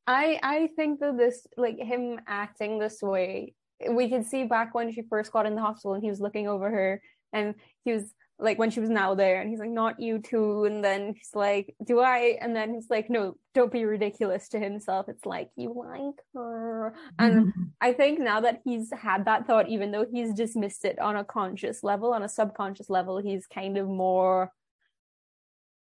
I 0.07 0.39
I 0.43 0.69
think 0.77 1.01
that 1.01 1.17
this 1.17 1.47
like 1.57 1.79
him 1.79 2.21
acting 2.27 2.79
this 2.79 3.01
way, 3.01 3.55
we 3.91 4.09
could 4.11 4.27
see 4.27 4.45
back 4.45 4.75
when 4.75 4.93
she 4.93 5.03
first 5.03 5.33
got 5.33 5.47
in 5.47 5.55
the 5.55 5.61
hospital 5.61 5.95
and 5.95 6.03
he 6.03 6.11
was 6.11 6.21
looking 6.21 6.49
over 6.49 6.71
her 6.71 7.03
and 7.33 7.55
he 7.85 7.93
was 7.93 8.13
like 8.39 8.59
when 8.59 8.71
she 8.71 8.81
was 8.81 8.89
now 8.89 9.15
there 9.15 9.41
and 9.41 9.51
he's 9.51 9.61
like 9.61 9.71
not 9.71 10.01
you 10.01 10.19
too. 10.19 10.65
And 10.65 10.83
then 10.83 11.15
he's 11.15 11.31
like 11.35 11.75
do 11.85 12.01
I? 12.01 12.39
And 12.41 12.57
then 12.57 12.75
he's 12.75 12.91
like 12.91 13.09
no 13.09 13.37
don't 13.55 13.73
be 13.73 13.85
ridiculous 13.85 14.49
to 14.49 14.59
himself. 14.59 15.09
It's 15.09 15.25
like 15.25 15.51
you 15.57 15.73
like 15.77 16.19
her. 16.35 16.95
And 17.19 17.53
I 17.81 17.93
think 17.93 18.19
now 18.19 18.41
that 18.41 18.63
he's 18.65 18.91
had 18.93 19.27
that 19.27 19.47
thought 19.47 19.69
even 19.69 19.93
though 19.93 20.07
he's 20.11 20.35
dismissed 20.35 20.85
it 20.85 20.99
on 20.99 21.17
a 21.17 21.25
conscious 21.25 21.85
level 21.85 22.13
on 22.13 22.23
a 22.23 22.29
subconscious 22.29 22.91
level 22.91 23.19
he's 23.19 23.47
kind 23.47 23.79
of 23.79 23.89
more 23.89 24.51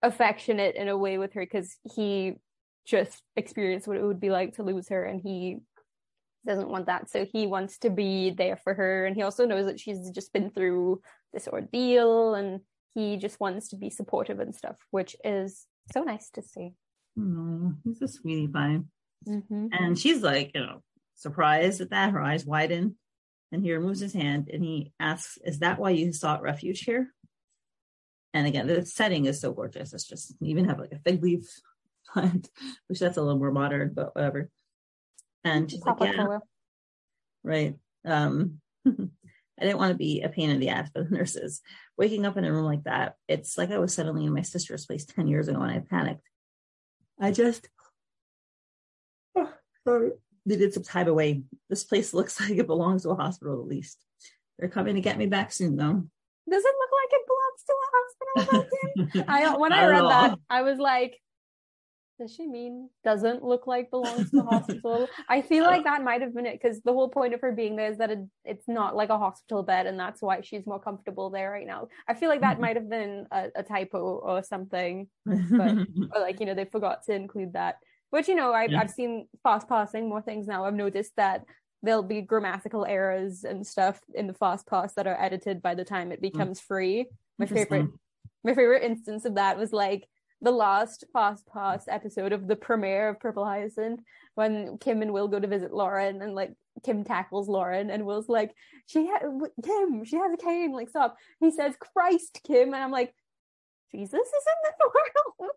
affectionate 0.02 0.76
in 0.76 0.88
a 0.88 0.96
way 0.96 1.18
with 1.18 1.32
her 1.34 1.42
because 1.42 1.76
he 1.94 2.34
just 2.86 3.22
experienced 3.36 3.86
what 3.86 3.96
it 3.96 4.04
would 4.04 4.20
be 4.20 4.30
like 4.30 4.54
to 4.54 4.62
lose 4.62 4.88
her 4.88 5.04
and 5.04 5.20
he 5.20 5.58
doesn't 6.46 6.70
want 6.70 6.86
that 6.86 7.10
so 7.10 7.26
he 7.32 7.46
wants 7.46 7.78
to 7.78 7.90
be 7.90 8.30
there 8.30 8.56
for 8.56 8.72
her 8.72 9.04
and 9.04 9.16
he 9.16 9.22
also 9.22 9.44
knows 9.44 9.66
that 9.66 9.80
she's 9.80 10.10
just 10.10 10.32
been 10.32 10.50
through 10.50 11.00
this 11.32 11.48
ordeal 11.48 12.34
and 12.34 12.60
he 12.94 13.16
just 13.16 13.38
wants 13.40 13.68
to 13.68 13.76
be 13.76 13.90
supportive 13.90 14.40
and 14.40 14.54
stuff 14.54 14.76
which 14.90 15.14
is 15.24 15.66
so 15.92 16.02
nice 16.02 16.30
to 16.30 16.42
see 16.42 16.72
Oh, 17.18 17.74
he's 17.84 18.02
a 18.02 18.08
sweetie 18.08 18.48
pie. 18.48 18.80
mm-hmm. 19.26 19.66
And 19.72 19.98
she's 19.98 20.22
like, 20.22 20.52
you 20.54 20.60
know, 20.60 20.82
surprised 21.14 21.80
at 21.80 21.90
that. 21.90 22.12
Her 22.12 22.22
eyes 22.22 22.44
widen. 22.44 22.96
And 23.50 23.62
he 23.62 23.72
removes 23.72 24.00
his 24.00 24.12
hand 24.12 24.50
and 24.52 24.62
he 24.62 24.92
asks, 25.00 25.38
Is 25.44 25.60
that 25.60 25.78
why 25.78 25.90
you 25.90 26.12
sought 26.12 26.42
refuge 26.42 26.80
here? 26.80 27.12
And 28.34 28.46
again, 28.46 28.66
the 28.66 28.84
setting 28.84 29.24
is 29.24 29.40
so 29.40 29.52
gorgeous. 29.52 29.92
It's 29.92 30.06
just, 30.06 30.34
you 30.40 30.50
even 30.50 30.66
have 30.66 30.78
like 30.78 30.92
a 30.92 30.98
fig 30.98 31.22
leaf 31.22 31.48
plant, 32.12 32.48
which 32.86 33.00
that's 33.00 33.16
a 33.16 33.22
little 33.22 33.38
more 33.38 33.52
modern, 33.52 33.92
but 33.94 34.14
whatever. 34.14 34.50
And 35.44 35.70
she's 35.70 35.84
like, 35.84 35.96
Yeah, 36.00 36.38
right. 37.42 37.74
Um, 38.04 38.60
I 39.60 39.64
didn't 39.64 39.78
want 39.78 39.92
to 39.92 39.98
be 39.98 40.22
a 40.22 40.28
pain 40.28 40.50
in 40.50 40.60
the 40.60 40.68
ass 40.68 40.90
for 40.92 41.02
the 41.02 41.10
nurses. 41.10 41.62
Waking 41.96 42.24
up 42.24 42.36
in 42.36 42.44
a 42.44 42.52
room 42.52 42.64
like 42.64 42.84
that, 42.84 43.16
it's 43.26 43.58
like 43.58 43.70
I 43.70 43.78
was 43.78 43.92
suddenly 43.92 44.24
in 44.24 44.32
my 44.32 44.42
sister's 44.42 44.86
place 44.86 45.04
10 45.04 45.26
years 45.26 45.48
ago 45.48 45.60
and 45.60 45.70
I 45.70 45.80
panicked. 45.80 46.22
I 47.20 47.32
just, 47.32 47.68
oh, 49.36 49.52
sorry, 49.84 50.10
needed 50.46 50.74
some 50.74 50.84
time 50.84 51.08
away. 51.08 51.42
This 51.68 51.84
place 51.84 52.14
looks 52.14 52.40
like 52.40 52.50
it 52.58 52.66
belongs 52.66 53.02
to 53.02 53.10
a 53.10 53.16
hospital 53.16 53.60
at 53.60 53.68
least. 53.68 53.98
They're 54.58 54.68
coming 54.68 54.94
to 54.96 55.00
get 55.00 55.18
me 55.18 55.26
back 55.26 55.52
soon 55.52 55.76
though. 55.76 56.04
Does 56.50 56.64
it 56.64 56.74
look 56.78 56.90
like 57.00 57.10
it 57.12 57.26
belongs 57.28 57.62
to 57.66 57.74
a 57.74 57.88
hospital? 57.96 59.24
I 59.28 59.56
when 59.56 59.72
I 59.72 59.86
read 59.86 60.04
that, 60.04 60.38
I 60.48 60.62
was 60.62 60.78
like, 60.78 61.20
does 62.18 62.34
she 62.34 62.46
mean 62.46 62.90
doesn't 63.04 63.44
look 63.44 63.66
like 63.66 63.90
belongs 63.90 64.30
to 64.30 64.40
a 64.40 64.42
hospital? 64.50 65.08
I 65.28 65.40
feel 65.40 65.64
like 65.64 65.84
that 65.84 66.02
might 66.02 66.20
have 66.20 66.34
been 66.34 66.46
it 66.46 66.60
because 66.60 66.80
the 66.82 66.92
whole 66.92 67.08
point 67.08 67.32
of 67.32 67.40
her 67.40 67.52
being 67.52 67.76
there 67.76 67.90
is 67.90 67.98
that 67.98 68.10
it, 68.10 68.18
it's 68.44 68.66
not 68.66 68.96
like 68.96 69.10
a 69.10 69.18
hospital 69.18 69.62
bed, 69.62 69.86
and 69.86 69.98
that's 69.98 70.20
why 70.20 70.40
she's 70.40 70.66
more 70.66 70.80
comfortable 70.80 71.30
there 71.30 71.50
right 71.50 71.66
now. 71.66 71.88
I 72.08 72.14
feel 72.14 72.28
like 72.28 72.40
that 72.40 72.54
mm-hmm. 72.54 72.62
might 72.62 72.76
have 72.76 72.90
been 72.90 73.26
a, 73.30 73.48
a 73.56 73.62
typo 73.62 73.98
or 73.98 74.42
something, 74.42 75.08
but 75.24 75.78
or 76.14 76.20
like 76.20 76.40
you 76.40 76.46
know 76.46 76.54
they 76.54 76.64
forgot 76.64 77.04
to 77.04 77.14
include 77.14 77.52
that. 77.52 77.76
But 78.10 78.26
you 78.26 78.34
know 78.34 78.52
I've 78.52 78.72
Yeah. 78.72 78.80
I've 78.80 78.90
seen 78.90 79.28
fast 79.42 79.68
passing 79.68 80.08
more 80.08 80.22
things 80.22 80.46
now. 80.46 80.64
I've 80.64 80.74
noticed 80.74 81.12
that 81.16 81.44
there'll 81.82 82.02
be 82.02 82.20
grammatical 82.20 82.84
errors 82.84 83.44
and 83.44 83.66
stuff 83.66 84.00
in 84.14 84.26
the 84.26 84.34
fast 84.34 84.66
pass 84.66 84.94
that 84.94 85.06
are 85.06 85.20
edited 85.20 85.62
by 85.62 85.74
the 85.74 85.84
time 85.84 86.12
it 86.12 86.18
hmm. 86.18 86.22
becomes 86.22 86.60
free. 86.60 87.06
My 87.38 87.46
favorite 87.46 87.88
my 88.44 88.54
favorite 88.54 88.82
instance 88.82 89.24
of 89.24 89.34
that 89.34 89.58
was 89.58 89.72
like 89.72 90.08
the 90.40 90.50
last 90.50 91.04
fast 91.12 91.46
pass 91.52 91.86
episode 91.88 92.32
of 92.32 92.46
the 92.46 92.56
premiere 92.56 93.08
of 93.08 93.20
Purple 93.20 93.44
Hyacinth 93.44 94.00
when 94.34 94.78
Kym 94.78 95.02
and 95.02 95.12
Will 95.12 95.28
go 95.28 95.40
to 95.40 95.46
visit 95.46 95.72
Lauren 95.72 96.22
and 96.22 96.34
like 96.34 96.52
Kym 96.86 97.04
tackles 97.04 97.48
Lauren 97.48 97.90
and 97.90 98.06
Will's 98.06 98.28
like 98.28 98.52
she 98.86 99.06
ha- 99.06 99.26
Kym 99.62 100.06
she 100.06 100.16
has 100.16 100.32
a 100.32 100.36
cane 100.36 100.72
like 100.72 100.88
stop. 100.88 101.16
He 101.40 101.50
says 101.50 101.74
Christ 101.78 102.40
Kym. 102.48 102.66
And 102.66 102.76
I'm 102.76 102.92
like 102.92 103.12
Jesus 103.92 104.20
is 104.20 104.20
in 104.20 104.72
the 104.78 104.90
world. 105.40 105.52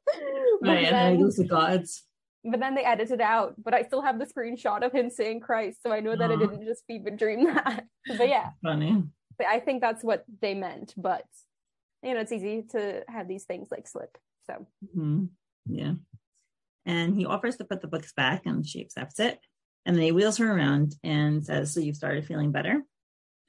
Right, 0.62 0.86
and 0.86 0.96
I 0.96 1.16
then, 1.16 1.30
the 1.36 1.44
gods. 1.48 2.04
But 2.44 2.60
then 2.60 2.76
they 2.76 2.84
edited 2.84 3.22
out 3.22 3.56
but 3.64 3.74
I 3.74 3.84
still 3.84 4.02
have 4.02 4.18
the 4.20 4.26
screenshot 4.26 4.84
of 4.86 4.92
him 4.92 5.10
saying 5.10 5.42
Christ 5.42 5.82
so 5.84 5.92
I 5.92 6.00
know 6.00 6.16
that 6.16 6.32
I 6.32 6.36
didn't 6.36 6.66
just 6.66 6.84
fever 6.88 7.10
dream 7.12 7.44
that 7.54 7.86
but 8.08 8.28
yeah 8.28 8.50
Funny. 8.64 9.04
but 9.38 9.48
I 9.48 9.60
think 9.60 9.82
that's 9.82 10.04
what 10.04 10.26
they 10.42 10.54
meant 10.56 10.94
but 10.98 11.26
you 12.04 12.14
know 12.14 12.20
it's 12.22 12.32
easy 12.32 12.64
to 12.72 13.04
have 13.08 13.28
these 13.28 13.44
things 13.44 13.70
like 13.72 13.88
slip 13.88 14.18
so 14.48 14.66
hmm 14.96 15.26
Yeah. 15.68 15.94
And 16.86 17.16
he 17.16 17.26
offers 17.28 17.58
to 17.58 17.64
put 17.66 17.82
the 17.82 17.88
books 17.88 18.12
back 18.14 18.48
and 18.48 18.66
she 18.66 18.82
accepts 18.82 19.20
it. 19.20 19.40
And 19.86 19.96
then 19.96 20.04
he 20.04 20.12
wheels 20.12 20.38
her 20.38 20.52
around 20.52 20.96
and 21.04 21.46
says, 21.46 21.72
So 21.74 21.80
you've 21.80 21.96
started 21.96 22.26
feeling 22.26 22.52
better? 22.52 22.82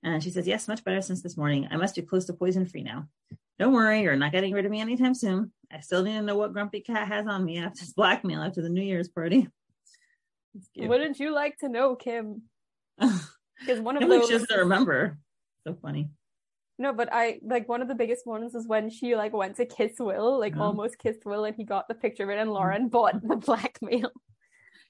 And 0.02 0.22
she 0.22 0.28
says, 0.28 0.46
Yes, 0.46 0.68
much 0.68 0.84
better 0.84 1.00
since 1.00 1.22
this 1.22 1.38
morning. 1.38 1.66
I 1.70 1.76
must 1.76 1.94
be 1.94 2.02
close 2.02 2.26
to 2.26 2.34
poison 2.34 2.66
free 2.66 2.82
now. 2.82 3.08
Don't 3.62 3.74
worry, 3.74 4.02
you're 4.02 4.16
not 4.16 4.32
getting 4.32 4.52
rid 4.52 4.64
of 4.64 4.72
me 4.72 4.80
anytime 4.80 5.14
soon. 5.14 5.52
I 5.70 5.78
still 5.78 6.02
need 6.02 6.14
to 6.14 6.22
know 6.22 6.34
what 6.36 6.52
Grumpy 6.52 6.80
Cat 6.80 7.06
has 7.06 7.28
on 7.28 7.44
me 7.44 7.58
after 7.58 7.78
his 7.78 7.92
blackmail 7.92 8.42
after 8.42 8.60
the 8.60 8.68
New 8.68 8.82
Year's 8.82 9.06
party. 9.06 9.46
Wouldn't 10.76 11.20
you 11.20 11.32
like 11.32 11.58
to 11.58 11.68
know, 11.68 11.94
Kym? 11.94 12.40
Because 13.60 13.78
one 13.78 13.96
of 13.96 14.02
I 14.02 14.06
feel 14.06 14.14
like 14.16 14.22
those 14.22 14.30
she 14.30 14.34
doesn't 14.38 14.58
remember. 14.58 15.16
So 15.64 15.78
funny. 15.80 16.10
no, 16.76 16.92
but 16.92 17.08
I 17.12 17.38
like 17.44 17.68
one 17.68 17.82
of 17.82 17.86
the 17.86 17.94
biggest 17.94 18.26
ones 18.26 18.56
is 18.56 18.66
when 18.66 18.90
she 18.90 19.14
like 19.14 19.32
went 19.32 19.54
to 19.58 19.64
kiss 19.64 19.92
Will, 20.00 20.40
like 20.40 20.56
Yeah. 20.56 20.62
almost 20.62 20.98
kissed 20.98 21.24
Will, 21.24 21.44
and 21.44 21.54
he 21.54 21.62
got 21.62 21.86
the 21.86 21.94
picture 21.94 22.24
of 22.24 22.30
it, 22.30 22.38
and 22.40 22.50
Lauren 22.52 22.88
bought 22.88 23.22
the 23.22 23.36
blackmail. 23.36 24.10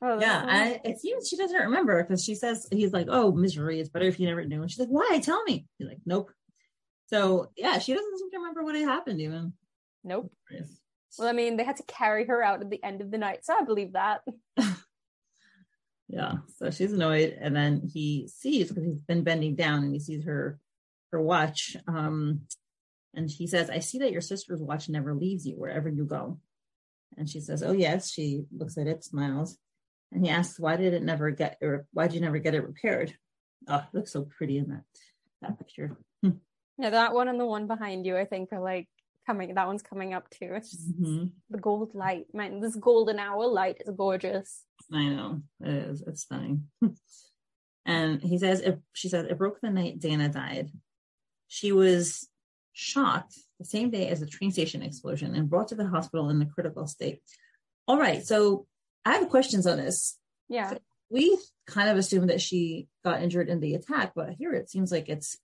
Oh, 0.05 0.19
Yeah, 0.19 0.45
I, 0.49 0.81
it 0.85 0.99
seems 0.99 1.29
she 1.29 1.37
doesn't 1.37 1.61
remember 1.61 2.03
because 2.03 2.25
she 2.25 2.35
says 2.35 2.67
he's 2.73 2.93
like, 2.95 3.09
"Oh, 3.11 3.33
misery, 3.33 3.79
it's 3.79 3.91
better 3.91 4.07
if 4.07 4.19
you 4.19 4.27
never 4.27 4.45
knew." 4.47 4.63
And 4.63 4.71
she's 4.71 4.81
like, 4.81 4.89
"Why? 4.89 5.21
Tell 5.23 5.45
me." 5.45 5.67
He's 5.79 5.87
like, 5.87 6.01
"Nope." 6.07 6.33
So 7.13 7.51
yeah, 7.57 7.79
she 7.79 7.93
doesn't 7.93 8.19
seem 8.19 8.31
to 8.31 8.39
remember 8.39 8.65
what 8.65 8.75
had 8.75 8.85
happened 8.85 9.21
even. 9.21 9.53
nope. 10.03 10.33
Well, 11.19 11.29
I 11.29 11.33
mean, 11.33 11.59
they 11.59 11.65
had 11.65 11.77
to 11.77 11.83
carry 11.83 12.25
her 12.25 12.43
out 12.43 12.63
at 12.63 12.71
the 12.71 12.83
end 12.83 13.03
of 13.03 13.11
the 13.11 13.19
night, 13.19 13.45
so 13.45 13.55
I 13.55 13.65
believe 13.65 13.93
that. 13.93 14.23
Yeah, 16.09 16.35
so 16.59 16.71
she's 16.71 16.93
annoyed, 16.93 17.39
and 17.41 17.57
then 17.57 17.89
he 17.91 18.29
sees 18.29 18.69
because 18.69 18.85
he's 18.85 19.01
been 19.01 19.25
bending 19.25 19.55
down, 19.57 19.83
and 19.83 19.95
he 19.95 19.99
sees 19.99 20.25
her 20.25 20.59
her 21.11 21.23
watch. 21.23 21.75
Um, 21.89 22.43
and 23.15 23.31
he 23.31 23.47
says, 23.47 23.71
"I 23.71 23.79
see 23.79 24.01
that 24.01 24.13
your 24.13 24.21
sister's 24.21 24.61
watch 24.61 24.91
never 24.91 25.15
leaves 25.15 25.47
you 25.47 25.55
wherever 25.55 25.89
you 25.89 26.05
go." 26.05 26.39
And 27.17 27.31
she 27.31 27.41
says, 27.41 27.63
"Oh 27.63 27.73
yes." 27.73 28.11
She 28.11 28.45
looks 28.55 28.77
at 28.77 28.89
it, 28.89 29.05
smiles, 29.05 29.57
and 30.11 30.23
he 30.23 30.31
asks, 30.31 30.61
"Why 30.61 30.77
did 30.77 30.93
it 30.93 31.03
never 31.03 31.31
get? 31.31 31.57
Or 31.63 31.87
why 31.95 32.09
did 32.09 32.17
you 32.17 32.21
never 32.21 32.39
get 32.39 32.55
it 32.55 32.67
repaired?" 32.67 33.17
Oh, 33.67 33.79
it 33.79 33.97
looks 33.97 34.13
so 34.13 34.29
pretty 34.37 34.59
in 34.59 34.69
that 34.69 34.85
that 35.41 35.59
picture. 35.59 35.97
Yeah, 36.79 36.91
that 36.91 37.13
one 37.15 37.29
and 37.29 37.39
the 37.39 37.47
one 37.47 37.67
behind 37.67 38.07
you, 38.07 38.17
I 38.17 38.25
think, 38.25 38.53
are 38.53 38.61
like 38.61 38.89
coming. 39.27 39.55
That 39.55 39.67
one's 39.67 39.83
coming 39.83 40.15
up 40.15 40.29
too. 40.31 40.51
It's 40.55 40.71
just 40.71 41.01
Mhm. 41.01 41.31
the 41.51 41.59
gold 41.59 41.95
light, 41.95 42.27
man. 42.35 42.61
This 42.61 42.75
golden 42.77 43.19
hour 43.19 43.47
light 43.47 43.83
is 43.85 43.95
gorgeous. 43.97 44.65
I 44.93 45.09
know 45.09 45.43
it 45.61 45.69
is. 45.69 46.03
It's 46.03 46.23
stunning. 46.23 46.69
and 47.87 48.23
he 48.23 48.39
says, 48.39 48.61
if 48.61 48.77
she 48.93 49.09
says, 49.09 49.27
it 49.27 49.39
broke 49.39 49.61
the 49.61 49.71
night 49.71 50.01
Daena 50.01 50.33
died. 50.33 50.71
She 51.49 51.73
was 51.73 52.29
shot 52.73 53.27
the 53.59 53.65
same 53.67 53.91
day 53.91 54.09
as 54.09 54.21
the 54.21 54.27
train 54.27 54.51
station 54.51 54.83
explosion 54.83 55.35
and 55.35 55.51
brought 55.51 55.69
to 55.69 55.75
the 55.75 55.87
hospital 55.87 56.31
in 56.31 56.41
a 56.41 56.47
critical 56.47 56.87
state. 56.87 57.21
All 57.87 57.99
right, 57.99 58.25
so 58.25 58.67
I 59.05 59.19
have 59.19 59.29
questions 59.29 59.67
on 59.67 59.77
this. 59.79 60.19
Yeah. 60.49 60.79
We 61.11 61.37
kind 61.67 61.91
of 61.91 61.99
assumed 61.99 62.31
that 62.31 62.41
she 62.41 62.89
got 63.05 63.23
injured 63.23 63.49
in 63.51 63.61
the 63.61 63.75
attack, 63.75 64.13
but 64.15 64.31
here 64.31 64.53
it 64.55 64.71
seems 64.71 64.91
like 64.91 65.09
it's 65.11 65.37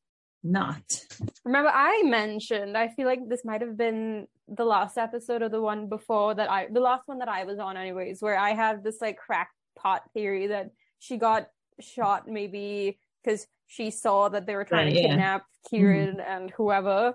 not. 0.43 1.05
Remember, 1.45 1.71
I 1.73 2.03
mentioned, 2.05 2.77
I 2.77 2.89
feel 2.89 3.07
like 3.07 3.29
this 3.29 3.45
might 3.45 3.61
have 3.61 3.77
been 3.77 4.27
the 4.49 4.65
last 4.65 4.97
episode 4.99 5.43
or 5.43 5.49
the 5.49 5.61
one 5.61 5.89
before 5.89 6.35
that 6.35 6.51
I, 6.51 6.69
the 6.71 6.81
last 6.81 7.03
one 7.07 7.19
that 7.19 7.29
I 7.29 7.45
was 7.45 7.59
on, 7.59 7.77
anyways, 7.77 8.23
where 8.23 8.39
I 8.39 8.51
had 8.55 8.83
this 8.85 9.01
like 9.01 9.19
crackpot 9.19 10.03
theory 10.15 10.49
that 10.49 10.71
she 10.99 11.17
got 11.17 11.49
shot 11.81 12.29
maybe 12.29 12.99
because 13.23 13.47
she 13.67 13.91
saw 13.91 14.29
that 14.31 14.47
they 14.47 14.55
were 14.57 14.65
trying 14.65 14.87
Right, 14.87 14.95
to 14.95 15.01
yeah. 15.03 15.09
kidnap 15.09 15.45
Kieran 15.69 16.21
and 16.21 16.51
whoever, 16.57 17.15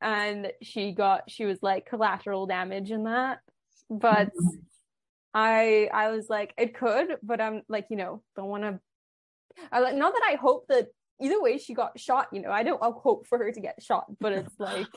and 0.00 0.50
she 0.62 0.92
got, 0.92 1.30
she 1.30 1.44
was 1.44 1.58
like 1.62 1.86
collateral 1.86 2.46
damage 2.46 2.90
in 2.90 3.04
that. 3.04 3.38
But 3.88 4.32
Mhm. 4.34 4.62
I, 5.34 5.88
I 5.92 6.10
was 6.10 6.28
like, 6.28 6.52
it 6.58 6.74
could, 6.74 7.16
but 7.22 7.40
I'm 7.40 7.62
like, 7.68 7.86
you 7.90 7.96
know, 7.96 8.22
don't 8.36 8.48
want 8.48 8.64
to. 8.64 8.80
I 9.70 9.80
like 9.80 9.94
not 9.94 10.12
that 10.14 10.22
I 10.28 10.34
hope 10.34 10.66
that 10.68 10.88
either 11.20 11.40
way 11.40 11.58
she 11.58 11.74
got 11.74 11.98
shot 11.98 12.28
you 12.32 12.40
know. 12.40 12.50
I 12.50 12.62
don't 12.62 12.82
I'll 12.82 12.92
hope 12.92 13.26
for 13.26 13.38
her 13.38 13.52
to 13.52 13.60
get 13.60 13.82
shot 13.82 14.06
but 14.20 14.32
it's 14.32 14.54
like 14.58 14.88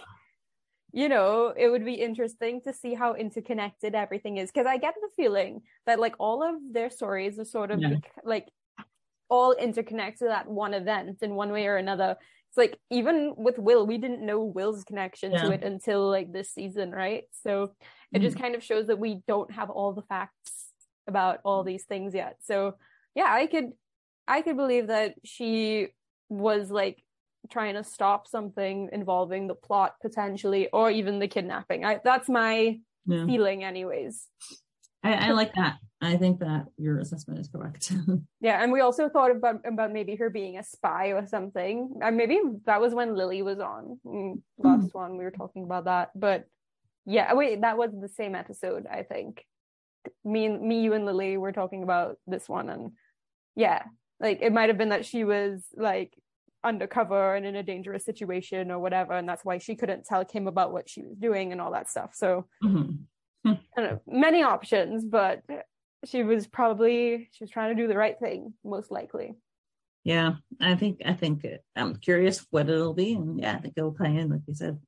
you 0.92 1.10
know 1.10 1.54
it 1.56 1.70
would 1.70 1.86
be 1.86 1.96
interesting 1.96 2.62
to 2.62 2.74
see 2.74 2.94
how 2.94 3.14
interconnected 3.14 3.96
everything 3.96 4.38
is. 4.38 4.52
Because 4.52 4.68
i 4.68 4.78
get 4.78 4.96
the 4.96 5.10
feeling 5.16 5.62
that 5.86 6.00
like 6.00 6.16
all 6.20 6.44
of 6.44 6.56
their 6.72 6.90
stories 6.90 7.40
are 7.40 7.46
sort 7.46 7.72
of 7.72 7.82
Yeah. 7.82 7.96
like 8.24 8.48
all 9.30 9.56
interconnect 9.56 10.18
to 10.18 10.26
that 10.26 10.48
one 10.48 10.74
event 10.74 11.18
in 11.22 11.34
one 11.34 11.52
way 11.52 11.66
or 11.66 11.78
another. 11.78 12.16
It's 12.50 12.58
like 12.58 12.80
even 12.90 13.34
with 13.36 13.58
will 13.58 13.86
we 13.86 13.98
didn't 13.98 14.26
know 14.26 14.44
will's 14.44 14.84
connection 14.84 15.32
to 15.32 15.52
it 15.52 15.64
until 15.64 16.10
like 16.10 16.32
this 16.32 16.52
season 16.52 16.92
right? 16.92 17.24
So 17.44 17.74
it 18.14 18.22
just 18.22 18.36
mm-hmm. 18.36 18.44
kind 18.44 18.56
of 18.56 18.64
shows 18.64 18.88
that 18.88 19.00
we 19.00 19.22
don't 19.28 19.52
have 19.52 19.70
all 19.70 19.94
the 19.94 20.04
facts 20.04 20.72
about 21.08 21.40
all 21.44 21.64
these 21.64 21.84
things 21.84 22.14
yet. 22.14 22.38
So 22.42 22.76
yeah 23.16 23.30
i 23.32 23.48
could 23.48 23.72
i 24.28 24.42
could 24.42 24.58
believe 24.58 24.88
that 24.88 25.16
she 25.24 25.88
was 26.30 26.72
like 26.72 27.04
trying 27.52 27.76
to 27.76 27.84
stop 27.84 28.28
something 28.28 28.90
involving 28.92 29.48
the 29.48 29.56
plot 29.56 29.96
potentially 30.02 30.68
or 30.74 30.90
even 30.90 31.20
the 31.20 31.28
kidnapping 31.28 31.86
I, 31.86 32.00
that's 32.04 32.30
my 32.30 32.80
Yeah. 33.06 33.26
feeling 33.26 33.64
anyways 33.64 34.28
I, 35.04 35.28
I 35.28 35.32
like 35.34 35.54
that. 35.54 35.78
I 36.02 36.18
think 36.18 36.40
that 36.40 36.66
your 36.78 36.98
assessment 36.98 37.40
is 37.40 37.48
correct. 37.48 37.92
yeah 38.42 38.64
and 38.64 38.72
we 38.72 38.82
also 38.82 39.08
thought 39.10 39.30
about 39.32 39.62
about 39.66 39.92
maybe 39.94 40.16
her 40.16 40.30
being 40.32 40.58
a 40.58 40.64
spy 40.64 41.08
or 41.14 41.28
something 41.28 42.00
and 42.02 42.18
maybe 42.18 42.42
that 42.66 42.82
was 42.82 42.94
when 42.94 43.16
lily 43.16 43.42
was 43.44 43.60
on 43.60 44.00
Mm, 44.06 44.42
last 44.58 44.94
one 44.94 45.18
we 45.18 45.24
were 45.24 45.32
talking 45.32 45.64
about 45.64 45.86
that 45.86 46.10
but 46.16 46.46
yeah, 47.06 47.34
wait, 47.34 47.62
that 47.62 47.78
was 47.78 47.92
the 47.94 48.10
same 48.10 48.34
episode, 48.34 48.88
I 48.92 49.04
think. 49.04 49.46
Me 50.24 50.46
and 50.46 50.62
me, 50.62 50.82
you 50.82 50.94
and 50.94 51.06
Lily 51.06 51.38
were 51.38 51.52
talking 51.52 51.84
about 51.84 52.18
this 52.26 52.50
one, 52.50 52.70
and 52.70 52.92
yeah, 53.56 53.84
like 54.20 54.42
it 54.42 54.54
might 54.54 54.70
have 54.70 54.78
been 54.78 54.90
that 54.90 55.06
she 55.06 55.24
was 55.24 55.64
like 55.76 56.14
undercover 56.64 57.36
and 57.36 57.46
in 57.46 57.56
a 57.56 57.64
dangerous 57.64 58.06
situation 58.06 58.72
or 58.72 58.80
whatever, 58.80 59.14
and 59.14 59.28
that's 59.30 59.46
why 59.46 59.58
she 59.58 59.76
couldn't 59.76 60.06
tell 60.06 60.26
Kym 60.26 60.48
about 60.48 60.72
what 60.72 60.90
she 60.90 61.02
was 61.04 61.16
doing 61.18 61.52
and 61.52 61.62
all 61.62 61.72
that 61.72 61.90
stuff. 61.90 62.12
So, 62.16 62.48
Mhm. 62.64 63.06
I 63.46 63.58
don't 63.78 63.92
know, 63.92 64.02
many 64.08 64.42
options, 64.42 65.06
but 65.06 65.44
she 66.06 66.24
was 66.24 66.48
probably 66.48 67.30
she 67.32 67.44
was 67.44 67.52
trying 67.52 67.76
to 67.76 67.82
do 67.82 67.88
the 67.88 67.98
right 67.98 68.18
thing, 68.20 68.54
most 68.64 68.90
likely. 68.92 69.36
Yeah, 70.04 70.36
I 70.60 70.76
think 70.76 71.02
I 71.06 71.14
think 71.14 71.46
I'm 71.76 71.96
curious 71.98 72.46
what 72.52 72.70
it'll 72.70 72.94
be, 72.94 73.14
and 73.14 73.40
yeah, 73.40 73.56
I 73.56 73.60
think 73.60 73.74
it'll 73.78 73.92
play 73.92 74.16
in, 74.18 74.30
like 74.30 74.42
you 74.48 74.54
said. 74.56 74.80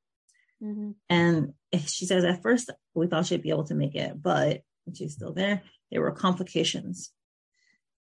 Mm-hmm. 0.62 0.92
And 1.10 1.54
she 1.86 2.06
says 2.06 2.24
at 2.24 2.42
first 2.42 2.72
we 2.96 3.08
thought 3.08 3.28
she'd 3.28 3.44
be 3.44 3.50
able 3.50 3.66
to 3.66 3.76
make 3.76 3.94
it, 3.96 4.22
but 4.22 4.62
she's 4.94 5.14
still 5.14 5.34
there, 5.34 5.62
there 5.92 6.02
were 6.02 6.12
complications. 6.12 7.12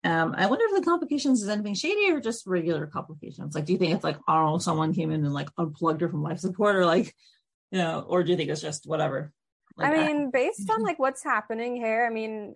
Um, 0.04 0.36
I 0.38 0.48
wonder 0.48 0.66
if 0.68 0.76
the 0.76 0.90
complications 0.90 1.42
is 1.42 1.50
anything 1.50 1.76
shady 1.76 2.12
or 2.12 2.20
just 2.20 2.46
regular 2.46 2.88
complications. 2.88 3.56
Like, 3.56 3.66
do 3.66 3.72
you 3.72 3.80
think 3.80 3.94
it's 3.94 4.04
like, 4.04 4.18
oh, 4.28 4.58
someone 4.58 4.94
came 4.94 5.12
in 5.12 5.24
and 5.24 5.34
like 5.34 5.50
unplugged 5.58 6.02
her 6.02 6.10
from 6.10 6.24
life 6.24 6.40
support, 6.40 6.76
or 6.76 6.86
like, 6.86 7.16
you 7.72 7.78
know, 7.78 8.06
or 8.08 8.24
do 8.24 8.32
you 8.32 8.38
think 8.38 8.50
it's 8.50 8.62
just 8.62 8.86
whatever? 8.86 9.32
Like, 9.78 9.98
I 9.98 10.08
mean, 10.08 10.30
based 10.30 10.70
on 10.70 10.84
like 10.84 11.00
what's 11.00 11.24
happening 11.24 11.76
here, 11.76 12.06
I 12.06 12.14
mean, 12.14 12.54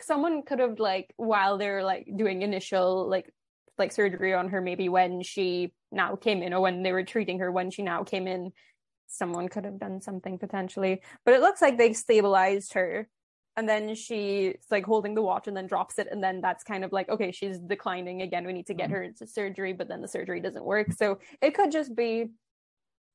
someone 0.00 0.42
could 0.42 0.58
have 0.60 0.78
like 0.78 1.12
while 1.16 1.58
they're 1.58 1.82
like 1.82 2.08
doing 2.14 2.42
initial 2.42 3.08
like 3.08 3.32
like 3.78 3.92
surgery 3.92 4.34
on 4.34 4.48
her, 4.50 4.60
maybe 4.60 4.88
when 4.88 5.22
she 5.22 5.72
now 5.90 6.16
came 6.16 6.42
in, 6.42 6.52
or 6.52 6.60
when 6.60 6.82
they 6.82 6.92
were 6.92 7.04
treating 7.04 7.38
her 7.38 7.50
when 7.50 7.70
she 7.70 7.82
now 7.82 8.04
came 8.04 8.28
in, 8.28 8.52
someone 9.06 9.48
could 9.48 9.64
have 9.64 9.78
done 9.78 10.00
something 10.00 10.38
potentially. 10.38 11.00
But 11.24 11.34
it 11.34 11.40
looks 11.40 11.62
like 11.62 11.78
they 11.78 11.92
stabilized 11.94 12.74
her, 12.74 13.08
and 13.58 13.68
then 13.68 13.94
she's 13.96 14.54
like 14.70 14.84
holding 14.86 15.14
the 15.16 15.22
watch 15.22 15.48
and 15.48 15.56
then 15.56 15.66
drops 15.66 15.98
it, 15.98 16.06
and 16.10 16.22
then 16.22 16.40
that's 16.40 16.62
kind 16.62 16.84
of 16.84 16.92
like 16.92 17.08
okay, 17.08 17.32
she's 17.32 17.58
declining 17.58 18.22
again. 18.22 18.46
We 18.46 18.52
need 18.52 18.66
to 18.68 18.74
get 18.74 18.88
Mhm. 18.88 18.92
her 18.92 19.02
into 19.02 19.26
surgery, 19.26 19.72
but 19.72 19.88
then 19.88 20.00
the 20.00 20.06
surgery 20.06 20.40
doesn't 20.40 20.64
work, 20.64 20.92
so 20.92 21.18
it 21.42 21.54
could 21.56 21.72
just 21.72 21.94
be 21.96 22.30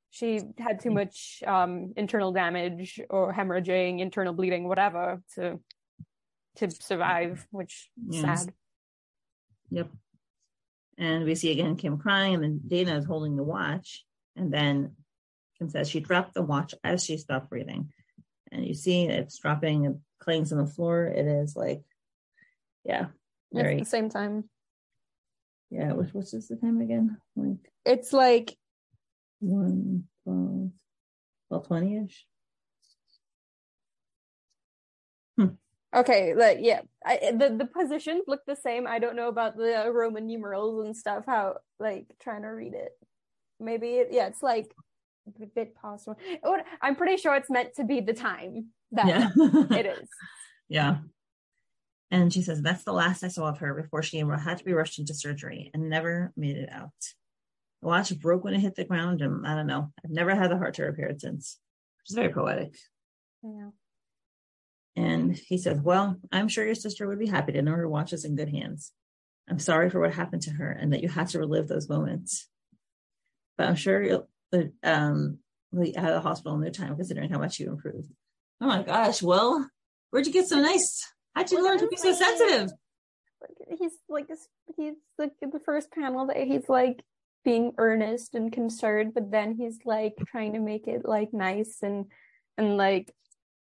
she 0.10 0.42
had 0.60 0.82
too 0.82 0.92
much 0.92 1.42
um 1.48 1.94
internal 1.96 2.34
damage 2.34 3.00
or 3.10 3.34
hemorrhaging 3.34 4.00
internal 4.00 4.34
bleeding 4.34 4.68
whatever 4.68 5.24
to 5.36 5.60
to 6.58 6.70
survive 6.70 7.48
which 7.50 7.90
is 8.10 8.18
Yes. 8.18 8.46
sad 8.46 8.54
Yep. 9.72 9.90
And 11.00 11.24
we 11.24 11.34
see 11.36 11.52
again 11.52 11.78
Kym 11.78 12.00
crying, 12.00 12.36
and 12.36 12.44
then 12.44 12.62
Daena 12.68 12.98
is 12.98 13.06
holding 13.06 13.36
the 13.36 13.44
watch. 13.44 14.06
And 14.36 14.54
then 14.54 14.96
Kym 15.56 15.72
says 15.72 15.90
she 15.90 16.00
dropped 16.00 16.34
the 16.36 16.44
watch 16.44 16.76
as 16.84 17.04
she 17.04 17.18
stopped 17.18 17.50
breathing. 17.50 17.92
And 18.52 18.64
you 18.68 18.76
see 18.76 19.06
it's 19.06 19.40
dropping 19.40 20.00
clangs 20.24 20.52
on 20.52 20.60
the 20.60 20.66
floor. 20.66 21.06
It 21.06 21.26
is 21.28 21.56
like, 21.56 21.84
yeah, 22.84 23.08
it's 23.52 23.62
very, 23.62 23.80
the 23.80 23.86
same 23.86 24.10
time 24.10 24.46
yeah. 25.74 25.94
Which 25.94 26.14
what's 26.14 26.32
this 26.32 26.48
the 26.48 26.56
time 26.56 26.82
again? 26.82 27.18
Like 27.36 27.58
it's 27.84 28.14
like 28.14 28.56
one, 29.40 30.04
twelve, 30.24 30.70
twelve, 31.48 31.68
twenty 31.68 31.98
ish. 31.98 32.26
Hmm. 35.36 35.56
okay 35.96 36.36
like 36.36 36.60
yeah 36.62 36.82
I, 37.04 37.32
the 37.36 37.56
the 37.58 37.66
positions 37.66 38.22
look 38.28 38.42
the 38.46 38.56
same 38.56 38.86
i 38.86 39.00
don't 39.00 39.16
know 39.16 39.30
about 39.30 39.58
the 39.58 39.92
roman 39.92 40.28
numerals 40.28 40.86
and 40.86 40.96
stuff 40.96 41.24
how 41.26 41.56
like 41.80 42.06
trying 42.22 42.44
to 42.44 42.50
read 42.50 42.76
it 42.76 42.92
maybe 43.60 43.96
it, 43.96 44.10
yeah 44.12 44.28
it's 44.28 44.44
like 44.44 44.72
a 45.28 45.46
bit 45.56 45.74
past 45.82 46.08
one 46.08 46.18
i'm 46.82 46.96
pretty 46.96 47.18
sure 47.18 47.36
it's 47.36 47.50
meant 47.50 47.74
to 47.76 47.84
be 47.84 48.02
the 48.02 48.14
time 48.14 48.68
that 48.92 49.08
Yeah. 49.08 49.30
it 49.78 49.86
is 49.86 50.10
Yeah. 50.70 50.98
And 52.12 52.32
she 52.32 52.44
says, 52.44 52.62
That's 52.62 52.84
the 52.84 52.94
last 52.94 53.24
I 53.24 53.28
saw 53.28 53.48
of 53.50 53.58
her 53.58 53.74
before 53.74 54.04
she 54.04 54.20
had 54.20 54.60
to 54.60 54.64
be 54.64 54.74
rushed 54.74 55.00
into 55.00 55.16
surgery 55.16 55.72
and 55.74 55.90
never 55.90 56.32
made 56.38 56.58
it 56.58 56.70
out. 56.72 56.92
The 57.82 57.88
watch 57.88 58.18
broke 58.20 58.44
when 58.44 58.54
it 58.54 58.60
hit 58.60 58.76
the 58.76 58.84
ground, 58.86 59.22
and 59.22 59.48
I 59.48 59.56
don't 59.56 59.66
know. 59.66 59.92
I've 60.06 60.12
never 60.12 60.36
had 60.36 60.52
the 60.52 60.58
heart 60.58 60.76
to 60.76 60.84
repair 60.84 61.08
it 61.08 61.22
since. 61.22 61.58
Which 61.98 62.12
is 62.12 62.16
very 62.16 62.32
poetic. 62.32 62.76
yeah 63.42 63.70
And 64.96 65.36
he 65.36 65.58
says, 65.58 65.80
Well, 65.82 66.18
I'm 66.32 66.48
sure 66.50 66.64
your 66.66 66.76
sister 66.76 67.08
would 67.08 67.18
be 67.20 67.26
happy 67.26 67.52
to 67.54 67.64
know 67.64 67.72
her 67.72 67.90
watch 67.90 68.14
is 68.14 68.26
in 68.26 68.36
good 68.36 68.50
hands. 68.50 68.92
I'm 69.50 69.60
sorry 69.60 69.90
for 69.90 70.00
what 70.00 70.14
happened 70.14 70.44
to 70.44 70.52
her 70.52 70.72
and 70.72 70.94
that 70.94 71.02
you 71.02 71.10
had 71.10 71.30
to 71.30 71.40
relive 71.40 71.68
those 71.68 71.90
moments. 71.90 72.48
But 73.58 73.68
I'm 73.68 73.76
sure 73.76 74.24
you'll 74.54 74.74
um, 74.84 75.40
be 75.78 75.98
out 75.98 76.06
of 76.10 76.14
the 76.16 76.22
hospital 76.22 76.56
in 76.56 76.62
no 76.62 76.70
time, 76.70 76.96
considering 76.96 77.30
how 77.30 77.40
much 77.40 77.60
you 77.60 77.70
improved. 77.70 78.12
Oh 78.62 78.68
my 78.68 78.84
gosh. 78.84 79.22
Well, 79.22 79.70
where'd 80.12 80.28
you 80.28 80.34
get 80.34 80.48
so 80.48 80.60
nice? 80.60 81.12
How'd 81.36 81.52
you 81.52 81.64
learn 81.64 81.80
to 81.80 81.88
be 81.88 81.98
so 81.98 82.14
sensitive? 82.14 82.72
like 83.42 83.78
he's 83.80 83.92
like 84.08 84.28
this 84.30 84.48
he's 84.78 84.94
like 85.18 85.32
the 85.42 85.60
first 85.66 85.92
panel 85.92 86.28
that 86.28 86.38
he's 86.38 86.70
like 86.70 87.04
being 87.44 87.74
earnest 87.78 88.36
and 88.36 88.54
concerned 88.54 89.14
but 89.14 89.32
then 89.32 89.54
he's 89.54 89.80
like 89.84 90.14
trying 90.28 90.54
to 90.54 90.60
make 90.60 90.88
it 90.88 91.04
like 91.04 91.34
nice 91.34 91.80
and 91.84 92.06
and 92.58 92.78
like 92.78 93.14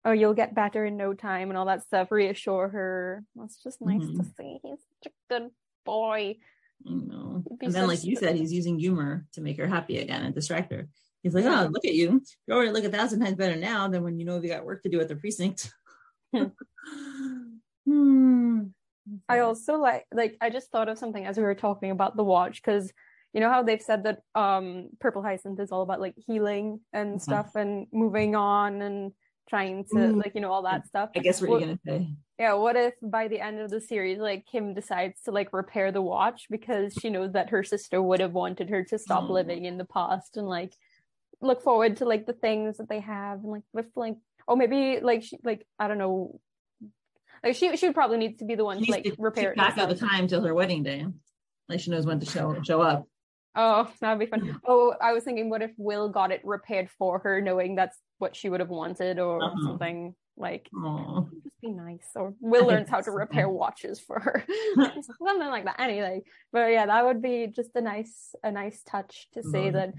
oh 0.04 0.10
you'll 0.12 0.34
get 0.34 0.54
better 0.54 0.84
in 0.84 0.98
no 0.98 1.14
time 1.14 1.48
and 1.48 1.56
all 1.56 1.64
that 1.64 1.82
stuff 1.82 2.12
reassure 2.12 2.68
her 2.68 3.24
it's 3.42 3.62
just 3.62 3.80
nice 3.80 4.02
to 4.02 4.12
Mhm. 4.22 4.36
see 4.36 4.58
he's 4.62 4.78
such 5.02 5.12
a 5.12 5.32
good 5.32 5.50
boy 5.86 6.36
You 6.84 7.06
know. 7.06 7.44
And 7.62 7.72
then, 7.74 7.86
like 7.88 8.04
you 8.04 8.16
said, 8.16 8.36
he's 8.36 8.52
using 8.52 8.78
humor 8.78 9.26
to 9.32 9.40
make 9.40 9.58
her 9.58 9.66
happy 9.66 9.98
again 9.98 10.22
and 10.24 10.34
distract 10.34 10.72
her. 10.72 10.88
He's 11.22 11.34
like, 11.34 11.46
oh, 11.46 11.68
look 11.72 11.84
at 11.86 11.94
you. 11.94 12.22
You 12.46 12.54
already 12.54 12.70
look 12.70 12.84
a 12.84 12.90
thousand 12.90 13.20
times 13.20 13.36
better 13.36 13.56
now 13.56 13.88
than 13.88 14.04
when 14.04 14.18
you 14.18 14.26
know 14.26 14.40
you 14.40 14.48
got 14.48 14.64
work 14.64 14.82
to 14.82 14.90
do 14.90 15.00
at 15.00 15.08
the 15.08 15.16
precinct. 15.16 15.72
Hmm. 17.86 18.62
I 19.28 19.40
also 19.40 19.74
like 19.76 20.06
like 20.12 20.36
I 20.40 20.48
just 20.48 20.70
thought 20.70 20.88
of 20.88 20.98
something 20.98 21.26
as 21.26 21.36
we 21.36 21.42
were 21.42 21.54
talking 21.54 21.90
about 21.90 22.16
the 22.16 22.24
watch 22.24 22.62
because 22.62 22.90
you 23.34 23.40
know 23.40 23.50
how 23.50 23.62
they've 23.62 23.82
said 23.82 24.04
that 24.04 24.20
um 24.34 24.88
purple 25.00 25.22
hyacinth 25.22 25.60
is 25.60 25.70
all 25.70 25.82
about 25.82 26.00
like 26.00 26.14
healing 26.26 26.80
and 26.92 27.18
Mhm. 27.18 27.20
stuff 27.20 27.54
and 27.54 27.86
moving 27.92 28.34
on 28.34 28.80
and 28.80 29.12
trying 29.48 29.84
to 29.84 29.94
Mm. 29.94 30.16
like 30.22 30.34
you 30.34 30.40
know 30.40 30.52
all 30.52 30.62
that 30.62 30.86
stuff. 30.86 31.10
I 31.14 31.20
guess 31.20 31.40
what 31.40 31.50
Well, 31.50 31.60
you're 31.60 31.68
gonna 31.68 31.80
say. 32.00 32.08
Yeah, 32.38 32.54
what 32.54 32.76
if 32.76 32.94
by 33.02 33.28
the 33.28 33.40
end 33.40 33.60
of 33.60 33.70
the 33.70 33.80
series, 33.80 34.18
like 34.18 34.44
Kym 34.52 34.74
decides 34.74 35.20
to 35.22 35.30
like 35.32 35.52
repair 35.52 35.92
the 35.92 36.02
watch 36.02 36.46
because 36.50 36.94
she 36.94 37.10
knows 37.10 37.32
that 37.32 37.50
her 37.50 37.62
sister 37.62 38.02
would 38.02 38.20
have 38.20 38.32
wanted 38.32 38.70
her 38.70 38.82
to 38.84 38.98
stop 38.98 39.28
Oh. 39.28 39.32
living 39.32 39.64
in 39.66 39.78
the 39.78 39.84
past 39.84 40.36
and 40.36 40.48
like 40.48 40.72
look 41.40 41.62
forward 41.62 41.98
to 41.98 42.04
like 42.06 42.26
the 42.26 42.32
things 42.32 42.78
that 42.78 42.88
they 42.88 43.00
have 43.00 43.40
and 43.40 43.52
like 43.52 43.62
with 43.72 43.86
like 43.96 44.16
oh 44.48 44.56
maybe 44.56 45.00
like 45.00 45.22
she 45.22 45.38
like 45.44 45.66
I 45.78 45.88
don't 45.88 45.98
know 45.98 46.40
like 47.42 47.54
she 47.54 47.76
she 47.76 47.86
would 47.86 47.94
probably 47.94 48.16
need 48.18 48.38
to 48.38 48.44
be 48.46 48.54
the 48.54 48.64
one 48.64 48.78
She 48.80 48.86
to 48.86 48.92
like 48.92 49.04
to 49.04 49.14
repair 49.18 49.52
it. 49.52 49.56
track 49.56 49.76
of 49.78 49.88
the 49.90 49.94
time 49.94 50.26
till 50.26 50.42
her 50.42 50.54
wedding 50.54 50.82
day. 50.82 51.06
Like 51.68 51.80
she 51.80 51.90
knows 51.90 52.06
when 52.06 52.18
to 52.20 52.26
show 52.26 52.60
show 52.62 52.80
up. 52.80 53.06
Oh, 53.56 53.88
that'd 54.00 54.18
be 54.18 54.26
fun. 54.26 54.58
Oh, 54.66 54.94
I 55.00 55.12
was 55.12 55.22
thinking, 55.22 55.48
what 55.48 55.62
if 55.62 55.70
Will 55.76 56.08
got 56.08 56.32
it 56.32 56.40
repaired 56.44 56.90
for 56.98 57.20
her, 57.20 57.40
knowing 57.40 57.76
that's 57.76 57.96
what 58.24 58.34
she 58.34 58.48
would 58.48 58.60
have 58.64 58.70
wanted, 58.82 59.18
or 59.18 59.42
Uh-huh. 59.44 59.62
something 59.68 60.14
like 60.36 60.64
Oh, 60.74 61.28
just 61.44 61.60
be 61.60 61.70
nice. 61.70 62.08
Or 62.16 62.34
Will 62.40 62.66
learns 62.66 62.88
how 62.94 63.00
to 63.02 63.10
repair 63.22 63.48
watches 63.62 64.00
for 64.00 64.18
her, 64.18 64.36
something 65.20 65.52
like 65.56 65.64
that. 65.68 65.78
Anyway, 65.78 66.22
but 66.54 66.66
yeah, 66.76 66.86
that 66.86 67.04
would 67.06 67.20
be 67.20 67.36
just 67.60 67.70
a 67.76 67.82
nice, 67.82 68.34
a 68.42 68.50
nice 68.50 68.82
touch 68.82 69.28
to 69.34 69.42
say 69.42 69.70
that. 69.76 69.90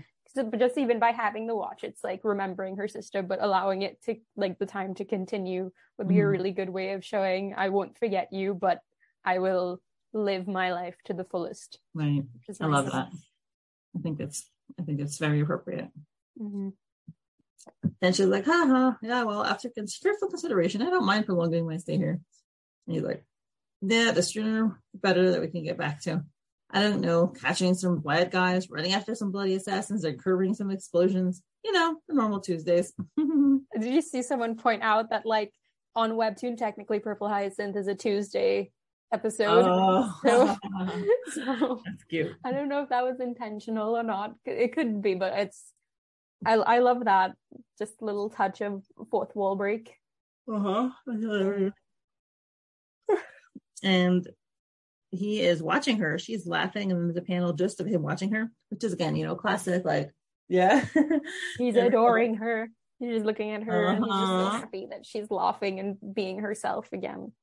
Just 0.63 0.77
even 0.77 0.99
by 0.99 1.11
having 1.11 1.45
the 1.47 1.55
watch, 1.55 1.83
it's 1.85 2.03
like 2.03 2.21
remembering 2.25 2.75
her 2.77 2.89
sister, 2.89 3.21
but 3.31 3.39
allowing 3.47 3.83
it 3.88 4.01
to 4.05 4.15
like 4.35 4.57
the 4.59 4.65
time 4.65 4.91
to 4.95 5.05
continue 5.05 5.71
would 5.97 6.09
be 6.09 6.19
a 6.19 6.23
Mhm. 6.23 6.31
really 6.33 6.51
good 6.59 6.71
way 6.77 6.88
of 6.95 7.05
showing 7.05 7.53
I 7.55 7.69
won't 7.69 7.95
forget 8.03 8.33
you, 8.33 8.47
but 8.67 8.79
I 9.23 9.35
will 9.45 9.79
live 10.29 10.45
my 10.47 10.73
life 10.73 10.97
to 11.07 11.13
the 11.13 11.23
fullest. 11.31 11.79
right. 11.93 12.23
I 12.59 12.65
love 12.75 12.88
that. 12.91 13.07
I 13.95 13.99
think 14.03 14.19
it's 14.19 14.39
I 14.79 14.83
think 14.83 14.99
it's 14.99 15.19
very 15.19 15.39
appropriate. 15.45 15.89
Mhm. 16.38 16.73
And 18.01 18.15
she's 18.15 18.25
like, 18.25 18.45
haha, 18.45 18.93
yeah, 19.01 19.23
well, 19.23 19.43
after 19.43 19.69
careful 19.69 20.30
consideration, 20.30 20.82
I 20.82 20.89
don't 20.89 21.06
mind 21.06 21.25
prolonging 21.25 21.65
my 21.67 21.78
stay 21.78 21.97
here. 21.97 22.19
And 22.88 22.95
he's 22.95 23.04
like, 23.04 23.25
yeah, 23.82 24.12
the 24.12 24.21
sooner 24.23 24.80
the 24.93 24.99
better 24.99 25.32
that 25.32 25.41
we 25.41 25.47
can 25.47 25.63
get 25.63 25.78
back 25.78 26.01
to. 26.01 26.23
I 26.71 26.82
don't 26.82 27.01
know, 27.01 27.28
catching 27.28 27.73
some 27.75 27.99
bad 28.01 28.32
guys, 28.32 28.69
running 28.69 28.93
after 28.93 29.15
some 29.15 29.32
bloody 29.32 29.54
assassins, 29.56 30.04
or 30.04 30.13
curbing 30.13 30.56
some 30.56 30.71
explosions. 30.71 31.41
You 31.63 31.71
know, 31.71 31.97
the 32.08 32.15
normal 32.15 32.41
Tuesdays. 32.41 32.93
Did 33.17 33.93
you 33.93 34.01
see 34.01 34.21
someone 34.21 34.56
point 34.56 34.84
out 34.84 35.12
that 35.12 35.25
like 35.25 35.51
on 35.95 36.12
Webtoon, 36.13 36.58
technically 36.58 36.99
Purple 36.99 37.30
Hyacinth 37.30 37.75
is 37.75 37.88
a 37.88 37.95
Tuesday 37.95 38.71
episode? 39.13 39.63
oh, 39.67 40.19
So- 40.25 40.58
so 41.32 41.82
that's 41.86 42.04
cute. 42.06 42.36
I 42.43 42.51
don't 42.51 42.67
know 42.69 42.82
if 42.84 42.89
that 42.89 43.04
was 43.04 43.19
intentional 43.19 43.95
or 43.97 44.04
not. 44.04 44.34
It 44.45 44.73
could 44.73 45.01
be, 45.01 45.15
but 45.15 45.34
it's 45.38 45.71
I 46.45 46.53
I 46.53 46.79
love 46.79 47.05
that 47.05 47.36
just 47.77 48.01
little 48.01 48.29
touch 48.29 48.62
of 48.62 48.84
fourth 49.12 49.36
wall 49.36 49.55
break. 49.55 49.93
Uh-huh. 50.51 50.89
and 53.84 54.27
he 55.12 55.41
is 55.41 55.63
watching 55.63 55.97
her. 55.97 56.19
She's 56.19 56.45
laughing, 56.47 56.91
and 56.91 57.10
there's 57.10 57.17
a 57.17 57.21
panel 57.21 57.53
just 57.53 57.79
of 57.79 57.88
him 57.88 58.01
watching 58.01 58.31
her, 58.34 58.51
which 58.69 58.84
is 58.84 58.93
again, 58.93 59.15
you 59.15 59.25
know, 59.25 59.36
classic. 59.36 59.86
Like, 59.86 60.12
yeah, 60.47 60.86
He's 61.58 61.75
adoring 61.75 62.36
her. 62.36 62.69
He's 62.99 63.15
just 63.15 63.25
looking 63.25 63.51
at 63.51 63.63
her 63.63 63.88
and 63.88 64.05
he's 64.05 64.19
just 64.19 64.31
so 64.31 64.38
Uh-huh. 64.47 64.60
happy 64.60 64.88
that 64.89 65.05
she's 65.05 65.29
laughing 65.29 65.79
and 65.81 65.97
being 66.15 66.39
herself 66.39 66.88
again. 66.93 67.34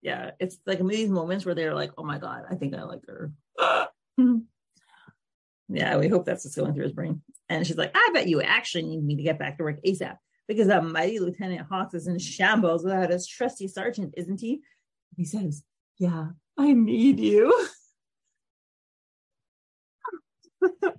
Yeah, 0.00 0.32
it's 0.38 0.58
like 0.66 0.84
these 0.86 1.10
moments 1.10 1.44
where 1.44 1.54
they're 1.54 1.74
like, 1.74 1.92
"Oh 1.96 2.04
my 2.04 2.18
god, 2.18 2.44
I 2.50 2.54
think 2.56 2.74
I 2.74 2.82
like 2.82 3.02
her." 3.06 3.32
yeah, 5.72 5.96
we 5.96 6.08
hope 6.08 6.24
that's 6.24 6.44
what's 6.44 6.56
going 6.56 6.74
through 6.74 6.84
his 6.84 6.92
brain. 6.92 7.22
And 7.48 7.66
she's 7.66 7.76
like, 7.76 7.92
"I 7.94 8.10
bet 8.12 8.28
you 8.28 8.42
actually 8.42 8.84
need 8.84 9.04
me 9.04 9.16
to 9.16 9.22
get 9.22 9.38
back 9.38 9.58
to 9.58 9.64
work 9.64 9.82
asap 9.84 10.16
because 10.48 10.68
that 10.68 10.84
mighty 10.84 11.18
Lieutenant 11.18 11.66
Hawks 11.68 11.94
is 11.94 12.06
in 12.06 12.18
shambles 12.18 12.84
without 12.84 13.10
his 13.10 13.26
trusty 13.26 13.68
sergeant, 13.68 14.14
isn't 14.16 14.40
he?" 14.40 14.62
He 15.16 15.24
says, 15.24 15.62
"Yeah, 15.98 16.28
I 16.58 16.72
need 16.72 17.20
you." 17.20 17.52
oh 20.62 20.92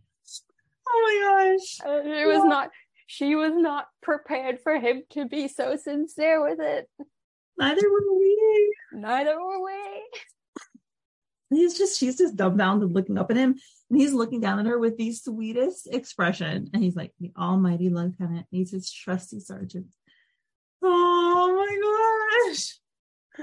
my 0.85 1.55
gosh! 1.55 1.79
Uh, 1.85 2.03
She 2.03 2.25
was 2.25 2.43
not 2.43 2.71
she 3.07 3.35
was 3.35 3.53
not 3.53 3.87
prepared 4.01 4.59
for 4.59 4.79
him 4.79 5.03
to 5.11 5.27
be 5.27 5.47
so 5.47 5.75
sincere 5.75 6.41
with 6.41 6.59
it. 6.59 6.89
Neither 7.57 7.89
were 7.89 8.17
we. 8.17 8.75
Neither 8.93 9.39
were 9.39 9.63
we. 9.63 9.71
he's 11.55 11.77
just 11.77 11.99
she's 11.99 12.17
just 12.17 12.35
dumbfounded 12.35 12.91
looking 12.91 13.17
up 13.17 13.31
at 13.31 13.37
him 13.37 13.55
and 13.89 13.99
he's 13.99 14.13
looking 14.13 14.41
down 14.41 14.59
at 14.59 14.65
her 14.65 14.79
with 14.79 14.97
the 14.97 15.11
sweetest 15.11 15.87
expression 15.91 16.69
and 16.73 16.83
he's 16.83 16.95
like 16.95 17.11
the 17.19 17.31
almighty 17.37 17.89
lieutenant 17.89 18.45
needs 18.51 18.71
his 18.71 18.91
trusty 18.91 19.39
sergeant 19.39 19.87
oh 20.81 21.55
my 21.55 22.49
gosh 22.49 22.73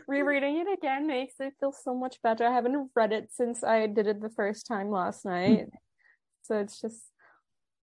Rereading 0.07 0.59
it 0.59 0.73
again 0.73 1.07
makes 1.07 1.35
it 1.41 1.55
feel 1.59 1.73
so 1.73 1.95
much 1.95 2.23
better. 2.23 2.47
I 2.47 2.53
haven't 2.53 2.91
read 2.95 3.13
it 3.13 3.31
since 3.33 3.65
I 3.65 3.87
did 3.87 4.07
it 4.07 4.21
the 4.21 4.31
first 4.31 4.67
time 4.67 4.91
last 4.91 5.25
night. 5.25 5.67
Mm. 5.67 5.71
so 6.43 6.59
it's 6.59 6.81
just 6.81 7.03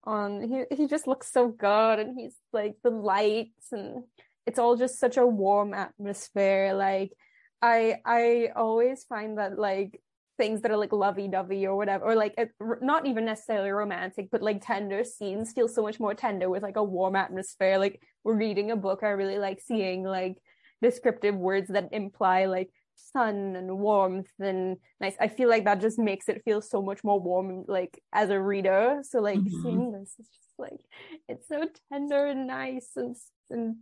on 0.03 0.41
he 0.41 0.75
he 0.75 0.87
just 0.87 1.07
looks 1.07 1.31
so 1.31 1.47
good 1.47 1.99
and 1.99 2.19
he's 2.19 2.35
like 2.51 2.75
the 2.83 2.89
lights 2.89 3.71
and 3.71 4.03
it's 4.45 4.59
all 4.59 4.75
just 4.75 4.99
such 4.99 5.15
a 5.15 5.25
warm 5.25 5.73
atmosphere. 5.73 6.73
Like 6.73 7.13
I 7.61 7.99
I 8.05 8.49
always 8.53 9.05
find 9.05 9.37
that 9.37 9.57
like 9.57 10.01
things 10.43 10.59
that 10.61 10.71
are 10.71 10.81
like 10.83 10.91
lovey-dovey 10.91 11.65
or 11.65 11.75
whatever 11.77 12.03
or 12.03 12.15
like 12.15 12.35
not 12.81 13.05
even 13.05 13.23
necessarily 13.23 13.69
romantic 13.69 14.25
but 14.29 14.41
like 14.41 14.59
tender 14.61 15.01
scenes 15.05 15.53
feel 15.53 15.69
so 15.69 15.81
much 15.81 16.01
more 16.01 16.13
tender 16.13 16.49
with 16.49 16.61
like 16.63 16.75
a 16.75 16.83
warm 16.83 17.15
atmosphere 17.15 17.77
like 17.77 17.95
we're 18.25 18.35
reading 18.47 18.71
a 18.71 18.75
book 18.75 18.99
i 19.03 19.11
really 19.21 19.37
like 19.37 19.61
seeing 19.61 20.03
like 20.03 20.35
descriptive 20.81 21.35
words 21.49 21.69
that 21.69 21.87
imply 21.93 22.43
like 22.57 22.69
sun 22.95 23.55
and 23.55 23.69
warmth 23.87 24.33
and 24.49 24.75
nice 24.99 25.15
i 25.21 25.29
feel 25.29 25.47
like 25.47 25.63
that 25.63 25.79
just 25.79 25.97
makes 25.97 26.27
it 26.27 26.41
feel 26.43 26.61
so 26.61 26.81
much 26.81 27.01
more 27.05 27.21
warm 27.21 27.63
like 27.69 27.93
as 28.11 28.29
a 28.29 28.39
reader 28.51 28.99
so 29.01 29.19
like 29.21 29.39
Mhm. 29.39 29.61
seeing 29.61 29.91
this 29.93 30.11
is 30.19 30.27
just 30.27 30.53
like 30.59 30.81
it's 31.29 31.47
so 31.47 31.59
tender 31.89 32.25
and 32.33 32.47
nice 32.47 32.89
and 32.97 33.15
and 33.49 33.77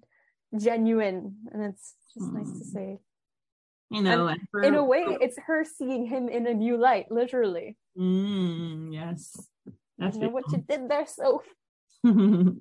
genuine 0.68 1.38
and 1.52 1.64
it's 1.70 1.96
just 2.14 2.32
nice 2.38 2.52
to 2.60 2.66
Mm. 2.66 2.74
see 2.74 2.92
you 3.92 4.02
know 4.02 4.28
and 4.28 4.42
for- 4.50 4.64
in 4.64 4.76
a 4.76 4.84
way 4.84 5.04
it's 5.22 5.38
her 5.48 5.64
seeing 5.64 6.06
him 6.06 6.30
in 6.30 6.48
a 6.48 6.54
new 6.54 6.78
light 6.78 7.12
literally. 7.12 7.78
Mm, 7.98 8.94
yes. 8.94 9.36
That's 9.98 10.16
you 10.16 10.24
know 10.24 10.30
what 10.30 10.52
you 10.52 10.64
did 10.68 10.90
there 10.90 11.06
so. 11.06 11.44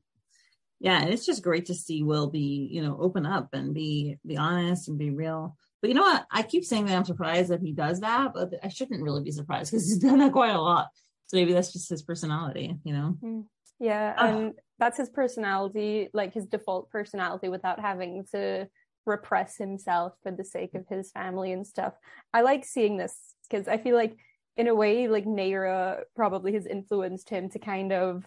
Yeah 0.82 1.02
and 1.02 1.10
it's 1.12 1.26
just 1.26 1.42
great 1.44 1.66
to 1.66 1.74
see 1.74 2.02
will 2.02 2.28
be 2.30 2.68
you 2.72 2.82
know 2.82 2.96
open 2.98 3.26
up 3.26 3.48
and 3.52 3.74
be 3.74 4.18
be 4.26 4.36
honest 4.36 4.88
and 4.88 4.98
be 4.98 5.10
real. 5.10 5.56
But 5.80 5.88
you 5.88 5.94
know 5.94 6.02
what? 6.02 6.26
I 6.30 6.42
keep 6.42 6.64
saying 6.64 6.86
that 6.86 6.96
i'm 6.96 7.04
surprised 7.04 7.50
that 7.50 7.60
he 7.62 7.72
does 7.72 8.00
that 8.00 8.32
but 8.34 8.54
i 8.62 8.68
shouldn't 8.68 9.02
really 9.02 9.22
be 9.22 9.30
surprised 9.30 9.70
because 9.70 9.86
he's 9.88 9.98
done 10.08 10.18
that 10.18 10.32
quite 10.32 10.54
a 10.54 10.60
lot. 10.60 10.88
So 11.28 11.36
maybe 11.36 11.52
that's 11.52 11.72
just 11.72 11.88
his 11.90 12.02
personality 12.02 12.76
you 12.84 12.92
know? 12.94 13.44
Yeah 13.78 14.14
Oh. 14.18 14.26
and 14.26 14.54
that's 14.78 14.96
his 14.98 15.10
personality 15.10 16.08
like 16.14 16.32
his 16.34 16.46
default 16.46 16.90
personality 16.90 17.48
without 17.48 17.78
having 17.80 18.24
to 18.32 18.66
repress 19.10 19.56
himself 19.56 20.12
for 20.22 20.32
the 20.32 20.44
sake 20.44 20.74
of 20.74 20.86
his 20.88 21.10
family 21.10 21.52
and 21.52 21.66
stuff 21.66 21.94
i 22.32 22.40
like 22.40 22.64
seeing 22.64 22.96
this 22.96 23.34
because 23.48 23.68
i 23.68 23.76
feel 23.76 23.96
like 23.96 24.16
in 24.56 24.68
a 24.68 24.74
way 24.74 25.08
like 25.08 25.24
naira 25.24 26.00
probably 26.16 26.52
has 26.54 26.66
influenced 26.66 27.28
him 27.28 27.48
to 27.48 27.58
kind 27.58 27.92
of 27.92 28.24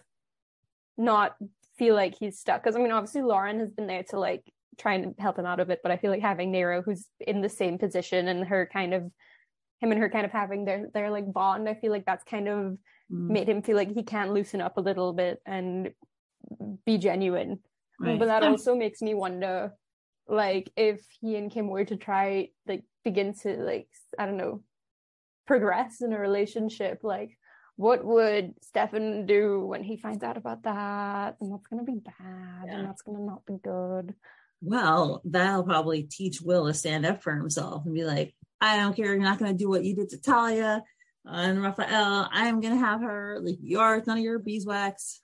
not 0.96 1.34
feel 1.78 1.94
like 1.94 2.14
he's 2.18 2.38
stuck 2.38 2.62
because 2.62 2.76
i 2.76 2.78
mean 2.78 2.92
obviously 2.92 3.22
lauren 3.22 3.58
has 3.58 3.70
been 3.70 3.86
there 3.86 4.04
to 4.04 4.18
like 4.18 4.42
try 4.78 4.94
and 4.94 5.14
help 5.18 5.38
him 5.38 5.46
out 5.46 5.60
of 5.60 5.70
it 5.70 5.80
but 5.82 5.92
i 5.92 5.96
feel 5.96 6.10
like 6.10 6.22
having 6.22 6.52
naira 6.52 6.84
who's 6.84 7.06
in 7.20 7.40
the 7.40 7.48
same 7.48 7.78
position 7.78 8.28
and 8.28 8.44
her 8.46 8.68
kind 8.72 8.94
of 8.94 9.02
him 9.80 9.90
and 9.92 10.00
her 10.00 10.08
kind 10.08 10.24
of 10.24 10.32
having 10.32 10.64
their 10.64 10.88
their 10.94 11.10
like 11.10 11.32
bond 11.32 11.68
i 11.68 11.74
feel 11.74 11.90
like 11.90 12.06
that's 12.06 12.24
kind 12.24 12.48
of 12.48 12.76
Mm, 13.12 13.28
made 13.28 13.48
him 13.48 13.62
feel 13.62 13.76
like 13.76 13.92
he 13.92 14.02
can 14.02 14.32
loosen 14.32 14.60
up 14.60 14.78
a 14.78 14.80
little 14.80 15.12
bit 15.12 15.38
and 15.44 15.90
be 16.86 16.98
genuine. 16.98 17.58
right. 18.00 18.18
But 18.18 18.26
that 18.26 18.42
also 18.42 18.74
makes 18.74 19.02
me 19.02 19.14
wonder, 19.14 19.72
like, 20.28 20.70
if 20.76 21.04
he 21.20 21.36
and 21.36 21.50
Kym 21.50 21.68
were 21.68 21.84
to 21.84 21.96
try, 21.96 22.48
like, 22.66 22.84
begin 23.04 23.34
to, 23.42 23.56
like, 23.56 23.88
I 24.18 24.26
don't 24.26 24.36
know, 24.36 24.62
progress 25.46 26.00
in 26.00 26.12
a 26.12 26.18
relationship, 26.18 27.00
like, 27.02 27.36
what 27.76 28.04
would 28.04 28.54
Stefan 28.62 29.26
do 29.26 29.60
when 29.66 29.82
he 29.82 29.96
finds 29.96 30.22
out 30.22 30.36
about 30.36 30.62
that? 30.62 31.36
And 31.40 31.52
that's 31.52 31.66
gonna 31.66 31.84
be 31.84 32.00
bad, 32.00 32.66
Yeah. 32.66 32.78
and 32.78 32.88
that's 32.88 33.02
gonna 33.02 33.20
not 33.24 33.44
be 33.44 33.58
good. 33.62 34.14
Well, 34.60 35.20
that'll 35.24 35.64
probably 35.64 36.04
teach 36.04 36.40
Will 36.40 36.66
to 36.66 36.74
stand 36.74 37.04
up 37.04 37.22
for 37.22 37.34
himself 37.36 37.84
and 37.84 37.94
be 37.94 38.04
like, 38.04 38.34
I 38.62 38.78
don't 38.78 38.96
care. 38.96 39.06
You're 39.06 39.18
not 39.18 39.38
going 39.38 39.52
to 39.52 39.58
do 39.58 39.68
what 39.68 39.84
you 39.84 39.94
did 39.94 40.08
to 40.10 40.18
Talia 40.18 40.82
and 41.26 41.62
Raphael. 41.62 42.30
I 42.32 42.46
am 42.46 42.60
going 42.60 42.72
to 42.72 42.80
have 42.80 43.02
her. 43.02 43.40
Like, 43.42 43.58
yours, 43.60 44.06
none 44.06 44.16
of 44.16 44.24
your 44.24 44.38
beeswax. 44.38 45.20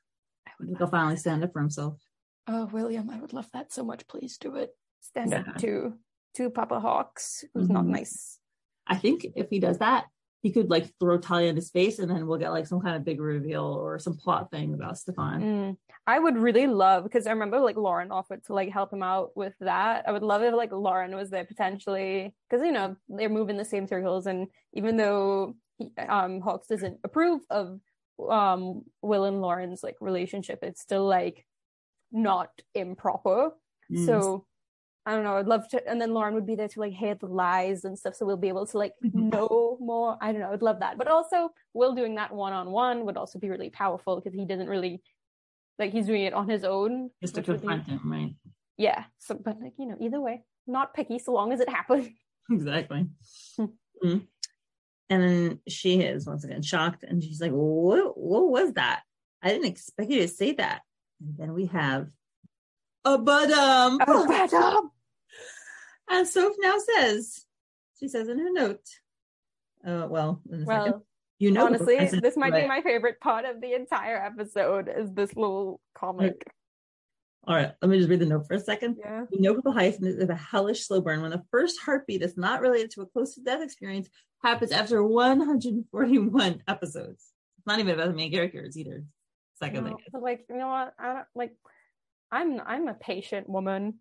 I 0.46 0.50
think 0.62 0.76
he'll 0.76 0.88
finally 0.88 1.16
stand 1.16 1.42
up 1.42 1.54
for 1.54 1.60
himself. 1.60 1.98
Oh, 2.46 2.66
William, 2.66 3.08
I 3.08 3.18
would 3.18 3.32
love 3.32 3.48
that 3.54 3.72
so 3.72 3.82
much. 3.82 4.06
Please 4.08 4.36
do 4.36 4.56
it. 4.56 4.76
Stand 5.00 5.30
Yeah. 5.30 5.40
up 5.40 5.56
to 5.58 5.94
to 6.34 6.48
Papa 6.48 6.78
Hawks, 6.78 7.44
who's 7.52 7.68
not 7.68 7.84
Mhm. 7.84 7.88
nice. 7.88 8.38
I 8.86 8.96
think 8.96 9.26
if 9.34 9.50
he 9.50 9.58
does 9.58 9.78
that, 9.78 10.06
he 10.42 10.52
could 10.52 10.70
like 10.70 10.86
throw 11.00 11.18
Talia 11.18 11.48
in 11.48 11.56
his 11.56 11.70
face 11.70 11.98
and 11.98 12.08
then 12.10 12.26
we'll 12.26 12.38
get 12.38 12.50
like 12.50 12.66
some 12.68 12.80
kind 12.80 12.94
of 12.96 13.04
big 13.04 13.20
reveal 13.20 13.64
or 13.64 13.98
some 13.98 14.16
plot 14.16 14.50
thing 14.50 14.72
about 14.72 14.96
Stefan. 14.96 15.42
Mm. 15.42 15.76
I 16.06 16.18
would 16.18 16.38
really 16.38 16.66
love 16.68 17.02
because 17.02 17.26
I 17.26 17.32
remember 17.32 17.58
like 17.58 17.76
Lauren 17.76 18.12
offered 18.12 18.44
to 18.44 18.54
like 18.54 18.70
help 18.70 18.92
him 18.92 19.02
out 19.02 19.36
with 19.36 19.54
that. 19.60 20.08
I 20.08 20.12
would 20.12 20.22
love 20.22 20.42
if 20.42 20.54
like 20.54 20.70
Lauren 20.72 21.14
was 21.16 21.30
there 21.30 21.44
potentially 21.44 22.32
because 22.48 22.64
you 22.64 22.72
know 22.72 22.96
they're 23.08 23.28
moving 23.28 23.56
the 23.56 23.64
same 23.64 23.86
circles, 23.88 24.26
and 24.26 24.46
even 24.72 24.96
though 24.96 25.56
he, 25.78 25.92
um 25.98 26.40
Hawks 26.40 26.68
doesn't 26.68 27.00
approve 27.02 27.42
of 27.50 27.80
um 28.28 28.84
Will 29.02 29.24
and 29.24 29.40
Lauren's 29.42 29.82
like 29.82 29.96
relationship, 30.00 30.60
it's 30.62 30.80
still 30.80 31.06
like 31.06 31.44
not 32.12 32.50
improper. 32.74 33.50
Mm. 33.90 34.06
So 34.06 34.46
I 35.06 35.14
don't 35.14 35.24
know. 35.24 35.36
I'd 35.36 35.46
love 35.46 35.66
to, 35.68 35.88
and 35.88 36.00
then 36.00 36.12
Lauren 36.12 36.34
would 36.34 36.46
be 36.46 36.54
there 36.56 36.68
to 36.68 36.80
like 36.80 36.92
hear 36.92 37.14
the 37.14 37.26
lies 37.26 37.84
and 37.84 37.98
stuff, 37.98 38.14
so 38.14 38.26
we'll 38.26 38.36
be 38.36 38.48
able 38.48 38.66
to 38.66 38.78
like 38.78 38.92
Mhm. 39.04 39.32
know 39.32 39.78
more. 39.80 40.18
I 40.20 40.30
don't 40.32 40.40
know. 40.42 40.52
I'd 40.52 40.62
love 40.62 40.80
that, 40.80 40.98
but 40.98 41.08
also 41.08 41.50
Will 41.72 41.94
doing 41.94 42.16
that 42.16 42.32
one 42.34 42.52
on 42.52 42.70
one 42.70 43.06
would 43.06 43.16
also 43.16 43.38
be 43.38 43.48
really 43.48 43.70
powerful 43.70 44.16
because 44.16 44.34
he 44.34 44.44
doesn't 44.44 44.68
really 44.68 45.02
like 45.78 45.92
he's 45.92 46.06
doing 46.06 46.22
it 46.24 46.34
on 46.34 46.48
his 46.48 46.64
own. 46.64 47.10
just 47.22 47.34
to 47.36 47.40
be- 47.40 47.46
confront 47.46 47.86
him, 47.86 48.00
right? 48.04 48.34
yeah. 48.76 49.04
So, 49.18 49.34
but 49.34 49.58
like 49.60 49.72
you 49.78 49.86
know, 49.86 49.96
either 50.00 50.20
way, 50.20 50.44
not 50.66 50.92
picky 50.94 51.18
so 51.18 51.32
long 51.32 51.52
as 51.52 51.60
it 51.60 51.68
happens. 51.68 52.08
Exactly. 52.50 53.06
Hmm. 53.56 53.64
Mm. 54.04 54.26
And 55.08 55.22
then 55.22 55.60
she 55.68 56.00
is 56.00 56.26
once 56.26 56.42
again 56.44 56.62
shocked 56.62 57.04
and 57.04 57.22
she's 57.22 57.40
like, 57.40 57.52
what, 57.52 58.18
what 58.18 58.48
was 58.50 58.72
that? 58.72 59.02
I 59.40 59.48
didn't 59.50 59.66
expect 59.68 60.10
you 60.10 60.20
to 60.22 60.28
say 60.28 60.52
that. 60.54 60.82
And 61.20 61.36
then 61.38 61.52
we 61.54 61.66
have 61.66 62.10
a 63.04 63.18
badum. 63.18 63.98
Oh, 64.06 64.26
madam. 64.26 64.90
And 66.08 66.26
Soph 66.26 66.54
now 66.58 66.76
says, 66.78 67.44
she 67.98 68.08
says 68.08 68.28
in 68.28 68.38
her 68.38 68.50
note, 68.50 68.82
uh, 69.86 70.06
well, 70.10 70.42
in 70.50 70.62
a 70.62 70.66
second, 70.66 70.94
you 71.38 71.50
know, 71.52 71.66
honestly, 71.66 71.96
this 72.20 72.36
might 72.36 72.52
be 72.52 72.66
my 72.66 72.82
favorite 72.82 73.20
part 73.20 73.44
of 73.44 73.60
the 73.60 73.74
entire 73.74 74.16
episode. 74.16 74.90
Is 74.94 75.12
this 75.12 75.34
little 75.36 75.80
comic? 75.94 76.42
All 77.46 77.54
right, 77.56 77.72
let 77.80 77.88
me 77.88 77.96
just 77.96 78.10
read 78.10 78.20
the 78.20 78.26
note 78.26 78.46
for 78.46 78.54
a 78.54 78.60
second. 78.60 78.96
Yeah. 78.98 79.24
The 79.30 79.72
hyphen 79.72 80.06
is 80.06 80.28
a 80.28 80.34
hellish 80.34 80.86
slow 80.86 81.00
burn 81.00 81.22
when 81.22 81.30
the 81.30 81.42
first 81.50 81.80
heartbeat 81.80 82.22
is 82.22 82.36
not 82.36 82.60
related 82.60 82.90
to 82.92 83.02
a 83.02 83.06
close 83.06 83.34
to 83.36 83.40
death 83.40 83.62
experience 83.62 84.10
happens 84.42 84.72
after 84.72 85.02
141 85.02 86.62
episodes. 86.68 87.32
It's 87.58 87.66
not 87.66 87.78
even 87.78 87.94
about 87.94 88.08
the 88.08 88.14
main 88.14 88.30
characters 88.32 88.76
either. 88.76 89.04
Second 89.58 89.84
No, 89.84 89.90
thing. 89.90 89.96
but 90.12 90.22
like 90.22 90.44
you 90.48 90.56
know 90.56 90.68
what? 90.68 90.94
I 90.98 91.14
don't 91.14 91.26
like. 91.34 91.52
I'm 92.32 92.60
I'm 92.64 92.88
a 92.88 92.94
patient 92.94 93.48
woman. 93.48 93.98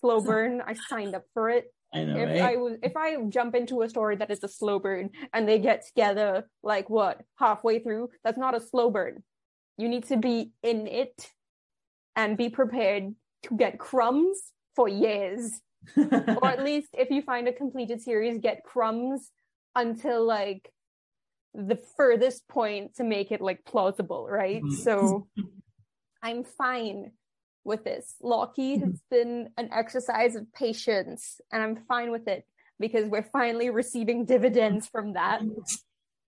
Slow 0.00 0.20
burn. 0.28 0.62
I 0.66 0.74
signed 0.74 1.14
up 1.14 1.24
for 1.32 1.50
it. 1.50 1.72
I 1.92 2.04
know, 2.04 2.16
if 2.16 2.28
right? 2.28 2.42
I 2.42 2.56
was 2.56 2.76
if 2.82 2.96
I 2.96 3.16
jump 3.28 3.54
into 3.54 3.82
a 3.82 3.88
story 3.88 4.16
that 4.16 4.30
is 4.30 4.42
a 4.42 4.48
slow 4.48 4.78
burn 4.78 5.10
and 5.32 5.48
they 5.48 5.58
get 5.58 5.86
together 5.86 6.48
like 6.62 6.90
what 6.90 7.22
halfway 7.38 7.78
through, 7.78 8.10
that's 8.24 8.38
not 8.38 8.56
a 8.56 8.60
slow 8.60 8.90
burn. 8.90 9.22
You 9.76 9.88
need 9.88 10.04
to 10.04 10.16
be 10.16 10.52
in 10.62 10.86
it 10.86 11.30
and 12.16 12.36
be 12.36 12.48
prepared 12.48 13.14
to 13.44 13.56
get 13.56 13.78
crumbs 13.78 14.52
for 14.74 14.88
years. 14.88 15.60
or 15.96 16.46
at 16.46 16.64
least 16.64 16.88
if 16.94 17.10
you 17.10 17.22
find 17.22 17.46
a 17.46 17.52
completed 17.52 18.00
series, 18.00 18.38
get 18.38 18.64
crumbs 18.64 19.30
until 19.76 20.24
like 20.24 20.72
the 21.54 21.78
furthest 21.96 22.48
point 22.48 22.96
to 22.96 23.04
make 23.04 23.30
it 23.30 23.40
like 23.40 23.64
plausible, 23.64 24.26
right? 24.28 24.64
Mhm. 24.64 24.72
So 24.72 25.28
I'm 26.22 26.42
fine 26.42 27.12
with 27.64 27.84
this. 27.84 28.14
Loki 28.22 28.78
has 28.78 28.88
mm-hmm. 28.88 28.94
been 29.10 29.48
an 29.56 29.70
exercise 29.72 30.36
of 30.36 30.52
patience, 30.52 31.40
and 31.52 31.62
I'm 31.62 31.76
fine 31.88 32.10
with 32.10 32.28
it 32.28 32.44
because 32.78 33.08
we're 33.08 33.22
finally 33.22 33.70
receiving 33.70 34.24
dividends 34.24 34.88
from 34.88 35.14
that. 35.14 35.42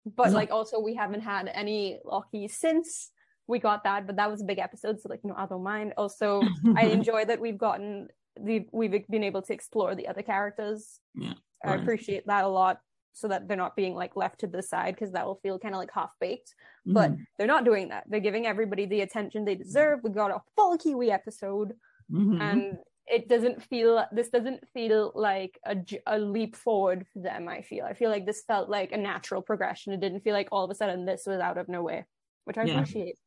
But 0.05 0.31
like 0.31 0.51
also 0.51 0.79
we 0.79 0.95
haven't 0.95 1.21
had 1.21 1.49
any 1.51 1.99
Loki 2.05 2.47
since 2.47 3.11
we 3.47 3.59
got 3.59 3.83
that, 3.83 4.07
but 4.07 4.15
that 4.17 4.29
was 4.29 4.41
a 4.41 4.45
big 4.45 4.59
episode, 4.59 4.99
so 5.01 5.09
like 5.09 5.23
no, 5.23 5.33
I 5.35 5.45
don't 5.45 5.63
mind. 5.63 5.93
Also, 5.97 6.41
I 6.75 6.85
enjoy 6.85 7.25
that 7.25 7.39
we've 7.41 7.57
gotten 7.57 8.07
the 8.39 8.67
we've 8.71 9.07
been 9.07 9.23
able 9.23 9.41
to 9.43 9.53
explore 9.53 9.95
the 9.95 10.07
other 10.07 10.21
characters. 10.21 10.99
Yeah, 11.15 11.33
I 11.63 11.75
appreciate 11.75 12.27
that 12.27 12.43
a 12.43 12.47
lot, 12.47 12.79
so 13.15 13.29
that 13.29 13.47
they're 13.47 13.55
not 13.57 13.75
being 13.77 13.95
like 13.95 14.15
left 14.17 14.39
to 14.41 14.47
the 14.47 14.61
side 14.61 14.93
because 14.93 15.11
that 15.13 15.25
will 15.25 15.39
feel 15.41 15.57
kind 15.57 15.73
of 15.73 15.79
like 15.79 15.89
half 15.93 16.11
baked. 16.19 16.53
But 16.85 17.11
Mhm. 17.11 17.25
they're 17.37 17.47
not 17.47 17.63
doing 17.63 17.87
that. 17.89 18.03
They're 18.07 18.19
giving 18.19 18.45
everybody 18.45 18.85
the 18.85 19.01
attention 19.01 19.45
they 19.45 19.55
deserve. 19.55 20.01
We 20.03 20.09
got 20.11 20.31
a 20.31 20.41
full 20.55 20.77
Kiwi 20.77 21.09
episode, 21.11 21.73
Mhm. 22.11 22.41
and 22.41 22.77
it 23.07 23.29
doesn't 23.29 23.63
feel 23.63 24.05
this 24.11 24.29
doesn't 24.29 24.67
feel 24.73 25.11
like 25.15 25.57
a, 25.65 25.77
a 26.07 26.19
leap 26.19 26.55
forward 26.57 27.07
for 27.13 27.19
them. 27.19 27.47
I 27.47 27.61
feel 27.61 27.85
I 27.85 27.93
feel 27.93 28.09
like 28.09 28.25
this 28.25 28.43
felt 28.43 28.67
like 28.69 28.91
a 28.91 28.97
natural 28.97 29.41
progression. 29.41 29.93
It 29.93 30.01
didn't 30.01 30.21
feel 30.21 30.33
like 30.33 30.49
all 30.51 30.65
of 30.65 30.71
a 30.71 30.75
sudden 30.75 31.05
this 31.05 31.25
was 31.25 31.39
out 31.39 31.57
of 31.57 31.69
nowhere, 31.69 32.07
which 32.43 32.57
I 32.57 32.63
Yeah. 32.65 32.73
appreciate. 32.73 33.17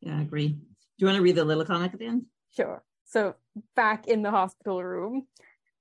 yeah, 0.00 0.18
I 0.18 0.22
agree. 0.22 0.48
Do 0.48 0.58
you 0.98 1.06
want 1.06 1.16
to 1.16 1.22
read 1.22 1.36
the 1.36 1.44
little 1.44 1.64
comic 1.64 1.92
at 1.92 1.98
the 2.00 2.06
end? 2.06 2.26
Sure. 2.50 2.82
So 3.04 3.36
back 3.76 4.08
in 4.08 4.22
the 4.22 4.30
hospital 4.32 4.82
room, 4.82 5.28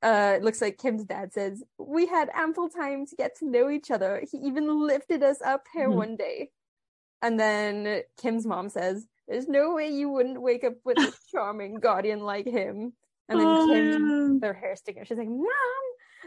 uh, 0.03 0.33
it 0.37 0.43
looks 0.43 0.61
like 0.61 0.77
Kym's 0.77 1.03
dad 1.05 1.33
says, 1.33 1.63
We 1.77 2.07
had 2.07 2.29
ample 2.33 2.69
time 2.69 3.05
to 3.07 3.15
get 3.15 3.37
to 3.39 3.45
know 3.49 3.69
each 3.69 3.91
other. 3.91 4.23
He 4.31 4.37
even 4.39 4.85
lifted 4.87 5.21
us 5.23 5.41
up 5.41 5.65
here 5.73 5.89
Mhm. 5.89 5.95
one 5.95 6.15
day. 6.17 6.49
And 7.21 7.39
then 7.39 8.01
Kym's 8.17 8.45
mom 8.45 8.69
says, 8.69 9.05
There's 9.27 9.47
no 9.47 9.73
way 9.75 9.89
you 9.89 10.09
wouldn't 10.09 10.41
wake 10.41 10.63
up 10.63 10.73
with 10.83 10.97
a 10.97 11.13
charming 11.31 11.75
guardian 11.79 12.21
like 12.21 12.47
him. 12.47 12.93
And 13.29 13.39
then 13.39 13.47
Oh, 13.47 13.67
Kim, 13.67 14.39
their 14.39 14.53
hair 14.53 14.75
sticking. 14.75 15.03
She's 15.05 15.17
like, 15.17 15.27
Mom. 15.29 15.45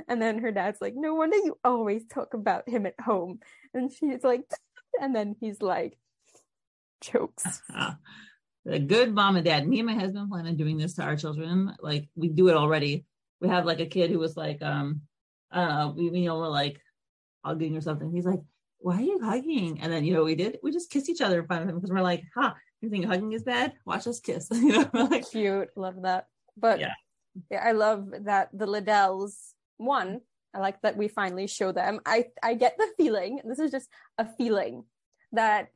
And 0.08 0.20
then 0.22 0.38
her 0.38 0.50
dad's 0.52 0.80
like, 0.80 0.94
No 0.96 1.14
wonder 1.14 1.37
you 1.37 1.58
always 1.64 2.04
talk 2.06 2.34
about 2.34 2.68
him 2.68 2.87
at 2.87 2.98
home. 3.00 3.40
And 3.74 3.92
she's 3.92 4.22
like, 4.22 4.44
and 5.00 5.14
then 5.14 5.34
he's 5.40 5.60
like, 5.60 5.98
chokes. 7.00 7.60
A 8.66 8.78
good 8.78 9.12
mom 9.14 9.37
and 9.37 9.44
dad. 9.44 9.68
Me 9.68 9.80
and 9.80 9.87
my 9.87 9.92
husband 9.94 10.30
plan 10.30 10.46
on 10.46 10.56
doing 10.56 10.78
this 10.78 10.94
to 10.94 11.02
our 11.02 11.16
children. 11.16 11.74
Like 11.82 12.08
we 12.16 12.28
do 12.28 12.48
it 12.48 12.56
already. 12.56 13.04
We 13.40 13.49
have 13.49 13.66
like 13.66 13.81
a 13.81 13.87
kid 13.87 14.11
who 14.11 14.18
was 14.18 14.37
like, 14.37 14.62
um, 14.62 15.03
I 15.51 15.61
don't 15.61 15.68
know, 15.68 16.11
we 16.11 16.20
you 16.20 16.27
know 16.27 16.38
we're 16.38 16.49
like 16.49 16.81
hugging 17.44 17.77
or 17.77 17.81
something. 17.81 18.11
He's 18.11 18.25
like, 18.27 18.40
"Why 18.79 18.97
are 18.97 19.01
you 19.01 19.20
hugging?" 19.23 19.81
And 19.81 19.92
then 19.92 20.05
you 20.05 20.14
know 20.14 20.25
we 20.25 20.35
did. 20.35 20.59
We 20.62 20.73
just 20.73 20.90
kissed 20.90 21.09
each 21.09 21.20
other 21.20 21.40
in 21.40 21.47
front 21.47 21.62
of 21.62 21.68
him 21.68 21.77
because 21.77 21.90
we're 21.90 22.01
like, 22.01 22.25
"Ha, 22.35 22.55
you 22.81 22.90
think 22.90 23.07
hugging 23.07 23.33
is 23.33 23.42
bad? 23.42 23.73
Watch 23.85 24.07
us 24.07 24.20
kiss." 24.20 24.49
you 24.53 24.73
know, 24.73 24.90
like, 25.11 25.29
cute. 25.31 25.68
Love 25.77 26.03
that. 26.03 26.27
But 26.57 26.81
Yeah. 26.81 26.94
yeah. 27.51 27.62
I 27.64 27.73
love 27.73 28.09
that 28.25 28.51
the 28.53 28.66
Liddells 28.66 29.53
one. 29.77 30.20
I 30.55 30.61
like 30.61 30.81
that 30.83 30.97
we 30.97 31.09
finally 31.09 31.49
show 31.49 31.73
them. 31.73 32.01
I 32.07 32.27
I 32.42 32.55
get 32.55 32.77
the 32.79 32.88
feeling. 32.97 33.40
This 33.44 33.59
is 33.59 33.70
just 33.70 33.88
a 34.18 34.27
feeling 34.38 34.85
that 35.33 35.68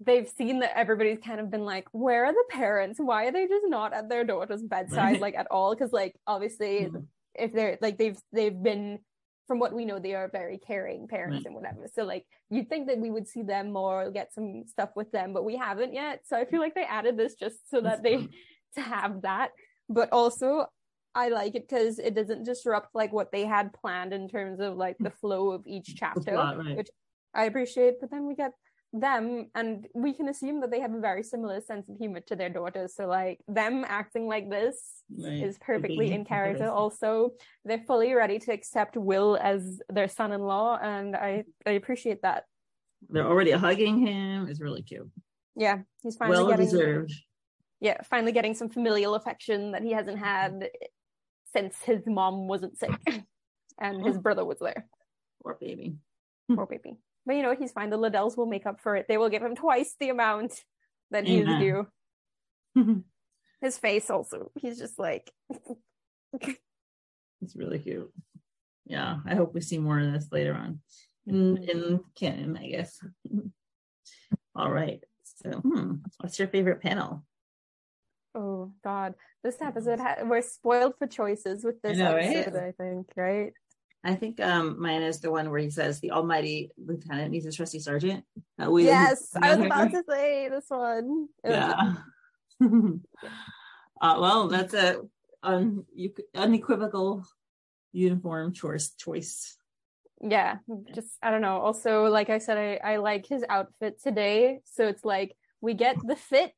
they've 0.00 0.28
seen 0.28 0.60
that 0.60 0.76
everybody's 0.76 1.18
kind 1.24 1.40
of 1.40 1.50
been 1.50 1.64
like, 1.64 1.86
where 1.92 2.24
are 2.26 2.32
the 2.32 2.44
parents? 2.50 2.98
Why 2.98 3.26
are 3.26 3.32
they 3.32 3.46
just 3.46 3.66
not 3.68 3.92
at 3.92 4.08
their 4.08 4.24
daughter's 4.24 4.62
bedside 4.62 5.20
like 5.20 5.34
at 5.34 5.46
all? 5.50 5.74
Because 5.74 5.92
like 5.92 6.14
obviously 6.26 6.88
Mhm. 6.90 7.06
if 7.34 7.52
they're 7.52 7.78
like 7.80 7.98
they've 7.98 8.18
they've 8.32 8.62
been 8.62 8.98
from 9.46 9.58
what 9.58 9.72
we 9.72 9.84
know 9.84 9.98
they 9.98 10.14
are 10.14 10.28
very 10.28 10.58
caring 10.58 11.08
parents 11.08 11.38
Right. 11.38 11.46
and 11.46 11.54
whatever 11.56 11.88
so 11.92 12.04
like 12.04 12.24
you'd 12.50 12.68
think 12.68 12.86
that 12.86 12.98
we 12.98 13.10
would 13.10 13.26
see 13.26 13.42
them 13.42 13.72
more 13.72 14.08
get 14.12 14.32
some 14.32 14.64
stuff 14.68 14.90
with 14.94 15.10
them 15.10 15.32
but 15.32 15.44
we 15.44 15.56
haven't 15.56 15.92
yet 15.92 16.20
so 16.24 16.36
i 16.36 16.44
feel 16.44 16.60
like 16.60 16.74
they 16.76 16.84
added 16.84 17.16
this 17.16 17.34
just 17.34 17.68
so 17.68 17.80
That's 17.80 17.96
that 17.96 18.02
they 18.04 18.16
fun. 18.18 18.28
to 18.76 18.80
have 18.80 19.22
that 19.22 19.50
but 19.88 20.08
also 20.12 20.66
i 21.16 21.30
like 21.30 21.56
it 21.56 21.68
because 21.68 21.98
it 21.98 22.14
doesn't 22.14 22.44
disrupt 22.44 22.94
like 22.94 23.12
what 23.12 23.32
they 23.32 23.44
had 23.44 23.72
planned 23.72 24.12
in 24.12 24.28
terms 24.28 24.60
of 24.60 24.76
like 24.76 24.96
the 25.00 25.10
flow 25.10 25.50
of 25.50 25.62
each 25.66 25.96
chapter 25.96 26.34
right. 26.36 26.76
which 26.76 26.90
i 27.34 27.44
appreciate 27.46 27.94
but 28.00 28.10
then 28.12 28.26
we 28.28 28.36
get 28.36 28.52
them 28.92 29.48
and 29.54 29.86
we 29.94 30.12
can 30.12 30.28
assume 30.28 30.60
that 30.60 30.70
they 30.72 30.80
have 30.80 30.92
a 30.92 30.98
very 31.00 31.22
similar 31.22 31.60
sense 31.60 31.88
of 31.88 31.96
humor 31.96 32.18
to 32.18 32.34
their 32.34 32.48
daughters 32.48 32.92
so 32.96 33.06
like 33.06 33.38
them 33.46 33.84
acting 33.86 34.26
like 34.26 34.50
this 34.50 34.76
Right. 35.16 35.42
is 35.44 35.58
perfectly 35.58 36.10
in 36.12 36.24
character 36.24 36.68
also 36.68 37.30
they're 37.64 37.84
fully 37.86 38.12
ready 38.14 38.38
to 38.40 38.52
accept 38.52 38.96
will 38.96 39.38
as 39.40 39.80
their 39.88 40.08
son-in-law 40.08 40.78
and 40.82 41.14
i 41.14 41.44
i 41.66 41.70
appreciate 41.72 42.22
that 42.22 42.44
They're 43.08 43.26
already 43.26 43.52
hugging 43.52 43.98
him. 44.06 44.48
It's 44.48 44.60
really 44.60 44.82
cute. 44.82 45.08
yeah 45.56 45.78
he's 46.02 46.16
finally 46.16 46.38
Well 46.38 46.48
getting 46.48 46.66
deserved. 46.66 47.12
yeah 47.80 47.98
finally 48.02 48.32
getting 48.32 48.54
some 48.54 48.70
familial 48.70 49.14
affection 49.14 49.70
that 49.72 49.82
he 49.84 49.92
hasn't 49.92 50.18
had 50.18 50.68
since 51.52 51.80
his 51.82 52.00
mom 52.06 52.48
wasn't 52.48 52.76
sick 52.76 52.90
and 53.80 54.04
his 54.04 54.18
brother 54.18 54.44
was 54.44 54.58
there 54.58 54.86
Poor 55.44 55.56
baby. 55.60 55.94
poor 56.52 56.66
baby 56.66 56.96
but 57.26 57.36
you 57.36 57.42
know 57.42 57.54
he's 57.54 57.72
fine 57.72 57.90
the 57.90 57.98
liddells 57.98 58.36
will 58.36 58.46
make 58.46 58.66
up 58.66 58.80
for 58.80 58.96
it 58.96 59.06
they 59.08 59.18
will 59.18 59.28
give 59.28 59.42
him 59.42 59.54
twice 59.54 59.94
the 60.00 60.08
amount 60.08 60.52
that 61.10 61.26
he's 61.26 61.44
Amen. 61.44 61.86
due 62.74 63.04
his 63.60 63.78
face 63.78 64.10
also 64.10 64.50
he's 64.60 64.78
just 64.78 64.98
like 64.98 65.30
It's 67.42 67.56
really 67.56 67.78
cute. 67.78 68.12
Yeah, 68.86 69.18
I 69.26 69.34
hope 69.34 69.54
we 69.54 69.60
see 69.60 69.78
more 69.78 69.98
of 69.98 70.12
this 70.12 70.28
later 70.32 70.54
on 70.54 70.80
in 71.26 71.56
in 71.58 72.00
canon, 72.16 72.56
I 72.56 72.68
guess. 72.68 72.98
All 74.56 74.70
right. 74.70 75.02
So, 75.22 75.52
hmm, 75.52 75.96
what's 76.18 76.38
your 76.38 76.48
favorite 76.48 76.82
panel? 76.82 77.24
Oh 78.34 78.72
God, 78.84 79.14
this 79.42 79.60
episode 79.60 80.00
ha- 80.00 80.18
we're 80.24 80.42
spoiled 80.42 80.94
for 80.98 81.06
choices 81.06 81.64
with 81.64 81.80
this 81.82 81.98
know, 81.98 82.14
right? 82.14 82.36
episode. 82.36 82.58
I 82.58 82.72
think, 82.72 83.06
right? 83.16 83.52
I 84.02 84.14
think 84.14 84.40
um 84.40 84.80
mine 84.80 85.02
is 85.02 85.20
the 85.20 85.30
one 85.30 85.50
where 85.50 85.60
he 85.60 85.70
says 85.70 86.00
the 86.00 86.12
almighty 86.12 86.70
lieutenant 86.78 87.30
needs 87.30 87.46
a 87.46 87.52
trusty 87.52 87.80
sergeant. 87.80 88.24
Uh, 88.60 88.74
yes, 88.76 89.28
I 89.40 89.54
was 89.54 89.66
about 89.66 89.90
to 89.90 90.02
say 90.08 90.48
this 90.48 90.66
one. 90.68 91.28
It 91.44 91.50
Yeah. 91.50 91.94
uh, 94.00 94.16
well, 94.20 94.48
that's 94.48 94.74
a 94.74 95.02
un, 95.42 95.84
unequivocal 96.34 97.24
uniform 97.92 98.52
choice 98.52 98.94
choice. 98.96 99.56
yeah, 100.22 100.58
just 100.94 101.16
I 101.22 101.30
don't 101.30 101.42
know. 101.42 101.58
Also, 101.58 102.04
like 102.04 102.30
I 102.30 102.38
said, 102.38 102.56
I 102.56 102.92
I 102.92 102.96
like 102.96 103.26
his 103.26 103.44
outfit 103.48 104.00
today. 104.02 104.60
So 104.64 104.88
it's 104.88 105.04
like 105.04 105.36
we 105.60 105.74
get 105.74 105.96
the 106.02 106.16
fit, 106.16 106.54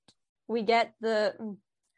we 0.46 0.62
get 0.62 0.94
the 1.00 1.34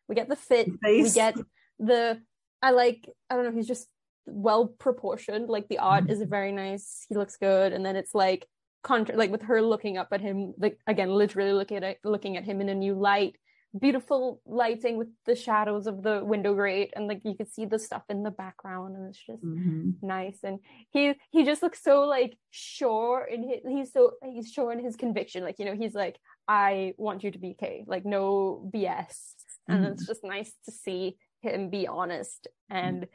we 0.09 0.15
get 0.15 0.29
the 0.29 0.37
fit, 0.37 0.69
we 0.83 1.11
get 1.11 1.37
the. 1.79 2.21
I 2.63 2.71
like. 2.71 3.07
I 3.29 3.37
don't 3.37 3.45
know. 3.45 3.53
He's 3.53 3.69
just 3.69 3.89
well 4.27 4.67
proportioned. 4.69 5.49
Like 5.49 5.69
the 5.69 5.79
art 5.79 6.11
is 6.11 6.23
very 6.23 6.53
nice. 6.53 7.05
He 7.09 7.15
looks 7.15 7.37
good, 7.37 7.73
and 7.73 7.85
then 7.85 7.97
it's 7.97 8.15
like 8.15 8.47
contra- 8.83 9.17
like 9.17 9.31
with 9.31 9.43
her 9.43 9.61
looking 9.63 9.97
up 9.99 10.09
at 10.13 10.21
him, 10.21 10.55
like 10.59 10.79
again, 10.87 11.11
literally 11.11 11.53
looking 11.53 11.83
at 11.85 11.99
looking 12.05 12.37
at 12.37 12.45
him 12.45 12.61
in 12.61 12.69
a 12.69 12.75
new 12.75 12.95
light. 12.95 13.37
Beautiful 13.77 14.41
lighting 14.47 14.99
with 14.99 15.09
the 15.27 15.35
shadows 15.35 15.89
of 15.89 16.01
the 16.05 16.25
window 16.25 16.55
grate, 16.55 16.93
and 16.95 17.09
like 17.09 17.23
you 17.25 17.35
could 17.37 17.53
see 17.53 17.65
the 17.67 17.79
stuff 17.79 18.05
in 18.09 18.23
the 18.23 18.31
background, 18.31 18.95
and 18.97 19.09
it's 19.09 19.19
just 19.27 19.43
Mhm. 19.45 19.95
nice. 20.01 20.39
And 20.45 20.61
he 20.91 21.15
he 21.33 21.45
just 21.45 21.61
looks 21.61 21.83
so 21.83 22.03
like 22.03 22.39
sure 22.51 23.25
in 23.29 23.43
his 23.43 23.61
he's 23.67 23.93
so 23.93 24.13
he's 24.23 24.53
sure 24.53 24.71
in 24.73 24.79
his 24.79 24.95
conviction. 24.95 25.43
Like 25.43 25.59
you 25.59 25.65
know, 25.65 25.75
he's 25.75 25.93
like, 25.95 26.21
I 26.47 26.95
want 26.99 27.25
you 27.25 27.33
to 27.33 27.39
be 27.39 27.55
Kay, 27.55 27.83
like 27.89 28.05
no 28.05 28.71
BS, 28.73 29.35
and 29.67 29.85
Mhm. 29.85 29.93
it's 29.93 30.07
just 30.07 30.23
nice 30.23 30.55
to 30.67 30.71
see 30.71 31.19
him 31.43 31.69
be 31.69 31.89
honest 31.89 32.47
and 32.71 33.09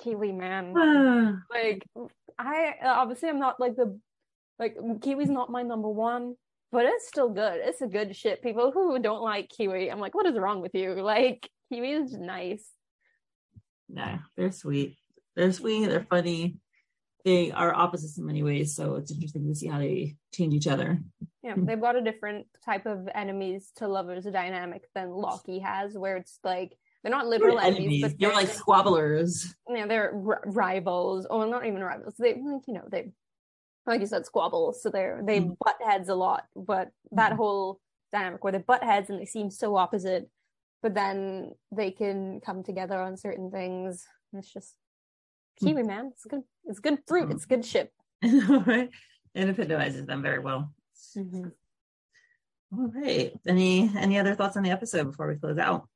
Kiwi 0.00 0.32
man 0.32 0.74
like 1.50 1.84
I 2.38 2.74
obviously 2.84 3.28
I'm 3.28 3.38
not 3.38 3.60
like 3.60 3.76
the 3.76 3.98
like 4.58 4.76
Kiwi's 5.02 5.30
not 5.30 5.50
my 5.50 5.62
number 5.62 5.88
one, 5.88 6.34
but 6.72 6.84
it's 6.84 7.08
still 7.08 7.30
good. 7.30 7.60
It's 7.62 7.80
a 7.80 7.86
good 7.86 8.14
shit. 8.14 8.42
People 8.42 8.70
who 8.72 8.98
don't 8.98 9.22
like 9.22 9.48
Kiwi, 9.48 9.90
I'm 9.90 10.00
like, 10.00 10.14
what 10.14 10.26
is 10.26 10.38
wrong 10.38 10.60
with 10.60 10.74
you? 10.74 10.94
Like 11.02 11.48
Kiwi 11.72 11.92
is 11.92 12.12
nice. 12.12 12.66
no, 13.88 14.18
they're 14.36 14.52
sweet. 14.52 14.96
They're 15.36 15.52
sweet. 15.52 15.86
They're 15.86 16.06
funny. 16.08 16.56
They 17.24 17.50
are 17.52 17.74
opposites 17.74 18.16
in 18.18 18.24
many 18.26 18.42
ways, 18.42 18.74
so 18.74 18.94
it's 18.96 19.10
interesting 19.12 19.46
to 19.48 19.54
see 19.54 19.66
how 19.68 19.78
they 19.78 20.16
change 20.32 20.54
each 20.54 20.66
other. 20.66 20.98
Yeah, 21.42 21.54
Mhm. 21.54 21.66
they've 21.66 21.80
got 21.80 21.96
a 21.96 22.02
different 22.02 22.46
type 22.64 22.86
of 22.86 23.08
enemies 23.14 23.72
to 23.76 23.88
lovers 23.88 24.24
dynamic 24.24 24.88
than 24.94 25.10
Loki 25.10 25.58
has, 25.58 25.96
where 25.98 26.16
it's 26.16 26.38
like 26.44 26.76
they're 27.02 27.10
not 27.10 27.26
literal 27.26 27.56
They're 27.56 27.64
enemies, 27.66 27.80
enemies. 27.80 28.02
but 28.02 28.10
They're 28.18 28.28
they're 28.28 28.36
like 28.36 28.48
squabblers. 28.48 29.46
yeah, 29.68 29.86
they're 29.86 30.12
r- 30.14 30.42
rivals, 30.46 31.26
or 31.26 31.46
not 31.46 31.64
even 31.66 31.82
rivals. 31.82 32.14
They 32.18 32.34
like 32.34 32.62
you 32.66 32.74
know 32.74 32.84
they 32.90 33.10
like 33.86 34.00
you 34.00 34.06
said 34.06 34.26
squabbles, 34.26 34.82
so 34.82 34.90
they're 34.90 35.22
they 35.24 35.40
Mhm. 35.40 35.56
butt 35.64 35.76
heads 35.84 36.08
a 36.08 36.14
lot. 36.14 36.44
But 36.54 36.90
that 37.12 37.32
Mhm. 37.32 37.36
whole 37.36 37.80
dynamic 38.12 38.42
where 38.44 38.52
they 38.52 38.58
butt 38.58 38.82
heads 38.84 39.08
and 39.10 39.18
they 39.20 39.24
seem 39.24 39.50
so 39.50 39.76
opposite, 39.76 40.28
but 40.82 40.94
then 40.94 41.54
they 41.72 41.90
can 41.90 42.40
come 42.40 42.62
together 42.62 43.00
on 43.00 43.16
certain 43.16 43.50
things. 43.50 44.06
It's 44.34 44.52
just 44.52 44.76
Kiwi 45.56 45.82
man, 45.82 46.06
it's 46.12 46.24
good. 46.26 46.42
It's 46.64 46.80
good 46.80 46.98
fruit. 47.06 47.30
It's 47.30 47.46
good 47.46 47.64
ship. 47.64 47.92
right? 48.22 48.90
And 49.34 49.50
epitomizes 49.50 50.06
them 50.06 50.22
very 50.22 50.38
well. 50.38 50.72
All 52.72 52.86
right. 52.94 53.32
Any 53.46 53.90
any 53.96 54.18
other 54.18 54.34
thoughts 54.34 54.56
on 54.56 54.62
the 54.62 54.70
episode 54.70 55.04
before 55.04 55.26
we 55.28 55.36
close 55.36 55.58
out? 55.58 55.88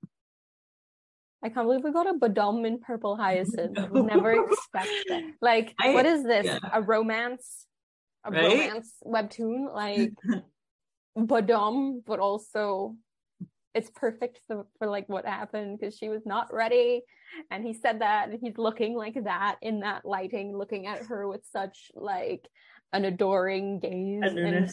I 1.44 1.50
can't 1.50 1.66
believe 1.66 1.84
we 1.84 1.92
got 1.92 2.08
a 2.08 2.14
Badom 2.18 2.66
in 2.66 2.80
purple 2.80 3.16
hyacinth. 3.16 3.78
I 3.94 4.00
never 4.00 4.32
expect 4.32 4.90
that. 5.10 5.22
Like, 5.42 5.74
I- 5.78 5.92
what 5.92 6.06
is 6.06 6.24
this? 6.24 6.46
yeah. 6.46 6.58
A 6.72 6.80
romance? 6.80 7.66
A 8.24 8.30
Right? 8.30 8.44
romance 8.44 8.94
webtoon? 9.04 9.72
Like 9.74 10.12
Badom, 11.18 12.02
but 12.06 12.18
also 12.18 12.96
it's 13.74 13.90
perfect 13.90 14.40
for, 14.46 14.66
for 14.78 14.86
like 14.86 15.08
what 15.08 15.26
happened 15.26 15.78
because 15.78 15.96
she 15.98 16.08
was 16.08 16.22
not 16.24 16.52
ready. 16.52 17.02
And 17.50 17.64
he 17.64 17.74
said 17.74 18.00
that 18.00 18.30
and 18.30 18.38
he's 18.40 18.56
looking 18.56 18.94
like 18.96 19.22
that 19.24 19.56
in 19.60 19.80
that 19.80 20.04
lighting, 20.06 20.56
looking 20.56 20.86
at 20.86 21.02
her 21.06 21.26
with 21.28 21.42
such 21.52 21.90
like 21.94 22.48
an 22.92 23.04
adoring 23.04 23.80
gaze. 23.80 24.22
And 24.22 24.70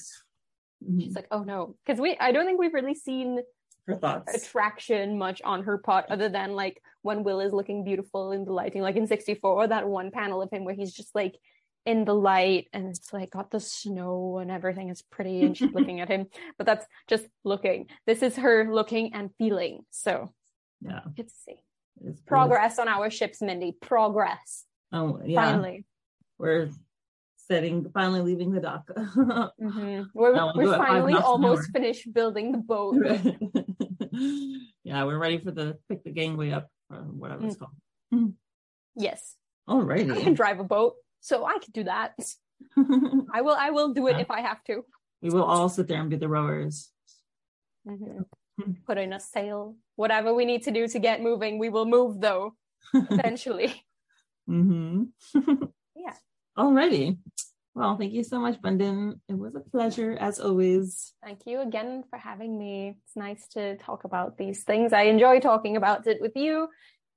Mhm. 0.83 1.01
she's 1.03 1.15
like, 1.15 1.27
oh 1.31 1.43
no. 1.43 1.75
Because 1.85 1.99
we 1.99 2.15
I 2.19 2.31
don't 2.31 2.45
think 2.45 2.59
we've 2.59 2.73
really 2.73 2.95
seen 2.95 3.39
Her 3.87 3.95
thoughts. 3.95 4.33
attraction 4.35 5.17
much 5.17 5.41
on 5.43 5.63
her 5.63 5.77
part 5.79 6.05
other 6.09 6.29
than 6.29 6.53
like 6.53 6.81
when 7.01 7.23
Will 7.23 7.39
is 7.39 7.51
looking 7.51 7.83
beautiful 7.83 8.31
in 8.31 8.45
the 8.45 8.53
lighting, 8.53 8.81
like 8.81 8.95
in 8.95 9.07
64, 9.07 9.67
that 9.69 9.87
one 9.87 10.11
panel 10.11 10.41
of 10.41 10.51
him 10.51 10.65
where 10.65 10.75
he's 10.75 10.93
just 10.93 11.15
like 11.15 11.35
in 11.87 12.05
the 12.05 12.13
light 12.13 12.67
and 12.73 12.85
it's 12.87 13.11
like 13.11 13.31
got 13.31 13.49
the 13.49 13.59
snow 13.59 14.37
and 14.37 14.51
everything 14.51 14.89
is 14.89 15.01
pretty 15.01 15.41
and 15.41 15.57
she's 15.57 15.73
looking 15.73 15.99
at 15.99 16.09
him. 16.09 16.27
But 16.59 16.67
that's 16.67 16.85
just 17.07 17.25
looking. 17.43 17.87
This 18.05 18.21
is 18.21 18.35
her 18.37 18.71
looking 18.71 19.13
and 19.15 19.31
feeling. 19.39 19.81
So 19.89 20.31
Yeah. 20.79 20.99
good 21.15 21.27
to 21.29 21.33
see. 21.33 21.63
It's 22.05 22.21
Progress 22.21 22.77
on 22.77 22.87
our 22.87 23.09
ships, 23.09 23.41
Mindy. 23.41 23.71
Progress. 23.81 24.65
Oh 24.93 25.19
yeah. 25.25 25.41
Finally. 25.43 25.85
We're 26.37 26.69
setting 27.47 27.89
finally 27.93 28.21
leaving 28.21 28.51
the 28.51 28.61
dock. 28.61 28.87
Mhm. 28.95 30.05
We're, 30.13 30.33
we're 30.55 30.65
go 30.65 30.73
at 30.73 30.77
five 30.77 30.87
finally 30.87 31.13
almost 31.15 31.71
finished 31.71 32.13
building 32.13 32.51
the 32.51 32.59
boat. 32.59 32.95
yeah, 34.83 35.03
we're 35.05 35.17
ready 35.17 35.37
for 35.39 35.51
the 35.51 35.77
pick 35.89 36.03
the 36.03 36.11
gangway 36.11 36.51
up 36.51 36.67
or 36.89 36.97
whatever 36.97 37.41
Mm. 37.43 37.47
it's 37.47 37.55
called. 37.57 38.33
yes. 38.95 39.35
All 39.67 39.81
right. 39.81 40.09
I 40.09 40.21
can 40.21 40.33
drive 40.33 40.59
a 40.59 40.63
boat, 40.63 40.95
so 41.21 41.45
I 41.45 41.57
can 41.59 41.71
do 41.71 41.83
that. 41.85 42.13
I 43.33 43.41
will 43.41 43.55
I 43.57 43.69
will 43.71 43.93
do 43.93 44.07
it 44.07 44.13
Yeah. 44.15 44.21
if 44.21 44.31
I 44.31 44.41
have 44.41 44.63
to. 44.65 44.83
we 45.21 45.29
will 45.29 45.43
all 45.43 45.69
sit 45.69 45.87
there 45.87 46.01
and 46.01 46.09
be 46.09 46.17
the 46.17 46.27
rowers. 46.27 46.89
Mhm. 47.87 48.25
Hmm. 48.59 48.71
Put 48.85 48.97
in 48.97 49.13
a 49.13 49.19
sail. 49.19 49.75
Whatever 49.95 50.33
we 50.33 50.45
need 50.45 50.63
to 50.63 50.71
do 50.71 50.87
to 50.87 50.99
get 50.99 51.21
moving, 51.21 51.57
we 51.57 51.69
will 51.69 51.85
move 51.85 52.19
though, 52.21 52.55
eventually. 52.93 53.73
Mm-hmm. 54.49 55.03
Yeah. 55.95 56.15
Alrighty. 56.57 57.17
Well, 57.73 57.97
thank 57.97 58.11
you 58.11 58.23
so 58.23 58.39
much, 58.39 58.61
Bundin. 58.61 59.19
It 59.29 59.37
was 59.37 59.55
a 59.55 59.61
pleasure 59.61 60.17
as 60.19 60.39
always. 60.39 61.13
Thank 61.23 61.45
you 61.45 61.61
again 61.61 62.03
for 62.09 62.19
having 62.19 62.57
me. 62.57 62.97
It's 63.05 63.15
nice 63.15 63.47
to 63.49 63.77
talk 63.77 64.03
about 64.03 64.37
these 64.37 64.63
things. 64.63 64.91
I 64.91 65.03
enjoy 65.03 65.39
talking 65.39 65.77
about 65.77 66.05
it 66.05 66.19
with 66.19 66.35
you, 66.35 66.67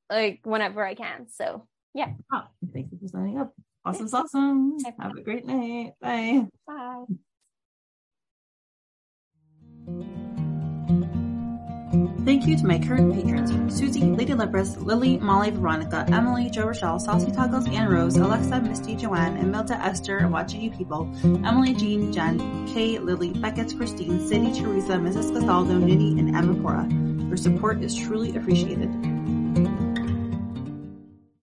like 0.09 0.40
whenever 0.44 0.84
I 0.86 0.94
can. 0.94 1.26
So 1.28 1.66
yeah. 1.92 2.12
Oh, 2.32 2.44
thank 2.72 2.92
you 2.92 2.98
for 3.00 3.09
signing 3.09 3.38
up. 3.38 3.52
Awesome, 3.84 4.09
awesome. 4.12 4.76
Have 4.98 5.16
a 5.16 5.22
great 5.22 5.44
night. 5.44 5.94
Bye. 6.00 6.46
bye. 6.66 7.05
Thank 12.24 12.46
you 12.46 12.56
to 12.56 12.66
my 12.66 12.78
current 12.78 13.12
patrons 13.12 13.50
Suzie, 13.78 14.16
Lady 14.16 14.32
Lepris, 14.32 14.82
Lily, 14.82 15.18
Molly, 15.18 15.50
Veronica, 15.50 16.06
Emily, 16.10 16.48
Jo 16.48 16.64
Rochelle, 16.64 16.98
Saucy 16.98 17.30
Tuggles, 17.30 17.68
Anne 17.68 17.86
Rose, 17.86 18.16
Alexa, 18.16 18.60
Misti, 18.60 18.98
Joanne, 18.98 19.36
and 19.36 19.54
Milta 19.54 19.78
Ester, 19.84 20.26
Watching 20.28 20.62
You 20.62 20.70
People, 20.70 21.10
Emily, 21.22 21.74
Jean, 21.74 22.10
Jenn, 22.10 22.66
Kay, 22.66 22.98
Lily, 22.98 23.32
Beckett, 23.32 23.68
Krystine, 23.68 24.26
Cindy, 24.26 24.58
Theresa, 24.58 24.94
Mrs. 24.94 25.32
Gastaldo, 25.32 25.78
Ninny, 25.78 26.18
and 26.18 26.34
Emma 26.34 26.58
Cora. 26.62 26.88
Your 27.28 27.36
support 27.36 27.82
is 27.82 27.94
truly 27.94 28.34
appreciated. 28.36 29.13